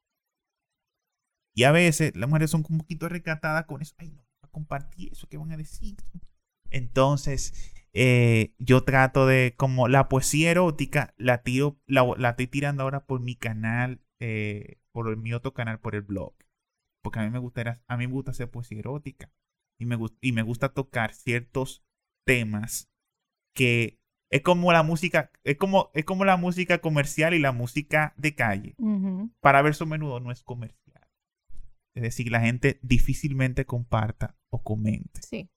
Y 1.55 1.63
a 1.63 1.71
veces 1.71 2.15
las 2.15 2.29
mujeres 2.29 2.51
son 2.51 2.65
un 2.67 2.79
poquito 2.79 3.09
recatadas 3.09 3.65
con 3.65 3.81
eso. 3.81 3.93
Ay, 3.97 4.09
no, 4.09 4.23
compartir 4.51 5.11
eso, 5.11 5.27
¿qué 5.27 5.37
van 5.37 5.51
a 5.51 5.57
decir? 5.57 5.97
Entonces, 6.71 7.73
Eh, 7.93 8.53
yo 8.59 8.83
trato 8.83 9.25
de, 9.25 9.55
como 9.57 9.87
la 9.87 10.09
poesía 10.09 10.51
erótica, 10.51 11.13
la 11.17 11.43
tiro, 11.43 11.79
la, 11.87 12.05
la 12.17 12.31
estoy 12.31 12.47
tirando 12.47 12.83
ahora 12.83 13.05
por 13.05 13.19
mi 13.21 13.35
canal, 13.35 14.01
eh, 14.19 14.77
por 14.91 15.15
mi 15.17 15.33
otro 15.33 15.53
canal, 15.53 15.79
por 15.79 15.95
el 15.95 16.01
blog. 16.01 16.33
Porque 17.01 17.19
a 17.19 17.23
mí 17.23 17.29
me 17.29 17.39
gusta, 17.39 17.81
a 17.87 17.97
mí 17.97 18.07
me 18.07 18.13
gusta 18.13 18.31
hacer 18.31 18.49
poesía 18.49 18.79
erótica. 18.79 19.31
Y 19.79 19.85
me, 19.85 19.97
y 20.21 20.31
me 20.33 20.41
gusta 20.41 20.73
tocar 20.73 21.13
ciertos 21.13 21.83
temas 22.25 22.91
que 23.55 23.99
es 24.31 24.41
como 24.41 24.71
la 24.71 24.83
música, 24.83 25.31
es 25.43 25.57
como, 25.57 25.89
es 25.93 26.05
como 26.05 26.25
la 26.25 26.37
música 26.37 26.79
comercial 26.79 27.33
y 27.33 27.39
la 27.39 27.51
música 27.51 28.13
de 28.17 28.35
calle. 28.35 28.75
Para 29.39 29.61
verso 29.61 29.85
menudo 29.85 30.19
no 30.19 30.31
es 30.31 30.43
comercial. 30.43 31.07
Es 31.95 32.03
decir, 32.03 32.31
la 32.31 32.41
gente 32.41 32.79
difícilmente 32.83 33.65
comparta 33.65 34.37
o 34.49 34.61
comente. 34.63 35.21
Sí. 35.27 35.49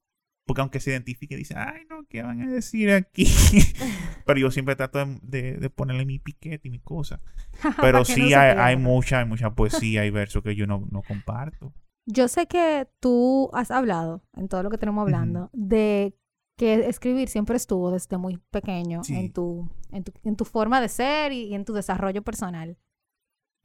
Porque 0.44 0.60
aunque 0.60 0.80
se 0.80 0.90
identifique, 0.90 1.36
dice, 1.36 1.54
ay, 1.56 1.82
no, 1.88 2.04
¿qué 2.08 2.22
van 2.22 2.42
a 2.42 2.50
decir 2.50 2.90
aquí? 2.90 3.26
Pero 4.26 4.40
yo 4.40 4.50
siempre 4.50 4.76
trato 4.76 5.04
de, 5.22 5.70
ponerle 5.74 6.04
mi 6.04 6.18
piquete 6.18 6.68
y 6.68 6.70
mi 6.70 6.80
cosa. 6.80 7.20
Pero 7.80 8.04
sí 8.04 8.34
hay, 8.34 8.76
mucha, 8.76 9.20
hay 9.20 9.26
mucha 9.26 9.54
poesía 9.54 10.04
y 10.04 10.10
verso 10.10 10.42
que 10.42 10.56
yo 10.56 10.66
no, 10.66 10.88
comparto. 11.06 11.72
Yo 12.06 12.26
sé 12.26 12.46
que 12.46 12.88
tú 12.98 13.50
has 13.52 13.70
hablado, 13.70 14.24
en 14.34 14.48
todo 14.48 14.64
lo 14.64 14.70
que 14.70 14.78
tenemos 14.78 15.02
hablando, 15.02 15.50
de 15.52 16.16
que 16.58 16.88
escribir 16.88 17.28
siempre 17.28 17.56
estuvo 17.56 17.92
desde 17.92 18.18
muy 18.18 18.38
pequeño 18.50 19.02
en, 19.08 19.32
tu, 19.32 19.68
en, 19.90 20.36
tu, 20.36 20.44
forma 20.44 20.80
de 20.80 20.88
ser 20.88 21.32
y 21.32 21.54
en 21.54 21.64
tu 21.64 21.72
desarrollo 21.72 22.22
personal. 22.22 22.76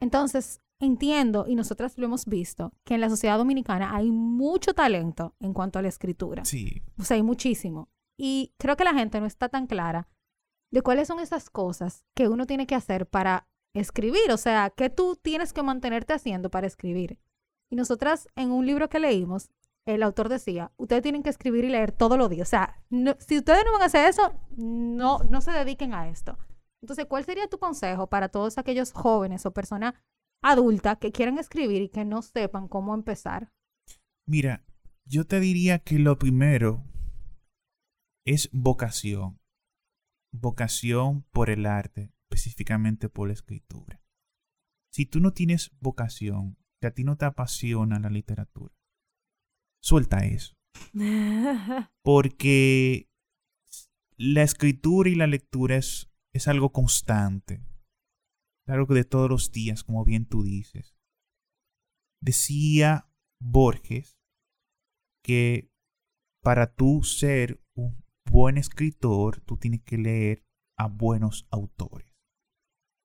Entonces, 0.00 0.60
entiendo, 0.80 1.46
y 1.48 1.54
nosotras 1.54 1.98
lo 1.98 2.06
hemos 2.06 2.26
visto, 2.26 2.72
que 2.84 2.94
en 2.94 3.00
la 3.00 3.10
sociedad 3.10 3.38
dominicana 3.38 3.94
hay 3.94 4.10
mucho 4.10 4.74
talento 4.74 5.34
en 5.40 5.52
cuanto 5.52 5.78
a 5.78 5.82
la 5.82 5.88
escritura. 5.88 6.44
Sí. 6.44 6.82
O 6.98 7.04
sea, 7.04 7.16
hay 7.16 7.22
muchísimo. 7.22 7.88
Y 8.16 8.54
creo 8.58 8.76
que 8.76 8.84
la 8.84 8.94
gente 8.94 9.20
no 9.20 9.26
está 9.26 9.48
tan 9.48 9.66
clara 9.66 10.08
de 10.70 10.82
cuáles 10.82 11.08
son 11.08 11.20
esas 11.20 11.50
cosas 11.50 12.04
que 12.14 12.28
uno 12.28 12.46
tiene 12.46 12.66
que 12.66 12.74
hacer 12.74 13.06
para 13.06 13.48
escribir. 13.74 14.30
O 14.32 14.36
sea, 14.36 14.70
¿qué 14.70 14.90
tú 14.90 15.16
tienes 15.16 15.52
que 15.52 15.62
mantenerte 15.62 16.12
haciendo 16.12 16.50
para 16.50 16.66
escribir? 16.66 17.18
Y 17.70 17.76
nosotras, 17.76 18.28
en 18.34 18.50
un 18.50 18.66
libro 18.66 18.88
que 18.88 18.98
leímos, 18.98 19.50
el 19.86 20.02
autor 20.02 20.28
decía, 20.28 20.72
ustedes 20.76 21.02
tienen 21.02 21.22
que 21.22 21.30
escribir 21.30 21.64
y 21.64 21.70
leer 21.70 21.92
todos 21.92 22.18
los 22.18 22.28
días. 22.28 22.48
O 22.48 22.50
sea, 22.50 22.82
si 23.18 23.38
ustedes 23.38 23.64
no 23.64 23.72
van 23.72 23.82
a 23.82 23.86
hacer 23.86 24.08
eso, 24.08 24.34
no, 24.56 25.20
no 25.30 25.40
se 25.40 25.50
dediquen 25.50 25.94
a 25.94 26.08
esto. 26.08 26.38
Entonces, 26.82 27.06
¿cuál 27.06 27.24
sería 27.24 27.48
tu 27.48 27.58
consejo 27.58 28.06
para 28.06 28.28
todos 28.28 28.58
aquellos 28.58 28.92
jóvenes 28.92 29.46
o 29.46 29.52
personas 29.52 29.94
adulta 30.42 30.96
que 30.96 31.12
quieran 31.12 31.38
escribir 31.38 31.82
y 31.82 31.88
que 31.88 32.04
no 32.04 32.22
sepan 32.22 32.68
cómo 32.68 32.94
empezar? 32.94 33.52
Mira, 34.26 34.64
yo 35.04 35.24
te 35.24 35.40
diría 35.40 35.78
que 35.78 35.98
lo 35.98 36.18
primero 36.18 36.84
es 38.26 38.50
vocación. 38.52 39.40
Vocación 40.32 41.22
por 41.32 41.48
el 41.48 41.64
arte, 41.64 42.12
específicamente 42.30 43.08
por 43.08 43.28
la 43.28 43.32
escritura. 43.32 44.02
Si 44.92 45.06
tú 45.06 45.20
no 45.20 45.32
tienes 45.32 45.70
vocación, 45.80 46.58
que 46.80 46.88
a 46.88 46.90
ti 46.92 47.04
no 47.04 47.16
te 47.16 47.24
apasiona 47.24 47.98
la 47.98 48.10
literatura, 48.10 48.74
suelta 49.80 50.26
eso. 50.26 50.54
Porque 52.02 53.08
la 54.16 54.42
escritura 54.42 55.08
y 55.08 55.14
la 55.14 55.26
lectura 55.26 55.76
es, 55.76 56.10
es 56.32 56.48
algo 56.48 56.72
constante 56.72 57.62
largo 58.68 58.94
de 58.94 59.04
todos 59.04 59.28
los 59.30 59.50
días, 59.50 59.82
como 59.82 60.04
bien 60.04 60.26
tú 60.26 60.42
dices. 60.42 60.94
Decía 62.20 63.10
Borges 63.40 64.18
que 65.24 65.70
para 66.42 66.74
tú 66.74 67.02
ser 67.02 67.62
un 67.74 68.04
buen 68.30 68.58
escritor, 68.58 69.40
tú 69.40 69.56
tienes 69.56 69.82
que 69.82 69.98
leer 69.98 70.44
a 70.76 70.86
buenos 70.86 71.46
autores. 71.50 72.14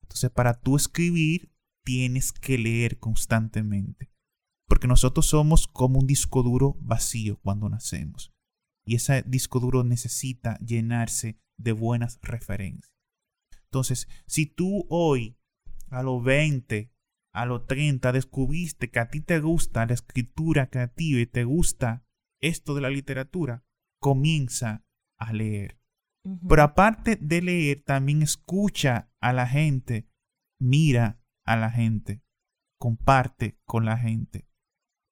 Entonces, 0.04 0.30
para 0.32 0.60
tú 0.60 0.76
escribir, 0.76 1.52
tienes 1.84 2.32
que 2.32 2.58
leer 2.58 3.00
constantemente. 3.00 4.12
Porque 4.68 4.88
nosotros 4.88 5.26
somos 5.26 5.68
como 5.68 6.00
un 6.00 6.08
disco 6.08 6.44
duro 6.44 6.78
vacío 6.80 7.40
cuando 7.42 7.70
nacemos. 7.70 8.32
Y 8.86 8.96
ese 8.96 9.24
disco 9.24 9.60
duro 9.60 9.84
necesita 9.84 10.58
llenarse 10.60 11.40
de 11.58 11.72
buenas 11.72 12.20
referencias. 12.22 12.94
Entonces, 13.66 14.08
si 14.28 14.46
tú 14.46 14.86
hoy 14.90 15.38
a 15.94 16.04
los 16.04 16.24
20, 16.24 16.92
a 17.34 17.46
los 17.46 17.68
30, 17.68 18.12
descubriste 18.12 18.90
que 18.90 19.00
a 19.00 19.10
ti 19.10 19.22
te 19.22 19.40
gusta 19.40 19.86
la 19.86 19.94
escritura 19.94 20.70
creativa 20.70 21.20
y 21.20 21.26
te 21.26 21.44
gusta 21.44 22.04
esto 22.42 22.76
de 22.76 22.82
la 22.82 22.90
literatura, 22.90 23.64
comienza 24.02 24.84
a 25.20 25.34
leer. 25.34 25.80
Pero 26.48 26.64
aparte 26.64 27.18
de 27.18 27.42
leer, 27.42 27.84
también 27.84 28.22
escucha 28.22 29.12
a 29.20 29.34
la 29.34 29.46
gente, 29.46 30.08
mira 30.60 31.20
a 31.46 31.58
la 31.58 31.70
gente, 31.70 32.24
comparte 32.80 33.60
con 33.66 33.86
la 33.86 33.98
gente, 33.98 34.48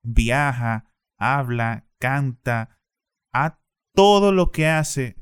viaja, 0.04 0.94
habla, 1.20 1.88
canta, 2.00 2.80
a 3.34 3.62
todo 3.94 4.32
lo 4.32 4.52
que 4.52 4.68
hace 4.68 5.18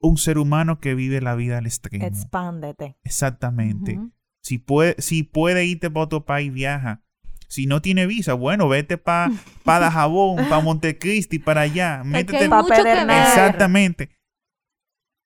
un 0.00 0.16
ser 0.16 0.38
humano 0.38 0.78
que 0.78 0.94
vive 0.94 1.20
la 1.20 1.34
vida 1.34 1.58
al 1.58 1.66
extremo. 1.66 2.04
Expándete. 2.04 2.96
Exactamente. 3.02 4.00
Si 4.46 4.58
puede, 4.58 4.94
si 5.02 5.24
puede 5.24 5.64
irte 5.64 5.90
para 5.90 6.04
otro 6.04 6.24
país, 6.24 6.52
viaja. 6.52 7.02
Si 7.48 7.66
no 7.66 7.82
tiene 7.82 8.06
visa, 8.06 8.34
bueno, 8.34 8.68
vete 8.68 8.96
para 8.96 9.32
pa 9.64 9.80
Dajabón, 9.80 10.36
para 10.48 10.60
Montecristi, 10.60 11.40
para 11.40 11.62
allá. 11.62 12.04
Métete 12.04 12.44
Exactamente. 12.44 14.16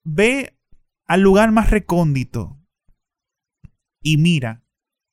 Ve 0.05 0.59
al 1.07 1.21
lugar 1.21 1.53
más 1.53 1.69
recóndito 1.69 2.65
y 4.03 4.17
mira, 4.17 4.65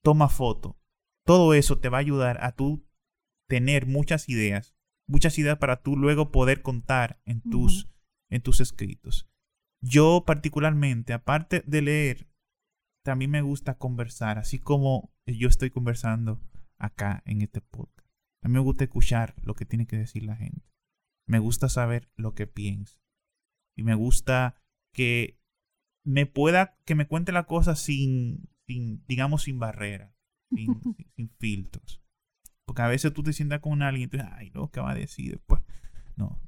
toma 0.01 0.29
foto. 0.29 0.79
Todo 1.25 1.53
eso 1.53 1.77
te 1.79 1.89
va 1.89 1.97
a 1.97 1.99
ayudar 1.99 2.41
a 2.41 2.53
tú 2.53 2.87
tener 3.49 3.87
muchas 3.87 4.29
ideas, 4.29 4.73
muchas 5.05 5.37
ideas 5.37 5.57
para 5.57 5.81
tú 5.81 5.97
luego 5.97 6.31
poder 6.31 6.61
contar 6.61 7.19
en 7.25 7.41
tus, 7.41 7.89
en 8.29 8.41
tus 8.41 8.61
escritos. 8.61 9.29
Yo 9.81 10.23
particularmente, 10.25 11.11
aparte 11.11 11.61
de 11.67 11.81
leer, 11.81 12.26
también 13.07 13.31
me 13.31 13.41
gusta 13.41 13.77
conversar, 13.77 14.37
así 14.37 14.59
como 14.59 15.13
yo 15.25 15.47
estoy 15.47 15.69
conversando 15.69 16.41
acá 16.77 17.23
en 17.25 17.41
este 17.41 17.61
podcast. 17.61 18.05
A 18.43 18.49
mí 18.49 18.55
me 18.55 18.59
gusta 18.59 18.83
escuchar 18.83 19.33
lo 19.43 19.55
que 19.55 19.63
tiene 19.63 19.87
que 19.87 19.95
decir 19.95 20.23
la 20.23 20.35
gente. 20.35 20.69
Me 21.25 21.39
gusta 21.39 21.69
saber 21.69 22.11
lo 22.17 22.33
que 22.33 22.47
piensa. 22.47 22.99
Y 23.77 23.83
me 23.83 23.95
gusta 23.95 24.61
que 24.93 25.39
me 26.05 26.25
pueda, 26.25 26.77
que 26.83 26.95
me 26.95 27.07
cuente 27.07 27.31
la 27.31 27.45
cosa 27.45 27.77
sin, 27.77 28.49
sin 28.67 29.05
digamos, 29.07 29.43
sin 29.43 29.57
barrera, 29.57 30.13
sin, 30.53 30.77
sin, 31.15 31.29
filtros. 31.39 32.03
Porque 32.65 32.81
a 32.81 32.89
veces 32.89 33.13
tú 33.13 33.23
te 33.23 33.31
sientas 33.31 33.61
con 33.61 33.83
alguien 33.83 34.07
y 34.07 34.11
tú 34.11 34.17
dices, 34.17 34.33
ay, 34.33 34.51
no, 34.53 34.69
¿qué 34.69 34.81
va 34.81 34.91
a 34.91 34.95
decir 34.95 35.31
después? 35.31 35.63
No. 36.17 36.41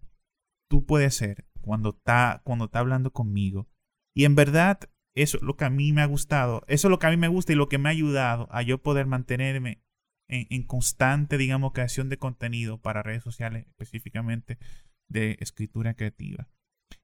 Tú 0.69 0.85
puedes 0.85 1.15
ser 1.15 1.47
cuando 1.61 1.91
está, 1.91 2.41
cuando 2.43 2.65
está 2.65 2.79
hablando 2.79 3.13
conmigo. 3.13 3.69
Y 4.13 4.25
en 4.25 4.35
verdad, 4.35 4.89
eso 5.23 5.37
es 5.37 5.43
lo 5.43 5.57
que 5.57 5.65
a 5.65 5.69
mí 5.69 5.91
me 5.91 6.01
ha 6.01 6.05
gustado. 6.05 6.63
Eso 6.67 6.87
es 6.87 6.91
lo 6.91 6.99
que 6.99 7.07
a 7.07 7.09
mí 7.09 7.17
me 7.17 7.27
gusta 7.27 7.51
y 7.51 7.55
lo 7.55 7.67
que 7.67 7.77
me 7.77 7.89
ha 7.89 7.91
ayudado 7.91 8.47
a 8.51 8.61
yo 8.61 8.81
poder 8.81 9.05
mantenerme 9.05 9.81
en, 10.29 10.63
constante, 10.63 11.37
digamos, 11.37 11.73
creación 11.73 12.07
de 12.07 12.17
contenido 12.17 12.79
para 12.79 13.03
redes 13.03 13.23
sociales, 13.23 13.65
específicamente 13.67 14.59
de 15.09 15.37
escritura 15.39 15.95
creativa. 15.95 16.47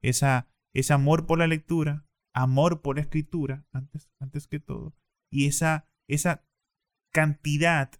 Esa, 0.02 0.48
ese 0.74 0.94
amor 0.94 1.26
por 1.26 1.40
la 1.40 1.48
lectura, 1.48 2.06
amor 2.34 2.82
por 2.82 2.98
la 2.98 3.02
escritura, 3.02 3.66
antes, 3.72 4.12
antes 4.20 4.48
que 4.48 4.60
todo, 4.60 4.96
y 5.32 5.48
esa, 5.48 5.90
esa 6.08 6.46
cantidad 7.12 7.92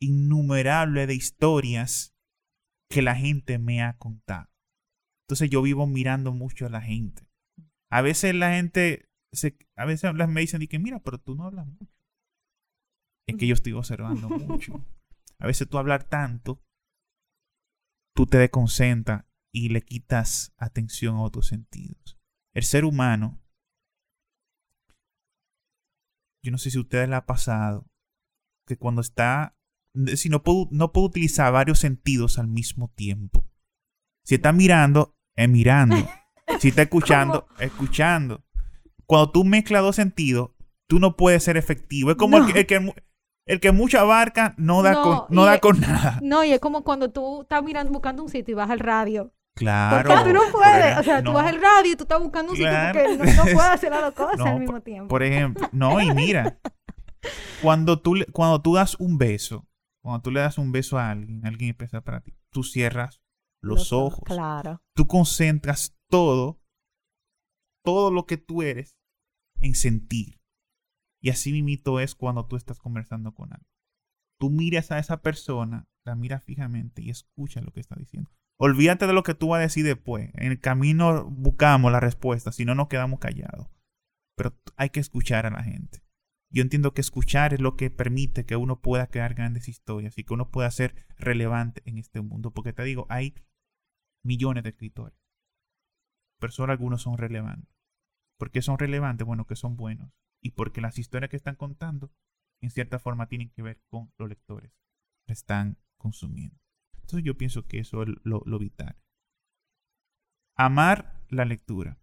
innumerable 0.00 1.06
de 1.06 1.14
historias 1.14 2.14
que 2.90 3.00
la 3.00 3.16
gente 3.16 3.58
me 3.58 3.82
ha 3.82 3.96
contado. 3.96 4.50
Entonces 5.26 5.48
yo 5.48 5.62
vivo 5.62 5.86
mirando 5.86 6.32
mucho 6.32 6.66
a 6.66 6.70
la 6.70 6.82
gente. 6.82 7.26
A 7.90 8.02
veces 8.02 8.34
la 8.34 8.52
gente 8.52 9.08
a 9.76 9.84
veces 9.84 10.12
me 10.28 10.40
dicen, 10.40 10.66
que 10.66 10.78
mira, 10.78 11.00
pero 11.00 11.18
tú 11.18 11.34
no 11.34 11.44
hablas 11.44 11.66
mucho. 11.66 11.92
Es 13.26 13.36
que 13.36 13.46
yo 13.46 13.54
estoy 13.54 13.72
observando 13.72 14.28
mucho. 14.28 14.84
A 15.38 15.46
veces 15.46 15.68
tú 15.68 15.78
hablar 15.78 16.04
tanto, 16.04 16.62
tú 18.14 18.26
te 18.26 18.38
desconcentras 18.38 19.24
y 19.52 19.70
le 19.70 19.82
quitas 19.82 20.54
atención 20.56 21.16
a 21.16 21.22
otros 21.22 21.48
sentidos. 21.48 22.18
El 22.54 22.64
ser 22.64 22.84
humano, 22.84 23.42
yo 26.44 26.52
no 26.52 26.58
sé 26.58 26.70
si 26.70 26.78
a 26.78 26.82
ustedes 26.82 27.08
le 27.08 27.16
ha 27.16 27.26
pasado, 27.26 27.90
que 28.66 28.76
cuando 28.76 29.00
está, 29.00 29.56
si 30.16 30.28
no 30.28 30.42
puedo, 30.42 30.68
no 30.70 30.92
puedo 30.92 31.06
utilizar 31.06 31.52
varios 31.52 31.78
sentidos 31.78 32.38
al 32.38 32.48
mismo 32.48 32.92
tiempo. 32.94 33.48
Si 34.24 34.36
está 34.36 34.52
mirando, 34.52 35.16
es 35.36 35.48
mirando. 35.48 35.96
Si 36.60 36.68
está 36.68 36.82
escuchando, 36.82 37.48
escuchando 37.58 38.43
cuando 39.06 39.30
tú 39.30 39.44
mezclas 39.44 39.82
dos 39.82 39.96
sentidos, 39.96 40.50
tú 40.88 40.98
no 40.98 41.16
puedes 41.16 41.42
ser 41.44 41.56
efectivo. 41.56 42.10
Es 42.10 42.16
como 42.16 42.38
el, 42.38 42.46
que, 42.52 42.80
el, 43.46 43.60
que, 43.60 43.72
mucha 43.72 44.00
abarca 44.00 44.54
no 44.56 44.82
da, 44.82 44.94
con, 45.00 45.22
no 45.30 45.44
da 45.44 45.58
con 45.60 45.80
nada. 45.80 46.18
No, 46.22 46.44
y 46.44 46.52
es 46.52 46.60
como 46.60 46.84
cuando 46.84 47.10
tú 47.10 47.42
estás 47.42 47.62
mirando, 47.62 47.92
buscando 47.92 48.22
un 48.22 48.28
sitio 48.28 48.52
y 48.52 48.54
vas 48.56 48.70
al 48.70 48.80
radio 48.80 49.32
Claro. 49.54 50.08
Porque 50.08 50.24
tú 50.24 50.34
no 50.34 50.40
puedes. 50.50 50.98
O 50.98 51.02
sea, 51.02 51.22
tú 51.22 51.32
vas 51.32 51.46
al 51.46 51.60
radio 51.60 51.92
y 51.92 51.96
tú 51.96 52.04
estás 52.04 52.20
buscando 52.20 52.52
un 52.52 52.58
Claro. 52.58 52.98
sitio 53.00 53.18
porque 53.18 53.32
no, 53.32 53.44
no 53.44 53.52
puedes 53.52 53.70
hacer 53.70 53.90
las 53.90 54.02
dos 54.02 54.14
cosas 54.14 54.46
al 54.46 54.60
mismo 54.60 54.80
tiempo. 54.80 55.08
Por 55.08 55.22
ejemplo, 55.22 55.68
no, 55.72 56.00
y 56.00 56.12
mira, 56.12 56.58
cuando 57.62 58.00
tú, 58.00 58.16
cuando 58.32 58.60
tú 58.60 58.74
das 58.74 58.96
un 58.98 59.16
beso, 59.16 59.66
cuando 60.02 60.22
tú 60.22 60.30
le 60.30 60.40
das 60.40 60.58
un 60.58 60.72
beso 60.72 60.98
a 60.98 61.10
alguien, 61.10 61.46
alguien 61.46 61.70
especial 61.70 62.02
para 62.02 62.20
ti, 62.20 62.34
tú 62.50 62.62
cierras 62.62 63.20
los, 63.62 63.92
ojos, 63.92 64.24
Claro. 64.26 64.82
tú 64.94 65.06
concentras 65.06 65.96
todo, 66.10 66.60
todo 67.84 68.10
lo 68.10 68.26
que 68.26 68.36
tú 68.36 68.62
eres 68.62 68.96
en 69.60 69.74
sentir. 69.74 70.40
Y 71.22 71.30
así 71.30 71.52
mimito 71.52 72.00
es 72.00 72.14
cuando 72.14 72.46
tú 72.46 72.56
estás 72.56 72.78
conversando 72.78 73.32
con 73.34 73.52
alguien. 73.52 73.70
Tú 74.38 74.50
miras 74.50 74.90
a 74.90 74.98
esa 74.98 75.22
persona, 75.22 75.88
la 76.04 76.16
miras 76.16 76.44
fijamente 76.44 77.02
y 77.02 77.10
escucha 77.10 77.60
lo 77.60 77.72
que 77.72 77.80
está 77.80 77.94
diciendo. 77.96 78.30
Olvídate 78.58 79.06
de 79.06 79.12
lo 79.12 79.22
que 79.22 79.34
tú 79.34 79.48
vas 79.48 79.58
a 79.58 79.62
decir 79.62 79.84
después. 79.84 80.30
En 80.34 80.52
el 80.52 80.60
camino 80.60 81.24
buscamos 81.30 81.90
la 81.92 82.00
respuesta, 82.00 82.52
si 82.52 82.64
no 82.64 82.74
nos 82.74 82.88
quedamos 82.88 83.20
callados. 83.20 83.68
Pero 84.36 84.56
hay 84.76 84.90
que 84.90 85.00
escuchar 85.00 85.46
a 85.46 85.50
la 85.50 85.62
gente. 85.62 86.02
Yo 86.50 86.62
entiendo 86.62 86.94
que 86.94 87.00
escuchar 87.00 87.52
es 87.52 87.60
lo 87.60 87.76
que 87.76 87.90
permite 87.90 88.46
que 88.46 88.56
uno 88.56 88.80
pueda 88.80 89.08
crear 89.08 89.34
grandes 89.34 89.68
historias 89.68 90.16
y 90.18 90.24
que 90.24 90.34
uno 90.34 90.50
pueda 90.50 90.70
ser 90.70 90.94
relevante 91.16 91.82
en 91.84 91.98
este 91.98 92.20
mundo. 92.20 92.52
Porque 92.52 92.72
te 92.72 92.84
digo, 92.84 93.06
hay 93.08 93.34
millones 94.24 94.62
de 94.62 94.70
escritores. 94.70 95.18
Pero 96.38 96.52
solo 96.52 96.72
algunos 96.72 97.02
son 97.02 97.18
relevantes. 97.18 97.73
¿Por 98.38 98.50
qué 98.50 98.62
son 98.62 98.78
relevantes? 98.78 99.26
Bueno, 99.26 99.46
que 99.46 99.56
son 99.56 99.76
buenos. 99.76 100.12
Y 100.42 100.50
porque 100.50 100.80
las 100.80 100.98
historias 100.98 101.30
que 101.30 101.36
están 101.36 101.56
contando, 101.56 102.12
en 102.60 102.70
cierta 102.70 102.98
forma, 102.98 103.28
tienen 103.28 103.50
que 103.50 103.62
ver 103.62 103.80
con 103.88 104.12
los 104.18 104.28
lectores. 104.28 104.72
que 105.26 105.32
están 105.32 105.78
consumiendo. 105.96 106.60
Entonces 106.96 107.24
yo 107.24 107.36
pienso 107.38 107.66
que 107.66 107.78
eso 107.78 108.02
es 108.02 108.10
lo, 108.24 108.42
lo 108.44 108.58
vital. 108.58 108.96
Amar 110.56 111.24
la 111.30 111.44
lectura. 111.44 111.98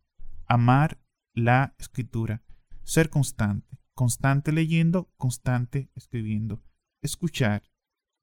Amar 0.48 1.00
la 1.36 1.76
escritura. 1.78 2.42
Ser 2.84 3.10
constante. 3.10 3.78
Constante 3.94 4.52
leyendo, 4.52 5.12
constante 5.18 5.92
escribiendo. 5.96 6.64
Escuchar, 7.04 7.64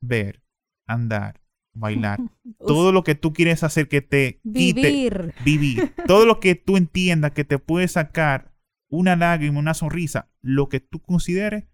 ver, 0.01 0.43
andar, 0.87 1.41
bailar. 1.79 2.20
Todo 2.59 2.93
lo 2.93 3.03
que 3.05 3.14
tú 3.14 3.33
quieres 3.33 3.62
hacer 3.62 3.89
que 3.89 4.03
te 4.03 4.41
quite 4.53 4.81
Vivir. 4.83 5.35
vivir. 5.45 5.95
Todo 6.07 6.26
lo 6.26 6.41
que 6.41 6.55
tú 6.55 6.76
entiendas 6.76 7.33
que 7.33 7.45
te 7.45 7.59
puede 7.59 7.89
sacar 7.89 8.55
una 8.91 9.16
lágrima, 9.16 9.59
una 9.59 9.74
sonrisa, 9.74 10.31
lo 10.41 10.68
que 10.68 10.81
tú 10.81 11.01
consideres, 11.01 11.64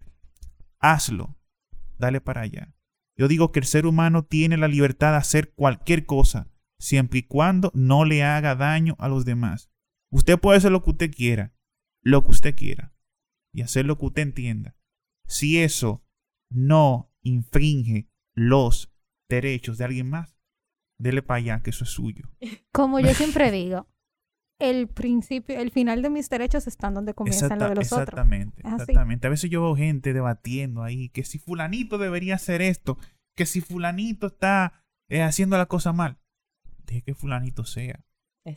hazlo. 0.79 1.37
Dale 1.97 2.21
para 2.21 2.41
allá. 2.41 2.75
Yo 3.17 3.27
digo 3.27 3.51
que 3.51 3.59
el 3.59 3.65
ser 3.65 3.85
humano 3.85 4.25
tiene 4.25 4.57
la 4.57 4.67
libertad 4.67 5.11
de 5.11 5.17
hacer 5.17 5.53
cualquier 5.53 6.05
cosa, 6.05 6.51
siempre 6.77 7.19
y 7.19 7.23
cuando 7.23 7.71
no 7.73 8.03
le 8.03 8.23
haga 8.23 8.55
daño 8.55 8.95
a 8.99 9.07
los 9.07 9.23
demás. 9.23 9.69
Usted 10.11 10.37
puede 10.37 10.57
hacer 10.57 10.71
lo 10.71 10.83
que 10.83 10.91
usted 10.91 11.11
quiera, 11.11 11.53
lo 12.01 12.23
que 12.23 12.31
usted 12.31 12.55
quiera, 12.55 12.93
y 13.53 13.61
hacer 13.61 13.85
lo 13.85 13.97
que 13.97 14.05
usted 14.05 14.21
entienda. 14.23 14.75
Si 15.27 15.59
eso 15.59 16.05
no 16.49 17.11
infringe 17.21 18.09
los 18.33 18.93
derechos 19.29 19.77
de 19.77 19.85
alguien 19.85 20.09
más, 20.09 20.37
dele 20.99 21.21
para 21.21 21.37
allá, 21.37 21.61
que 21.63 21.69
eso 21.71 21.83
es 21.83 21.89
suyo. 21.91 22.29
Como 22.73 22.99
yo 22.99 23.13
siempre 23.13 23.51
digo, 23.51 23.87
el 24.59 24.87
principio, 24.87 25.59
el 25.59 25.71
final 25.71 26.01
de 26.01 26.09
mis 26.09 26.29
derechos 26.29 26.67
están 26.67 26.93
donde 26.93 27.13
comienzan 27.13 27.51
Exacta- 27.51 27.65
los 27.67 27.69
de 27.69 27.75
los 27.75 27.91
otros. 27.91 28.01
exactamente, 28.07 28.61
así. 28.63 28.81
exactamente. 28.83 29.27
A 29.27 29.29
veces 29.29 29.49
yo 29.49 29.61
veo 29.61 29.75
gente 29.75 30.13
debatiendo 30.13 30.83
ahí 30.83 31.09
que 31.09 31.23
si 31.25 31.39
fulanito 31.39 31.97
debería 31.97 32.35
hacer 32.35 32.61
esto, 32.61 32.97
que 33.35 33.45
si 33.45 33.59
fulanito 33.61 34.27
está 34.27 34.85
eh, 35.09 35.21
haciendo 35.21 35.57
la 35.57 35.65
cosa 35.65 35.91
mal. 35.91 36.19
Deje 36.85 37.01
que 37.01 37.15
fulanito 37.15 37.65
sea. 37.65 38.05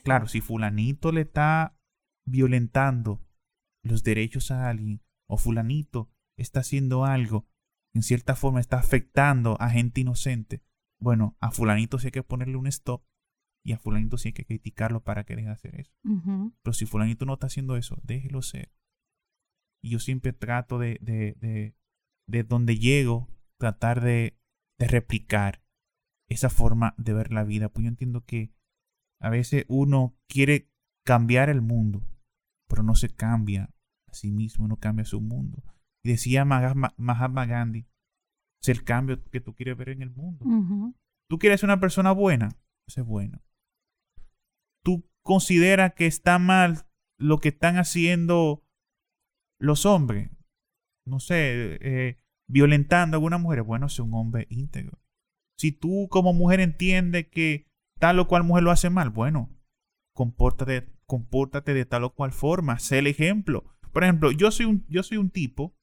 Claro, 0.05 0.29
si 0.29 0.41
fulanito 0.43 1.13
le 1.13 1.23
está 1.23 1.75
violentando 2.27 3.21
los 3.83 4.03
derechos 4.05 4.51
a 4.51 4.69
alguien 4.69 5.01
o 5.29 5.39
fulanito 5.39 6.11
está 6.39 6.61
haciendo 6.61 7.05
algo, 7.07 7.47
en 7.95 8.03
cierta 8.03 8.37
forma 8.37 8.61
está 8.61 8.79
afectando 8.79 9.61
a 9.61 9.71
gente 9.71 10.01
inocente, 10.01 10.63
bueno, 11.01 11.37
a 11.41 11.51
fulanito 11.51 11.99
sí 11.99 12.09
hay 12.09 12.13
que 12.13 12.23
ponerle 12.23 12.57
un 12.57 12.67
stop 12.67 13.05
y 13.65 13.73
a 13.73 13.79
fulanito 13.79 14.19
sí 14.19 14.29
hay 14.29 14.33
que 14.33 14.45
criticarlo 14.45 15.03
para 15.03 15.25
que 15.25 15.37
deje 15.37 15.49
de 15.49 15.53
hacer 15.53 15.81
eso. 15.81 15.93
Pero 16.63 16.75
si 16.75 16.87
fulanito 16.87 17.25
no 17.25 17.35
está 17.35 17.47
haciendo 17.47 17.77
eso, 17.77 18.01
déjelo 18.03 18.43
ser. 18.43 18.73
Y 19.83 19.91
yo 19.91 20.01
siempre 20.01 20.33
trato 20.33 20.79
de, 20.79 20.99
de, 21.01 21.35
de, 21.39 21.77
de 22.27 22.43
donde 22.43 22.79
llego, 22.79 23.29
tratar 23.59 24.01
de, 24.01 24.39
de 24.79 24.89
replicar 24.89 25.63
esa 26.29 26.51
forma 26.51 26.95
de 26.99 27.13
ver 27.13 27.33
la 27.33 27.45
vida. 27.45 27.69
Pues 27.69 27.85
yo 27.85 27.89
entiendo 27.89 28.25
que 28.25 28.53
a 29.21 29.31
veces 29.31 29.65
uno 29.69 30.17
quiere 30.29 30.71
cambiar 31.05 31.49
el 31.49 31.63
mundo, 31.63 32.07
pero 32.69 32.83
no 32.83 32.95
se 32.95 33.15
cambia 33.15 33.75
a 34.07 34.15
sí 34.15 34.31
mismo, 34.31 34.67
no 34.67 34.77
cambia 34.77 35.05
su 35.05 35.21
mundo. 35.21 35.63
Y 36.05 36.11
decía 36.11 36.45
Mahatma, 36.45 37.47
Gandhi, 37.47 37.87
es 38.63 38.69
el 38.69 38.85
cambio 38.85 39.23
que 39.25 39.41
tú 39.41 39.55
quieres 39.55 39.77
ver 39.77 39.91
en 39.91 40.03
el 40.03 40.11
mundo. 40.11 40.45
¿Tú 41.29 41.39
quieres 41.39 41.61
ser 41.61 41.69
una 41.69 41.81
persona 41.81 42.13
buena? 42.13 42.57
Sé 42.89 43.03
bueno. 43.03 43.43
¿Tú 44.85 45.09
consideras 45.23 45.95
que 45.95 46.07
está 46.07 46.39
mal 46.39 46.87
lo 47.19 47.39
que 47.39 47.49
están 47.51 47.77
haciendo 47.77 48.65
los 49.61 49.85
hombres? 49.85 50.31
No 51.07 51.21
sé, 51.21 51.79
eh, 51.81 52.21
violentando 52.49 53.17
a 53.17 53.19
alguna 53.19 53.39
mujer. 53.39 53.63
Bueno, 53.63 53.89
sé 53.89 54.03
un 54.03 54.15
hombre 54.15 54.47
íntegro. 54.51 55.01
Si 55.59 55.73
tú 55.73 56.09
como 56.11 56.33
mujer 56.33 56.61
entiendes 56.61 57.29
que 57.29 57.67
tal 57.99 58.19
o 58.21 58.29
cual 58.29 58.45
mujer 58.45 58.63
lo 58.63 58.71
hace 58.71 58.91
mal, 58.91 59.11
bueno, 59.11 59.51
compórtate, 60.15 60.89
compórtate 61.07 61.75
de 61.75 61.85
tal 61.85 62.05
o 62.05 62.15
cual 62.15 62.33
forma. 62.33 62.79
Sé 62.79 63.01
el 63.01 63.07
ejemplo. 63.07 63.65
Por 63.93 64.05
ejemplo, 64.05 64.31
yo 64.31 64.51
soy 64.51 64.67
un, 64.67 64.87
yo 64.89 65.03
soy 65.03 65.19
un 65.19 65.31
tipo 65.31 65.78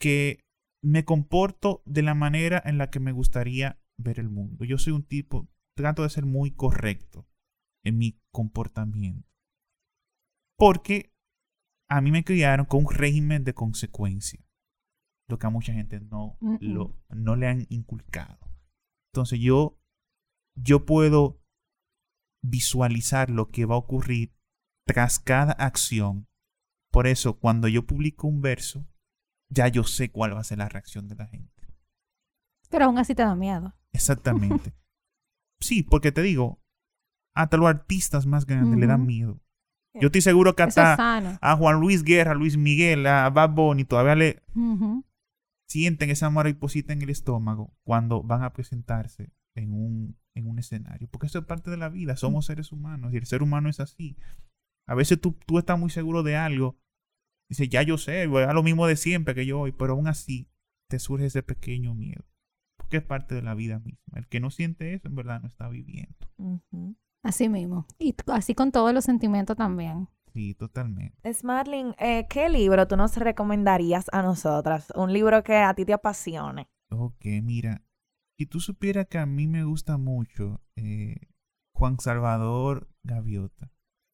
que 0.00 0.44
me 0.82 1.04
comporto 1.04 1.82
de 1.84 2.02
la 2.02 2.14
manera 2.14 2.62
en 2.64 2.78
la 2.78 2.90
que 2.90 3.00
me 3.00 3.12
gustaría 3.12 3.80
ver 3.98 4.20
el 4.20 4.28
mundo. 4.28 4.64
Yo 4.64 4.78
soy 4.78 4.92
un 4.92 5.04
tipo, 5.04 5.48
trato 5.76 6.02
de 6.02 6.10
ser 6.10 6.24
muy 6.24 6.52
correcto 6.52 7.28
en 7.84 7.98
mi 7.98 8.20
comportamiento. 8.32 9.28
Porque 10.56 11.12
a 11.88 12.00
mí 12.00 12.10
me 12.10 12.24
criaron 12.24 12.66
con 12.66 12.84
un 12.84 12.92
régimen 12.92 13.44
de 13.44 13.54
consecuencia. 13.54 14.44
Lo 15.28 15.38
que 15.38 15.46
a 15.46 15.50
mucha 15.50 15.72
gente 15.72 16.00
no, 16.00 16.38
lo, 16.60 16.96
no 17.10 17.36
le 17.36 17.48
han 17.48 17.66
inculcado. 17.68 18.38
Entonces 19.12 19.40
yo, 19.40 19.78
yo 20.56 20.86
puedo 20.86 21.42
visualizar 22.42 23.30
lo 23.30 23.50
que 23.50 23.66
va 23.66 23.74
a 23.74 23.78
ocurrir 23.78 24.34
tras 24.86 25.18
cada 25.18 25.52
acción. 25.52 26.28
Por 26.90 27.06
eso, 27.06 27.38
cuando 27.38 27.68
yo 27.68 27.86
publico 27.86 28.26
un 28.26 28.40
verso, 28.40 28.86
ya 29.50 29.68
yo 29.68 29.84
sé 29.84 30.10
cuál 30.10 30.34
va 30.34 30.40
a 30.40 30.44
ser 30.44 30.58
la 30.58 30.68
reacción 30.68 31.08
de 31.08 31.14
la 31.14 31.26
gente. 31.26 31.62
Pero 32.68 32.86
aún 32.86 32.98
así 32.98 33.14
te 33.14 33.22
da 33.22 33.34
miedo. 33.34 33.74
Exactamente. 33.92 34.74
sí, 35.60 35.82
porque 35.82 36.12
te 36.12 36.22
digo, 36.22 36.60
hasta 37.34 37.56
los 37.56 37.68
artistas 37.68 38.26
más 38.26 38.46
grandes 38.46 38.78
le 38.78 38.86
dan 38.86 39.06
miedo. 39.06 39.40
Yo 39.94 40.06
estoy 40.06 40.20
seguro 40.20 40.54
que 40.54 40.62
hasta 40.62 40.96
a 41.40 41.56
Juan 41.56 41.80
Luis 41.80 42.04
Guerra, 42.04 42.32
a 42.32 42.34
Luis 42.34 42.56
Miguel, 42.56 43.06
a 43.06 43.30
Bad 43.30 43.50
Bunny 43.50 43.84
todavía 43.84 44.14
le 44.14 44.42
sienten 45.66 46.10
esa 46.10 46.30
mariposita 46.30 46.92
en 46.92 47.02
el 47.02 47.10
estómago 47.10 47.74
cuando 47.84 48.22
van 48.22 48.42
a 48.42 48.52
presentarse 48.52 49.32
en 49.54 49.72
un, 49.72 50.16
en 50.34 50.46
un 50.46 50.58
escenario. 50.58 51.08
Porque 51.10 51.26
eso 51.26 51.40
es 51.40 51.44
parte 51.44 51.70
de 51.70 51.76
la 51.76 51.88
vida. 51.88 52.16
Somos 52.16 52.46
seres 52.46 52.70
humanos 52.72 53.12
y 53.12 53.16
el 53.16 53.26
ser 53.26 53.42
humano 53.42 53.68
es 53.68 53.80
así. 53.80 54.16
A 54.86 54.94
veces 54.94 55.20
tú, 55.20 55.36
tú 55.46 55.58
estás 55.58 55.78
muy 55.78 55.90
seguro 55.90 56.22
de 56.22 56.36
algo. 56.36 56.78
Dices, 57.48 57.68
ya 57.68 57.82
yo 57.82 57.96
sé, 57.96 58.26
voy 58.26 58.42
a 58.42 58.52
lo 58.52 58.62
mismo 58.62 58.86
de 58.86 58.96
siempre 58.96 59.34
que 59.34 59.46
yo 59.46 59.60
hoy, 59.60 59.72
pero 59.72 59.94
aún 59.94 60.06
así 60.06 60.50
te 60.88 60.98
surge 60.98 61.26
ese 61.26 61.42
pequeño 61.42 61.94
miedo. 61.94 62.24
Porque 62.76 62.98
es 62.98 63.02
parte 63.02 63.34
de 63.34 63.42
la 63.42 63.54
vida 63.54 63.78
misma. 63.78 64.18
El 64.18 64.26
que 64.28 64.40
no 64.40 64.50
siente 64.50 64.94
eso, 64.94 65.08
en 65.08 65.14
verdad, 65.14 65.40
no 65.40 65.48
está 65.48 65.68
viviendo. 65.68 66.16
Así 67.22 67.48
mismo. 67.48 67.86
Y 67.98 68.14
así 68.28 68.54
con 68.54 68.72
todos 68.72 68.92
los 68.92 69.04
sentimientos 69.04 69.56
también. 69.56 70.08
Sí, 70.32 70.54
totalmente. 70.54 71.32
Smarling, 71.32 71.94
eh, 71.98 72.26
¿qué 72.28 72.48
libro 72.48 72.86
tú 72.86 72.96
nos 72.96 73.16
recomendarías 73.16 74.06
a 74.12 74.22
nosotras? 74.22 74.92
Un 74.94 75.12
libro 75.12 75.42
que 75.42 75.56
a 75.56 75.74
ti 75.74 75.84
te 75.84 75.94
apasione. 75.94 76.68
Ok, 76.90 77.24
mira, 77.42 77.82
si 78.38 78.46
tú 78.46 78.60
supieras 78.60 79.06
que 79.08 79.18
a 79.18 79.26
mí 79.26 79.48
me 79.48 79.64
gusta 79.64 79.96
mucho 79.96 80.60
eh, 80.76 81.16
Juan 81.74 81.98
Salvador 81.98 82.88
Gaviota 83.02 83.72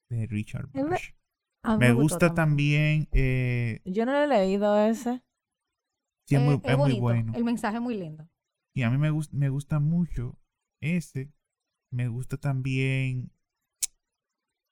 de 0.09 0.27
Richard 0.27 0.69
Bush. 0.69 1.11
A 1.65 1.77
mí 1.77 1.87
Me 1.87 1.93
gusta 1.93 2.35
también, 2.35 3.09
eh, 3.13 3.81
Yo 3.85 4.05
no 4.07 4.13
lo 4.13 4.19
he 4.23 4.27
leído 4.27 4.79
ese. 4.79 5.23
sí, 6.27 6.37
es, 6.37 6.41
muy, 6.43 6.55
Eh, 6.55 6.61
es 6.65 6.79
muy 6.79 7.01
bueno. 7.01 7.33
El 7.35 7.45
mensaje 7.45 7.77
es 7.77 7.83
muy 7.83 7.97
lindo. 7.97 8.29
Y 8.75 8.83
a 8.83 8.91
mí 8.91 8.99
me, 8.99 9.11
gus- 9.11 9.33
me 9.33 9.49
gusta 9.49 9.79
mucho 9.81 10.39
ese. 10.83 11.33
Me 11.91 12.09
gusta 12.09 12.37
también 12.37 13.31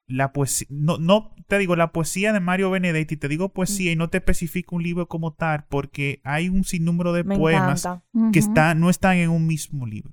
la 0.08 0.32
poesía. 0.32 0.66
No, 0.70 0.98
no 0.98 1.34
te 1.46 1.58
digo 1.58 1.76
la 1.76 1.92
poesía 1.92 2.32
de 2.32 2.40
Mario 2.40 2.70
Benedetti, 2.70 3.16
te 3.16 3.28
digo 3.28 3.50
poesía 3.50 3.92
y 3.92 3.96
no 3.96 4.10
te 4.10 4.18
especifico 4.18 4.76
un 4.76 4.82
libro 4.82 5.08
como 5.08 5.32
tal 5.34 5.64
porque 5.68 6.20
hay 6.24 6.48
un 6.48 6.64
sinnúmero 6.64 7.12
de 7.12 7.24
Me 7.24 7.36
poemas 7.36 7.84
encanta. 7.84 8.32
que 8.32 8.38
está, 8.38 8.74
no 8.74 8.90
están 8.90 9.16
en 9.16 9.30
un 9.30 9.46
mismo 9.46 9.86
libro. 9.86 10.12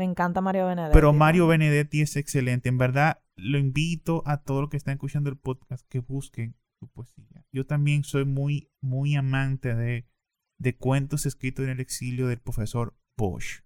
Me 0.00 0.06
encanta 0.06 0.40
Mario 0.40 0.66
Benedetti. 0.66 0.94
Pero 0.94 1.12
Mario 1.12 1.46
Benedetti 1.46 2.00
es 2.00 2.16
excelente. 2.16 2.70
En 2.70 2.78
verdad, 2.78 3.22
lo 3.36 3.58
invito 3.58 4.22
a 4.24 4.38
todos 4.42 4.62
los 4.62 4.70
que 4.70 4.78
están 4.78 4.94
escuchando 4.94 5.28
el 5.28 5.36
podcast 5.36 5.86
que 5.90 5.98
busquen 5.98 6.56
su 6.78 6.88
poesía. 6.88 7.44
Yo 7.52 7.66
también 7.66 8.02
soy 8.02 8.24
muy, 8.24 8.70
muy 8.80 9.14
amante 9.14 9.74
de, 9.74 10.08
de 10.58 10.74
cuentos 10.78 11.26
escritos 11.26 11.66
en 11.66 11.72
el 11.72 11.80
exilio 11.80 12.28
del 12.28 12.38
profesor 12.40 12.96
Bosch. 13.18 13.60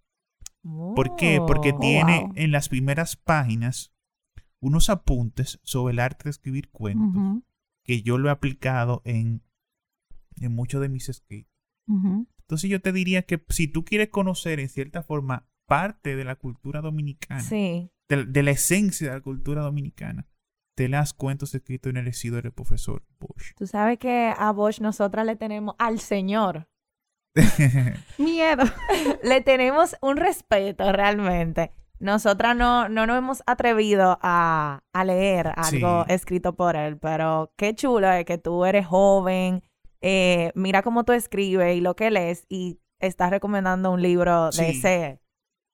¿Por 0.65 1.15
qué? 1.15 1.41
Porque 1.47 1.71
Oh, 1.73 1.79
tiene 1.79 2.23
wow. 2.23 2.33
en 2.35 2.51
las 2.51 2.69
primeras 2.69 3.15
páginas 3.15 3.95
unos 4.61 4.91
apuntes 4.91 5.61
sobre 5.63 5.93
el 5.93 6.01
arte 6.01 6.25
de 6.25 6.31
escribir 6.31 6.69
cuentos 6.71 7.45
que 7.85 8.03
yo 8.03 8.19
lo 8.19 8.29
he 8.29 8.33
aplicado 8.33 9.03
en, 9.05 9.45
en 10.41 10.53
muchos 10.53 10.81
de 10.81 10.89
mis 10.89 11.09
escritos. 11.09 11.53
Entonces 11.87 12.69
yo 12.71 12.81
te 12.81 12.91
diría 12.93 13.23
que 13.23 13.45
si 13.51 13.69
tú 13.69 13.85
quieres 13.85 14.09
conocer 14.09 14.59
en 14.59 14.69
cierta 14.69 15.05
forma 15.05 15.47
parte 15.67 16.17
de 16.17 16.25
la 16.25 16.37
cultura 16.37 16.81
dominicana, 16.81 17.41
Sí. 17.41 17.91
de, 18.09 18.25
de 18.25 18.43
la 18.43 18.51
esencia 18.53 19.09
de 19.09 19.15
la 19.15 19.21
cultura 19.23 19.63
dominicana, 19.63 20.27
te 20.77 20.89
las 20.89 21.13
cuentos 21.15 21.55
escritos 21.55 21.91
en 21.91 21.97
el 21.99 22.09
exilio 22.09 22.43
del 22.43 22.53
profesor 22.53 23.05
Bosch. 23.21 23.55
Tú 23.57 23.67
sabes 23.67 23.99
que 23.99 24.33
a 24.37 24.51
Bosch 24.53 24.81
nosotras 24.81 25.25
le 25.25 25.37
tenemos 25.37 25.75
al 25.79 26.01
señor. 26.01 26.69
Miedo. 28.19 28.65
le 29.23 29.41
tenemos 29.41 29.97
un 30.01 30.17
respeto 30.17 30.93
realmente. 30.93 31.73
Nosotras 32.01 32.57
no, 32.57 32.89
no 32.89 33.07
nos 33.07 33.19
hemos 33.19 33.43
atrevido 33.47 34.19
a, 34.21 34.83
a 34.93 35.05
leer 35.05 35.53
algo 35.57 36.05
Sí. 36.07 36.13
escrito 36.13 36.55
por 36.55 36.77
él, 36.77 36.99
pero 36.99 37.53
qué 37.57 37.75
chulo 37.75 38.11
es 38.13 38.25
que 38.25 38.37
tú 38.37 38.65
eres 38.65 38.87
joven, 38.87 39.63
eh, 40.01 40.53
mira 40.55 40.83
cómo 40.83 41.05
tú 41.05 41.13
escribes 41.13 41.77
y 41.77 41.81
lo 41.81 41.95
que 41.97 42.11
lees 42.11 42.45
y 42.49 42.81
estás 42.99 43.31
recomendando 43.31 43.91
un 43.93 44.03
libro 44.03 44.47
de 44.47 44.53
Sí. 44.53 44.65
ese. 44.79 45.21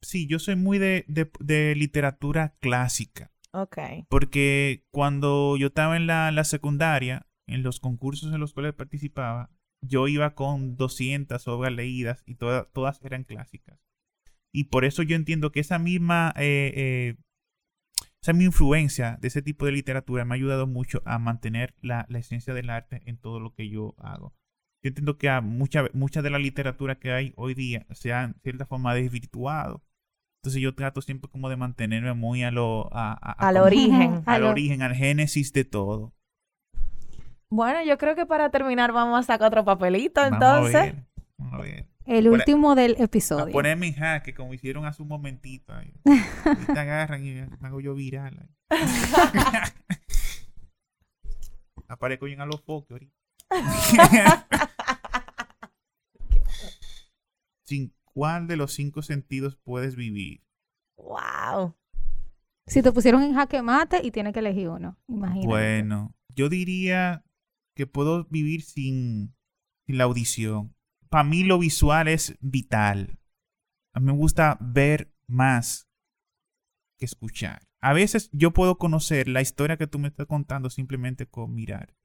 Sí, 0.02 0.26
yo 0.26 0.38
soy 0.38 0.56
muy 0.56 0.78
de, 0.78 1.04
de- 1.08 1.30
de 1.40 1.74
literatura 1.74 2.56
clásica, 2.60 3.30
Ok. 3.52 3.78
porque 4.08 4.84
cuando 4.92 5.56
yo 5.56 5.68
estaba 5.68 5.96
en 5.96 6.06
la, 6.06 6.30
la 6.32 6.44
secundaria, 6.44 7.26
en 7.48 7.62
los 7.62 7.80
concursos 7.80 8.32
en 8.32 8.40
los 8.40 8.52
cuales 8.52 8.74
participaba, 8.74 9.50
yo 9.82 10.08
iba 10.08 10.34
con 10.34 10.76
200 10.76 11.48
obras 11.48 11.72
leídas 11.72 12.22
y 12.26 12.34
toda- 12.36 12.64
todas 12.72 13.00
eran 13.02 13.24
clásicas. 13.24 13.80
Y 14.52 14.64
por 14.64 14.84
eso 14.84 15.02
yo 15.02 15.16
entiendo 15.16 15.52
que 15.52 15.60
esa 15.60 15.78
misma, 15.78 16.32
eh, 16.36 16.72
eh, 16.74 17.16
esa 18.22 18.32
misma 18.32 18.46
influencia 18.46 19.16
de 19.20 19.28
ese 19.28 19.42
tipo 19.42 19.64
de 19.64 19.72
literatura 19.72 20.24
me 20.24 20.34
ha 20.34 20.36
ayudado 20.36 20.66
mucho 20.66 21.02
a 21.06 21.18
mantener 21.18 21.74
la, 21.80 22.04
la 22.08 22.18
esencia 22.18 22.52
del 22.52 22.68
arte 22.68 23.00
en 23.06 23.16
todo 23.16 23.40
lo 23.40 23.54
que 23.54 23.68
yo 23.70 23.94
hago. 23.98 24.34
Yo 24.82 24.88
entiendo 24.88 25.18
que 25.18 25.28
a 25.28 25.40
mucha, 25.40 25.84
mucha 25.92 26.20
de 26.22 26.30
la 26.30 26.38
literatura 26.38 26.98
que 26.98 27.12
hay 27.12 27.32
hoy 27.36 27.54
día 27.54 27.86
se 27.92 28.12
ha 28.12 28.24
en 28.24 28.34
cierta 28.42 28.66
forma 28.66 28.94
desvirtuado. 28.94 29.82
Entonces 30.42 30.62
yo 30.62 30.74
trato 30.74 31.02
siempre 31.02 31.28
como 31.30 31.50
de 31.50 31.56
mantenerme 31.56 32.14
muy 32.14 32.42
a 32.44 32.50
lo... 32.50 32.88
A, 32.92 33.12
a- 33.12 33.32
a 33.32 33.48
Al 33.48 33.54
como- 33.56 33.66
origen. 33.66 34.22
A 34.24 34.34
Al 34.34 34.42
lo- 34.42 34.50
origen, 34.50 34.80
al 34.82 34.94
génesis 34.94 35.52
de 35.52 35.64
todo. 35.64 36.14
Bueno, 37.50 37.84
yo 37.84 37.98
creo 37.98 38.14
que 38.16 38.24
para 38.26 38.50
terminar 38.50 38.92
vamos 38.92 39.18
a 39.18 39.22
sacar 39.24 39.48
otro 39.48 39.64
papelito 39.64 40.20
Vamos 40.22 40.34
entonces. 40.36 40.74
a 40.76 40.82
ver. 40.84 41.04
Vamos 41.36 41.54
a 41.54 41.58
ver. 41.62 41.86
El 42.06 42.24
Por- 42.24 42.32
último 42.38 42.74
del 42.74 42.96
A 42.98 43.04
episodio. 43.04 43.52
ponerme 43.52 43.88
en 43.88 43.94
jaque 43.94 44.32
como 44.34 44.54
hicieron 44.54 44.86
hace 44.86 45.02
un 45.02 45.08
momentito. 45.08 45.74
ahí. 45.74 45.92
Y 46.04 46.72
te 46.72 46.78
agarran 46.78 47.24
y 47.26 47.32
me 47.60 47.68
hago 47.68 47.80
yo 47.80 47.94
viral. 47.94 48.38
ahí. 48.40 48.48
Aparezco 51.88 52.24
bien 52.26 52.40
a 52.40 52.46
los 52.46 52.62
foques 52.62 52.92
ahorita. 52.92 53.14
¿Sin 57.66 57.92
cuál 58.20 58.46
de 58.46 58.58
los 58.58 58.74
cinco 58.74 59.00
sentidos 59.00 59.56
puedes 59.56 59.96
vivir? 59.96 60.44
Wow. 60.98 61.74
Si 62.66 62.82
te 62.82 62.92
pusieron 62.92 63.22
en 63.22 63.32
jaque 63.32 63.62
mate 63.62 64.02
y 64.04 64.10
tienes 64.10 64.34
que 64.34 64.40
elegir 64.40 64.68
uno, 64.68 64.98
imagínate. 65.08 65.46
Bueno, 65.46 66.14
yo 66.36 66.50
diría 66.50 67.24
que 67.74 67.86
puedo 67.86 68.26
vivir 68.26 68.60
sin, 68.60 69.34
sin 69.86 69.96
la 69.96 70.04
audición. 70.04 70.76
Para 71.08 71.24
mí 71.24 71.44
lo 71.44 71.58
visual 71.58 72.08
es 72.08 72.36
vital. 72.42 73.18
A 73.94 74.00
mí 74.00 74.06
me 74.06 74.12
gusta 74.12 74.58
ver 74.60 75.14
más 75.26 75.88
que 76.98 77.06
escuchar. 77.06 77.62
A 77.80 77.94
veces 77.94 78.28
yo 78.34 78.50
puedo 78.50 78.76
conocer 78.76 79.28
la 79.28 79.40
historia 79.40 79.78
que 79.78 79.86
tú 79.86 79.98
me 79.98 80.08
estás 80.08 80.26
contando 80.26 80.68
simplemente 80.68 81.26
con 81.26 81.54
mirar. 81.54 81.96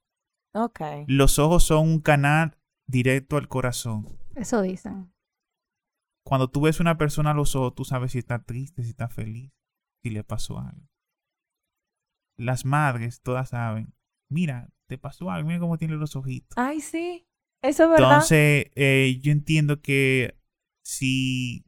Ok. 0.54 0.80
Los 1.08 1.40
ojos 1.40 1.66
son 1.66 1.90
un 1.90 2.00
canal 2.00 2.58
directo 2.88 3.36
al 3.36 3.50
corazón. 3.50 4.18
Eso 4.34 4.62
dicen. 4.62 5.14
Cuando 6.26 6.50
tú 6.50 6.62
ves 6.62 6.80
una 6.80 6.98
persona 6.98 7.32
a 7.32 7.34
los 7.36 7.56
ojos, 7.56 7.76
tú 7.76 7.86
sabes 7.86 8.14
si 8.14 8.18
está 8.18 8.44
triste, 8.44 8.84
si 8.84 8.90
está 8.90 9.10
feliz, 9.10 9.54
si 10.02 10.10
le 10.10 10.24
pasó 10.24 10.60
algo. 10.60 10.90
Las 12.38 12.66
madres 12.66 13.22
todas 13.22 13.50
saben, 13.50 13.94
mira, 14.30 14.74
te 14.88 14.98
pasó 14.98 15.30
algo, 15.30 15.48
mira 15.48 15.60
cómo 15.60 15.78
tiene 15.78 15.96
los 15.96 16.16
ojitos. 16.16 16.58
Ay, 16.58 16.82
sí. 16.82 17.28
Eso 17.62 17.84
es 17.84 17.90
verdad. 17.90 18.06
Entonces, 18.06 18.72
eh, 18.76 19.20
yo 19.22 19.32
entiendo 19.32 19.82
que 19.82 20.38
si, 20.84 21.64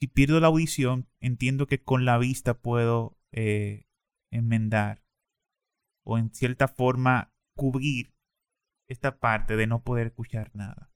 si 0.00 0.06
pierdo 0.06 0.38
la 0.40 0.48
audición, 0.48 1.08
entiendo 1.20 1.66
que 1.66 1.82
con 1.82 2.04
la 2.04 2.18
vista 2.18 2.54
puedo 2.54 3.18
eh, 3.32 3.86
enmendar 4.30 5.02
o 6.04 6.18
en 6.18 6.32
cierta 6.34 6.68
forma 6.68 7.32
cubrir 7.56 8.14
esta 8.88 9.18
parte 9.18 9.56
de 9.56 9.66
no 9.66 9.82
poder 9.82 10.08
escuchar 10.08 10.50
nada. 10.54 10.89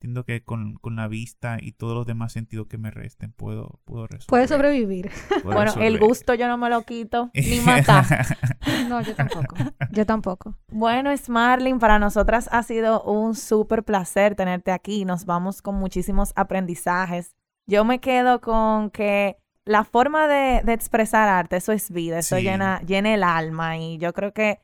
Entiendo 0.00 0.24
que 0.24 0.44
con, 0.44 0.74
con 0.74 0.94
la 0.94 1.08
vista 1.08 1.58
y 1.60 1.72
todos 1.72 1.92
los 1.96 2.06
demás 2.06 2.32
sentidos 2.32 2.68
que 2.68 2.78
me 2.78 2.92
resten 2.92 3.32
puedo, 3.32 3.80
puedo 3.84 4.06
resolver. 4.06 4.28
Puedes 4.28 4.48
sobrevivir. 4.50 5.10
puedo 5.42 5.56
bueno, 5.56 5.72
el 5.80 5.98
gusto 5.98 6.34
yo 6.34 6.46
no 6.46 6.56
me 6.56 6.70
lo 6.70 6.82
quito 6.82 7.30
ni 7.34 7.60
matar. 7.60 8.04
No, 8.88 9.00
yo 9.00 9.14
tampoco. 9.14 9.56
Yo 9.90 10.06
tampoco. 10.06 10.54
Bueno, 10.70 11.14
Smarlin, 11.16 11.78
para 11.80 11.98
nosotras 11.98 12.48
ha 12.52 12.62
sido 12.62 13.02
un 13.02 13.34
súper 13.34 13.82
placer 13.82 14.34
tenerte 14.36 14.70
aquí. 14.70 15.04
Nos 15.04 15.24
vamos 15.24 15.62
con 15.62 15.74
muchísimos 15.74 16.32
aprendizajes. 16.36 17.34
Yo 17.66 17.84
me 17.84 17.98
quedo 17.98 18.40
con 18.40 18.90
que 18.90 19.36
la 19.64 19.84
forma 19.84 20.28
de, 20.28 20.62
de 20.64 20.72
expresar 20.74 21.28
arte, 21.28 21.56
eso 21.56 21.72
es 21.72 21.90
vida, 21.90 22.20
eso 22.20 22.36
Sí. 22.36 22.42
llena, 22.42 22.80
llena 22.82 23.12
el 23.14 23.22
alma 23.24 23.76
y 23.78 23.98
yo 23.98 24.12
creo 24.12 24.32
que 24.32 24.60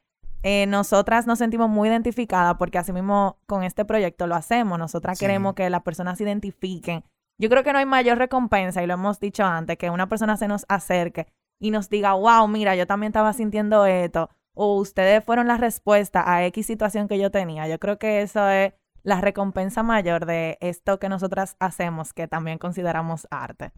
eh, 0.47 0.67
nosotras 0.67 1.27
nos 1.27 1.39
sentimos 1.39 1.71
muy 1.71 1.89
identificadas 1.89 2.57
porque 2.59 2.77
así 2.77 2.93
mismo 2.93 3.39
con 3.47 3.65
este 3.65 3.85
proyecto 3.87 4.27
lo 4.27 4.35
hacemos. 4.35 4.79
Nosotras 4.79 5.19
Sí. 5.19 5.25
queremos 5.25 5.55
que 5.55 5.69
las 5.71 5.83
personas 5.83 6.19
se 6.19 6.25
identifiquen. 6.25 7.03
Yo 7.39 7.49
creo 7.49 7.65
que 7.65 7.73
no 7.73 7.79
hay 7.79 7.87
mayor 7.87 8.19
recompensa, 8.19 8.83
y 8.83 8.87
lo 8.87 8.95
hemos 8.95 9.19
dicho 9.19 9.43
antes, 9.43 9.79
que 9.79 9.89
una 9.91 10.09
persona 10.09 10.37
se 10.37 10.47
nos 10.47 10.67
acerque 10.69 11.27
y 11.59 11.71
nos 11.71 11.89
diga, 11.89 12.13
wow, 12.13 12.47
mira, 12.47 12.77
yo 12.77 12.87
también 12.87 13.11
estaba 13.11 13.33
sintiendo 13.33 13.87
esto, 13.87 14.29
o 14.55 14.77
ustedes 14.77 15.25
fueron 15.25 15.49
la 15.49 15.57
respuesta 15.57 16.23
a 16.31 16.45
X 16.45 16.67
situación 16.67 17.09
que 17.09 17.19
yo 17.19 17.31
tenía. 17.31 17.67
Yo 17.67 17.79
creo 17.81 17.99
que 17.99 18.21
eso 18.23 18.49
es 18.51 18.75
la 19.03 19.21
recompensa 19.21 19.83
mayor 19.83 20.27
de 20.27 20.59
esto 20.61 20.99
que 20.99 21.09
nosotras 21.09 21.57
hacemos, 21.59 22.13
que 22.13 22.29
también 22.29 22.59
consideramos 22.59 23.27
arte. 23.31 23.73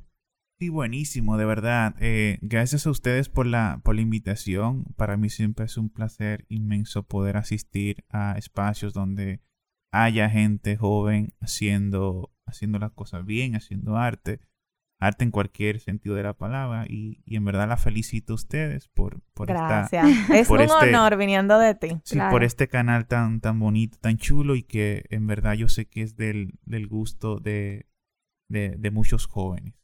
Sí, 0.58 0.70
buenísimo, 0.70 1.36
de 1.36 1.44
verdad. 1.44 1.94
Eh, 2.00 2.38
gracias 2.40 2.86
a 2.86 2.90
ustedes 2.90 3.28
por 3.28 3.46
la, 3.46 3.80
por 3.84 3.94
la 3.94 4.00
invitación. 4.00 4.84
Para 4.96 5.18
mí 5.18 5.28
siempre 5.28 5.66
es 5.66 5.76
un 5.76 5.90
placer 5.90 6.46
inmenso 6.48 7.02
poder 7.02 7.36
asistir 7.36 8.04
a 8.08 8.38
espacios 8.38 8.94
donde 8.94 9.42
haya 9.92 10.30
gente 10.30 10.76
joven 10.78 11.34
haciendo, 11.40 12.32
haciendo 12.46 12.78
las 12.78 12.92
cosas 12.92 13.26
bien, 13.26 13.54
haciendo 13.54 13.98
arte, 13.98 14.40
arte 14.98 15.24
en 15.24 15.30
cualquier 15.30 15.78
sentido 15.78 16.14
de 16.14 16.22
la 16.22 16.32
palabra. 16.32 16.86
Y, 16.88 17.20
y 17.26 17.36
en 17.36 17.44
verdad 17.44 17.68
la 17.68 17.76
felicito 17.76 18.32
a 18.32 18.36
ustedes 18.36 18.88
por, 18.88 19.20
por 19.34 19.50
esta, 19.50 19.66
Gracias. 19.90 20.30
es 20.30 20.48
por 20.48 20.60
un 20.60 20.64
este- 20.64 20.88
honor 20.88 21.18
viniendo 21.18 21.58
de 21.58 21.74
ti. 21.74 21.88
sí, 22.02 22.14
Claro. 22.14 22.30
por 22.32 22.44
este 22.44 22.66
canal 22.66 23.06
tan, 23.06 23.42
tan 23.42 23.60
bonito, 23.60 23.98
tan 24.00 24.16
chulo 24.16 24.56
y 24.56 24.62
que 24.62 25.04
en 25.10 25.26
verdad 25.26 25.52
yo 25.52 25.68
sé 25.68 25.84
que 25.84 26.00
es 26.00 26.16
del, 26.16 26.58
del 26.64 26.86
gusto 26.88 27.40
de, 27.40 27.84
de, 28.48 28.70
de 28.78 28.90
muchos 28.90 29.26
jóvenes. 29.26 29.74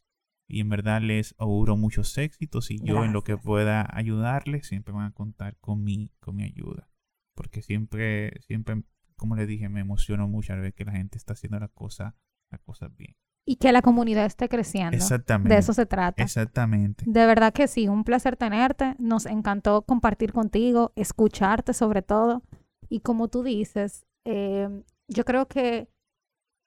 Y 0.49 0.61
en 0.61 0.69
verdad 0.69 1.01
les 1.01 1.35
auguro 1.39 1.77
muchos 1.77 2.17
éxitos 2.19 2.71
y 2.71 2.79
yo 2.83 3.05
en 3.05 3.13
lo 3.13 3.23
que 3.25 3.39
pueda 3.39 3.89
ayudarles 3.91 4.67
siempre 4.67 4.93
van 4.93 5.07
a 5.07 5.13
contar 5.13 5.57
con 5.59 5.83
mi, 5.83 6.11
con 6.21 6.37
mi 6.37 6.45
ayuda. 6.45 6.89
Porque 7.35 7.63
siempre, 7.63 8.41
siempre, 8.43 8.83
como 9.17 9.37
les 9.37 9.49
dije, 9.49 9.69
me 9.69 9.81
emociono 9.81 10.29
mucho 10.29 10.53
al 10.53 10.61
ver 10.61 10.75
que 10.75 10.85
la 10.85 10.93
gente 10.93 11.17
está 11.17 11.33
haciendo 11.33 11.59
la 11.59 11.69
cosa, 11.69 12.17
la 12.51 12.59
cosa 12.59 12.89
bien. 12.89 13.17
Y 13.45 13.57
que 13.57 13.73
la 13.73 13.83
comunidad 13.83 14.27
esté 14.27 14.49
creciendo. 14.49 14.97
Exactamente. 14.97 15.55
De 15.55 15.59
eso 15.59 15.73
se 15.73 15.87
trata. 15.87 16.23
Exactamente. 16.23 17.05
De 17.09 17.27
verdad 17.27 17.53
que 17.53 17.67
sí, 17.67 17.89
un 17.89 18.05
placer 18.05 18.37
tenerte. 18.37 18.95
Nos 18.99 19.27
encantó 19.27 19.83
compartir 19.83 20.33
contigo, 20.33 20.93
escucharte 20.95 21.73
sobre 21.73 22.03
todo. 22.03 22.43
Y 22.89 23.01
como 23.01 23.29
tú 23.29 23.43
dices, 23.43 24.07
eh, 24.25 24.69
yo 25.09 25.25
creo 25.25 25.49
que 25.49 25.89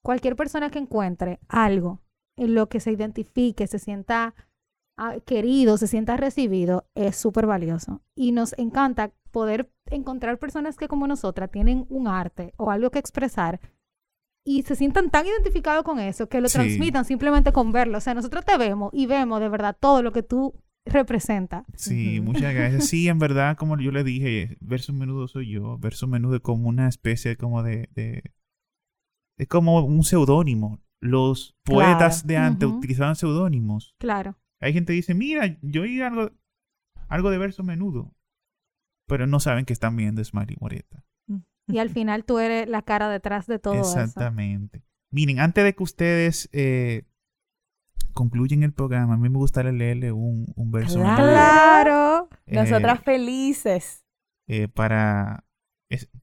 cualquier 0.03 0.35
persona 0.35 0.69
que 0.69 0.79
encuentre 0.79 1.39
algo 1.47 2.01
lo 2.37 2.67
que 2.69 2.79
se 2.79 2.91
identifique, 2.91 3.67
se 3.67 3.79
sienta 3.79 4.35
ah, 4.97 5.17
querido, 5.25 5.77
se 5.77 5.87
sienta 5.87 6.17
recibido, 6.17 6.87
es 6.95 7.15
súper 7.15 7.45
valioso. 7.45 8.01
Y 8.15 8.31
nos 8.31 8.57
encanta 8.57 9.13
poder 9.31 9.69
encontrar 9.87 10.39
personas 10.39 10.77
que 10.77 10.87
como 10.87 11.07
nosotras 11.07 11.51
tienen 11.51 11.85
un 11.89 12.07
arte 12.07 12.53
o 12.57 12.71
algo 12.71 12.91
que 12.91 12.99
expresar 12.99 13.59
y 14.45 14.61
se 14.61 14.75
sientan 14.75 15.09
tan 15.09 15.25
identificados 15.25 15.83
con 15.83 15.99
eso 15.99 16.29
que 16.29 16.39
lo 16.39 16.47
transmitan 16.47 17.03
simplemente 17.03 17.51
con 17.51 17.71
verlo. 17.71 17.97
O 17.97 18.01
sea, 18.01 18.13
nosotros 18.13 18.45
te 18.45 18.57
vemos 18.57 18.91
y 18.93 19.07
vemos 19.07 19.39
de 19.39 19.49
verdad 19.49 19.75
todo 19.77 20.03
lo 20.03 20.13
que 20.13 20.21
tú 20.21 20.53
representas. 20.85 21.65
Sí, 21.75 22.21
muchas 22.21 22.53
gracias. 22.53 22.87
Sí, 22.87 23.07
en 23.07 23.17
verdad, 23.19 23.57
como 23.57 23.79
yo 23.79 23.91
le 23.91 24.03
dije, 24.03 24.57
verso 24.61 24.93
menudo 24.93 25.27
soy 25.27 25.49
yo. 25.49 25.79
Verso 25.79 26.07
menudo 26.07 26.35
es 26.35 26.41
como 26.41 26.69
una 26.69 26.87
especie 26.87 27.37
como 27.37 27.63
de... 27.63 27.89
es 29.37 29.47
como 29.47 29.83
un 29.83 30.03
seudónimo. 30.03 30.79
Los 31.05 31.55
poetas 31.63 32.25
de 32.25 32.37
antes 32.37 32.67
utilizaban 32.67 33.15
seudónimos. 33.15 33.95
Claro. 33.99 34.37
Hay 34.59 34.73
gente 34.73 34.93
que 34.93 34.97
dice, 34.97 35.13
mira, 35.13 35.57
yo 35.61 35.83
oí 35.83 36.01
algo, 36.01 36.31
algo 37.07 37.29
de 37.29 37.37
verso 37.37 37.63
menudo. 37.63 38.15
Pero 39.07 39.27
no 39.27 39.39
saben 39.39 39.65
que 39.65 39.73
están 39.73 39.95
viendo 39.95 40.23
Smiley 40.23 40.57
Moreta. 40.59 41.05
Y 41.67 41.77
al 41.77 41.89
final 41.89 42.25
tú 42.25 42.39
eres 42.39 42.67
la 42.67 42.81
cara 42.81 43.09
detrás 43.09 43.45
de 43.47 43.59
todo 43.59 43.75
eso. 43.75 43.99
Exactamente. 43.99 44.83
Miren, 45.11 45.39
antes 45.39 45.63
de 45.63 45.75
que 45.75 45.83
ustedes 45.83 46.49
eh, 46.53 47.03
concluyen 48.13 48.63
el 48.63 48.73
programa, 48.73 49.13
a 49.13 49.17
mí 49.17 49.29
me 49.29 49.37
gustaría 49.37 49.71
leerle 49.71 50.11
un, 50.11 50.45
un 50.55 50.71
verso. 50.71 50.99
Claro. 50.99 52.29
Eh, 52.47 52.55
Nosotras 52.55 52.99
felices. 53.03 54.03
Eh, 54.47 54.67
para, 54.67 55.44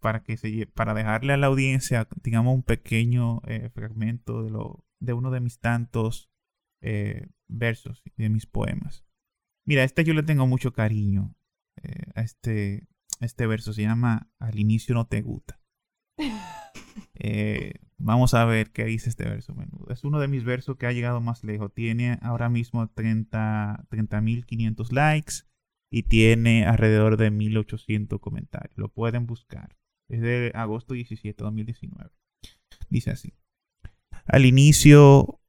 para, 0.01 0.23
que 0.23 0.37
se, 0.37 0.67
para 0.67 0.95
dejarle 0.95 1.33
a 1.33 1.37
la 1.37 1.47
audiencia, 1.47 2.09
digamos, 2.23 2.55
un 2.55 2.63
pequeño 2.63 3.41
fragmento 3.73 4.43
de, 4.43 4.51
lo, 4.51 4.85
de 5.01 5.13
uno 5.13 5.31
de 5.31 5.41
mis 5.41 5.59
tantos 5.61 6.31
versos, 7.49 8.03
de 8.17 8.29
mis 8.29 8.47
poemas. 8.47 9.05
Mira, 9.65 9.85
este 9.85 10.05
yo 10.05 10.15
le 10.15 10.25
tengo 10.25 10.47
mucho 10.47 10.73
cariño 10.73 11.37
a 12.15 12.23
este 12.23 12.89
este 13.23 13.47
verso 13.47 13.73
se 13.73 13.83
llama 13.83 14.29
Al 14.39 14.59
inicio 14.59 14.95
no 14.95 15.07
te 15.07 15.23
gusta. 15.23 15.61
Eh, 17.15 17.75
vamos 17.97 18.35
a 18.35 18.45
ver 18.45 18.71
qué 18.73 18.85
dice 18.85 19.09
este 19.09 19.25
verso 19.25 19.55
menudo. 19.55 19.87
Es 19.91 20.05
uno 20.05 20.19
de 20.19 20.29
mis 20.29 20.45
versos 20.45 20.77
que 20.77 20.87
ha 20.87 20.93
llegado 20.93 21.21
más 21.21 21.43
lejos. 21.45 21.73
Tiene 21.73 22.19
ahora 22.21 22.49
mismo 22.49 22.87
30.500 22.87 23.87
30, 23.89 24.95
likes 24.95 25.35
y 25.93 26.05
tiene 26.05 26.65
alrededor 26.65 27.19
de 27.19 27.31
1.800 27.31 28.19
comentarios. 28.19 28.79
Lo 28.79 28.89
pueden 28.89 29.27
buscar. 29.27 29.77
Es 30.09 30.23
de 30.23 30.51
agosto 30.55 30.95
17, 30.95 31.45
2019. 31.45 32.11
Dice 32.89 33.11
así. 33.11 33.35
Al 34.25 34.47
inicio 34.47 35.43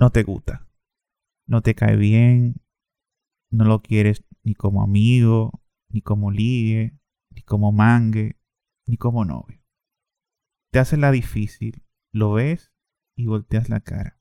no 0.00 0.10
te 0.10 0.22
gusta. 0.22 0.66
No 1.46 1.60
te 1.60 1.74
cae 1.74 1.96
bien. 1.96 2.54
No 3.50 3.66
lo 3.66 3.82
quieres 3.82 4.24
ni 4.42 4.54
como 4.54 4.82
amigo, 4.82 5.62
ni 5.90 6.00
como 6.00 6.30
ligue, 6.30 6.98
ni 7.30 7.42
como 7.42 7.70
mangue, 7.70 8.40
ni 8.86 8.96
como 8.96 9.26
novio. 9.26 9.62
Te 10.72 10.78
hace 10.78 10.96
la 10.96 11.10
difícil, 11.12 11.84
lo 12.14 12.32
ves 12.32 12.72
y 13.14 13.26
volteas 13.26 13.68
la 13.68 13.80
cara. 13.80 14.18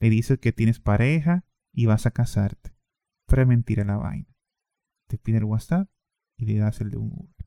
Le 0.00 0.10
dices 0.10 0.40
que 0.40 0.50
tienes 0.50 0.80
pareja 0.80 1.44
y 1.72 1.86
vas 1.86 2.06
a 2.06 2.10
casarte. 2.10 2.76
Pero 3.28 3.46
mentira 3.46 3.84
la 3.84 3.96
vaina. 3.96 4.31
Te 5.12 5.18
pide 5.18 5.36
el 5.36 5.44
WhatsApp 5.44 5.90
y 6.38 6.46
le 6.46 6.56
das 6.56 6.80
el 6.80 6.88
de 6.88 6.96
un 6.96 7.12
Uber. 7.12 7.46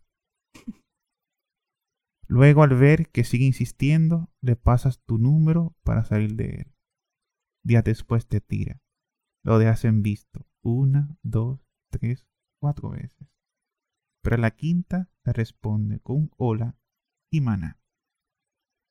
Luego 2.27 2.61
al 2.61 2.77
ver 2.77 3.09
que 3.09 3.23
sigue 3.23 3.45
insistiendo, 3.45 4.31
le 4.39 4.55
pasas 4.55 5.01
tu 5.03 5.17
número 5.17 5.75
para 5.83 6.03
salir 6.03 6.35
de 6.35 6.45
él. 6.57 6.75
Días 7.63 7.83
después 7.83 8.27
te 8.27 8.39
tira. 8.39 8.83
Lo 9.43 9.57
dejas 9.57 9.83
en 9.83 10.03
visto. 10.03 10.47
Una, 10.61 11.17
dos, 11.23 11.59
tres, 11.89 12.27
cuatro 12.61 12.91
veces. 12.91 13.33
Pero 14.21 14.35
a 14.35 14.39
la 14.39 14.51
quinta 14.51 15.09
te 15.23 15.33
responde 15.33 15.99
con 16.01 16.17
un 16.17 16.31
hola 16.37 16.77
y 17.31 17.41
maná. 17.41 17.79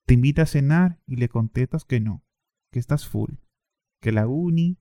Te 0.05 0.15
invita 0.15 0.43
a 0.43 0.47
cenar 0.47 1.01
y 1.07 1.15
le 1.15 1.29
contestas 1.29 1.85
que 1.85 2.01
no, 2.01 2.25
que 2.73 2.81
estás 2.81 3.07
full, 3.07 3.35
que 4.03 4.11
la 4.11 4.27
uni 4.27 4.81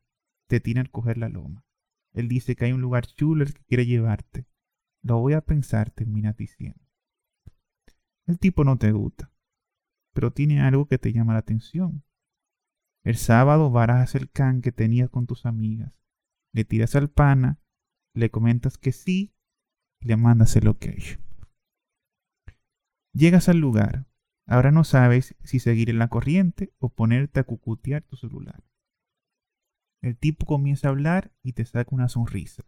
te 0.49 0.59
tiene 0.59 0.79
al 0.79 0.89
coger 0.89 1.19
la 1.19 1.29
loma. 1.29 1.62
Él 2.13 2.27
dice 2.27 2.55
que 2.55 2.65
hay 2.65 2.71
un 2.71 2.81
lugar 2.81 3.07
chulo 3.07 3.43
el 3.43 3.53
que 3.53 3.63
quiere 3.63 3.85
llevarte. 3.85 4.45
Lo 5.01 5.19
voy 5.19 5.33
a 5.33 5.41
pensar, 5.41 5.91
termina 5.91 6.33
diciendo. 6.33 6.79
El 8.25 8.39
tipo 8.39 8.63
no 8.63 8.77
te 8.77 8.91
gusta, 8.91 9.31
pero 10.13 10.31
tiene 10.31 10.61
algo 10.61 10.87
que 10.87 10.97
te 10.97 11.11
llama 11.11 11.33
la 11.33 11.39
atención. 11.39 12.03
El 13.03 13.17
sábado 13.17 13.69
barajas 13.69 14.15
el 14.15 14.29
can 14.31 14.61
que 14.61 14.71
tenías 14.71 15.09
con 15.09 15.27
tus 15.27 15.45
amigas. 15.45 15.93
Le 16.53 16.63
tiras 16.63 16.95
al 16.95 17.09
pana, 17.09 17.59
le 18.15 18.29
comentas 18.29 18.77
que 18.77 18.91
sí 18.91 19.35
le 19.99 20.15
mandas 20.15 20.55
el 20.55 20.67
ok. 20.67 20.85
Llegas 23.13 23.49
al 23.49 23.57
lugar. 23.57 24.07
Ahora 24.45 24.71
no 24.71 24.83
sabes 24.83 25.35
si 25.43 25.59
seguir 25.59 25.89
en 25.89 25.99
la 25.99 26.09
corriente 26.09 26.73
o 26.79 26.89
ponerte 26.89 27.39
a 27.39 27.43
cucutear 27.43 28.03
tu 28.03 28.15
celular. 28.15 28.63
El 30.03 30.17
tipo 30.17 30.45
comienza 30.45 30.89
a 30.89 30.91
hablar 30.91 31.33
y 31.41 31.53
te 31.53 31.63
saca 31.63 31.95
una 31.95 32.09
sonrisa. 32.09 32.65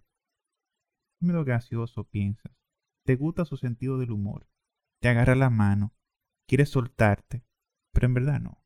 Medio 1.20 1.44
gracioso, 1.44 2.06
piensas. 2.06 2.58
Te 3.06 3.18
gusta 3.18 3.44
su 3.44 3.58
sentido 3.58 3.98
del 3.98 4.12
humor. 4.12 4.48
Te 5.02 5.10
agarra 5.10 5.36
la 5.36 5.50
mano. 5.50 5.94
Quieres 6.48 6.70
soltarte, 6.70 7.46
pero 7.92 8.08
en 8.08 8.14
verdad 8.14 8.40
no. 8.40 8.64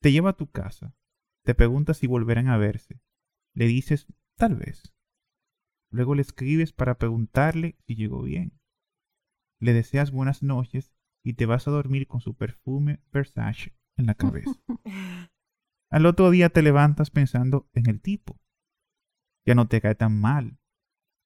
Te 0.00 0.10
lleva 0.10 0.30
a 0.30 0.36
tu 0.36 0.50
casa. 0.50 0.96
Te 1.44 1.54
pregunta 1.54 1.92
si 1.92 2.06
volverán 2.06 2.48
a 2.48 2.56
verse. 2.56 3.02
Le 3.54 3.66
dices, 3.66 4.06
tal 4.38 4.56
vez. 4.56 4.94
Luego 5.90 6.14
le 6.14 6.22
escribes 6.22 6.72
para 6.72 6.96
preguntarle 6.96 7.76
si 7.86 7.94
llegó 7.94 8.22
bien. 8.22 8.58
Le 9.60 9.74
deseas 9.74 10.12
buenas 10.12 10.42
noches 10.42 10.94
y 11.22 11.34
te 11.34 11.44
vas 11.44 11.68
a 11.68 11.72
dormir 11.72 12.06
con 12.06 12.22
su 12.22 12.34
perfume 12.34 13.02
Versace 13.12 13.76
en 13.98 14.06
la 14.06 14.14
cabeza. 14.14 14.58
Al 15.92 16.06
otro 16.06 16.30
día 16.30 16.48
te 16.48 16.62
levantas 16.62 17.10
pensando 17.10 17.68
en 17.72 17.88
el 17.88 18.00
tipo. 18.00 18.40
Ya 19.46 19.54
no 19.54 19.68
te 19.68 19.80
cae 19.80 19.94
tan 19.94 20.20
mal. 20.20 20.58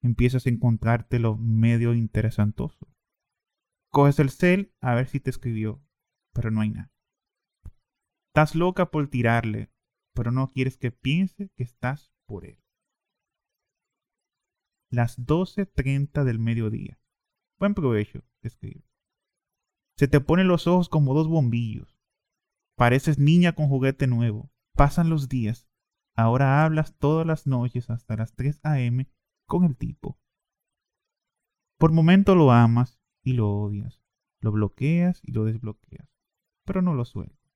Empiezas 0.03 0.45
a 0.45 0.49
encontrártelo 0.49 1.37
medio 1.37 1.95
interesantoso. 1.95 2.93
Coges 3.91 4.19
el 4.19 4.29
cel 4.29 4.75
a 4.79 4.93
ver 4.93 5.07
si 5.07 5.19
te 5.19 5.31
escribió, 5.31 5.83
pero 6.33 6.51
no 6.51 6.61
hay 6.61 6.69
nada. 6.69 6.91
Estás 8.27 8.53
loca 8.53 8.91
por 8.91 9.07
tirarle, 9.07 9.71
pero 10.13 10.31
no 10.31 10.51
quieres 10.51 10.77
que 10.77 10.91
piense 10.91 11.49
que 11.55 11.63
estás 11.63 12.13
por 12.27 12.45
él 12.45 12.61
las 14.89 15.19
12.30 15.19 16.23
del 16.23 16.39
mediodía. 16.39 16.99
Buen 17.59 17.73
provecho, 17.73 18.23
escribe. 18.41 18.85
Se 19.97 20.07
te 20.07 20.21
ponen 20.21 20.47
los 20.47 20.67
ojos 20.67 20.89
como 20.89 21.13
dos 21.13 21.27
bombillos. 21.27 21.99
Pareces 22.75 23.17
niña 23.17 23.53
con 23.53 23.67
juguete 23.67 24.07
nuevo. 24.07 24.51
Pasan 24.77 25.09
los 25.09 25.27
días. 25.27 25.67
Ahora 26.15 26.63
hablas 26.63 26.95
todas 26.99 27.25
las 27.25 27.47
noches 27.47 27.89
hasta 27.89 28.15
las 28.15 28.35
3 28.35 28.59
a.m. 28.61 29.09
con 29.47 29.63
el 29.63 29.75
tipo. 29.75 30.19
Por 31.79 31.91
momento 31.91 32.35
lo 32.35 32.51
amas 32.51 32.99
y 33.23 33.33
lo 33.33 33.49
odias. 33.49 34.03
Lo 34.39 34.51
bloqueas 34.51 35.19
y 35.23 35.31
lo 35.31 35.45
desbloqueas. 35.45 36.07
Pero 36.63 36.83
no 36.83 36.93
lo 36.93 37.05
sueltas. 37.05 37.51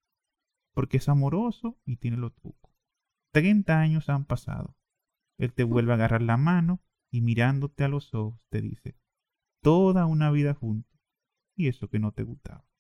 Porque 0.74 0.98
es 0.98 1.10
amoroso 1.10 1.80
y 1.86 1.98
tiene 1.98 2.18
lo 2.18 2.32
truco. 2.32 2.74
30 3.34 3.80
años 3.80 4.10
han 4.10 4.26
pasado. 4.26 4.76
Él 5.38 5.54
te 5.54 5.64
vuelve 5.64 5.92
a 5.92 5.96
agarrar 5.96 6.24
la 6.24 6.38
mano 6.38 6.82
y 7.12 7.22
mirándote 7.22 7.84
a 7.84 7.88
los 7.88 8.16
ojos 8.16 8.42
te 8.50 8.62
dice, 8.62 8.98
toda 9.62 10.08
una 10.08 10.32
vida 10.32 10.56
juntos 10.56 11.00
y 11.56 11.68
eso 11.68 11.88
que 11.88 12.00
no 12.00 12.14
te 12.14 12.24
gustaba. 12.24 12.71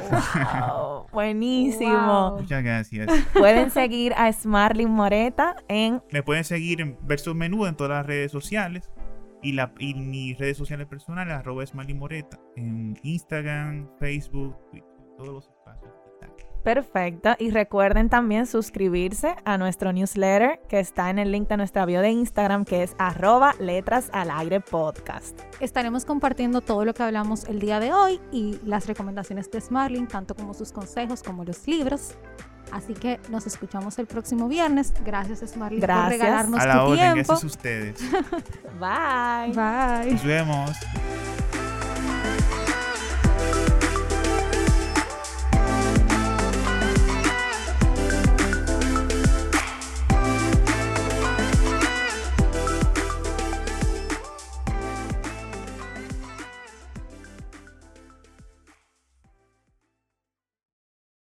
buenísimo. 1.12 2.38
Muchas 2.38 2.62
gracias. 2.62 3.10
Pueden 3.32 3.70
seguir 3.70 4.12
a 4.14 4.32
Smarling 4.32 4.90
Moreta 4.90 5.56
en... 5.68 6.02
Me 6.10 6.22
pueden 6.22 6.44
seguir 6.44 6.80
en 6.80 6.98
Versus 7.02 7.34
Menudo 7.34 7.68
en 7.68 7.76
todas 7.76 7.90
las 7.90 8.06
redes 8.06 8.32
sociales. 8.32 8.90
Y, 9.42 9.52
la, 9.52 9.72
y 9.78 9.94
mis 9.94 10.38
redes 10.38 10.56
sociales 10.56 10.86
personales, 10.86 11.34
arroba 11.34 11.66
Smarling 11.66 11.98
Moreta. 11.98 12.38
En 12.56 12.98
Instagram, 13.02 13.88
Facebook, 13.98 14.56
Twitter, 14.70 14.88
todos 15.16 15.28
los 15.28 15.48
espacios. 15.48 16.01
Perfecto. 16.62 17.34
Y 17.38 17.50
recuerden 17.50 18.08
también 18.08 18.46
suscribirse 18.46 19.34
a 19.44 19.58
nuestro 19.58 19.92
newsletter 19.92 20.60
que 20.68 20.80
está 20.80 21.10
en 21.10 21.18
el 21.18 21.32
link 21.32 21.48
de 21.48 21.56
nuestra 21.56 21.84
bio 21.86 22.00
de 22.00 22.10
Instagram 22.10 22.64
que 22.64 22.82
es 22.82 22.94
arroba 22.98 23.54
letras 23.58 24.08
al 24.12 24.30
aire 24.30 24.60
podcast. 24.60 25.40
Estaremos 25.60 26.04
compartiendo 26.04 26.60
todo 26.60 26.84
lo 26.84 26.94
que 26.94 27.02
hablamos 27.02 27.44
el 27.44 27.58
día 27.58 27.80
de 27.80 27.92
hoy 27.92 28.20
y 28.30 28.58
las 28.64 28.86
recomendaciones 28.86 29.50
de 29.50 29.60
Smarling, 29.60 30.06
tanto 30.06 30.34
como 30.34 30.54
sus 30.54 30.72
consejos 30.72 31.22
como 31.22 31.44
los 31.44 31.66
libros. 31.66 32.14
Así 32.70 32.94
que 32.94 33.20
nos 33.28 33.46
escuchamos 33.46 33.98
el 33.98 34.06
próximo 34.06 34.48
viernes. 34.48 34.94
Gracias, 35.04 35.40
Smarling, 35.40 35.80
por 35.80 35.90
regalarnos 36.08 36.60
a 36.60 36.66
la 36.66 36.74
tu 36.74 36.80
orden, 36.92 37.14
tiempo. 37.14 37.32
Gracias 37.32 37.42
a 37.42 37.46
ustedes. 37.46 38.00
Bye. 38.80 39.52
Bye. 39.52 40.12
Nos 40.12 40.24
vemos. 40.24 40.70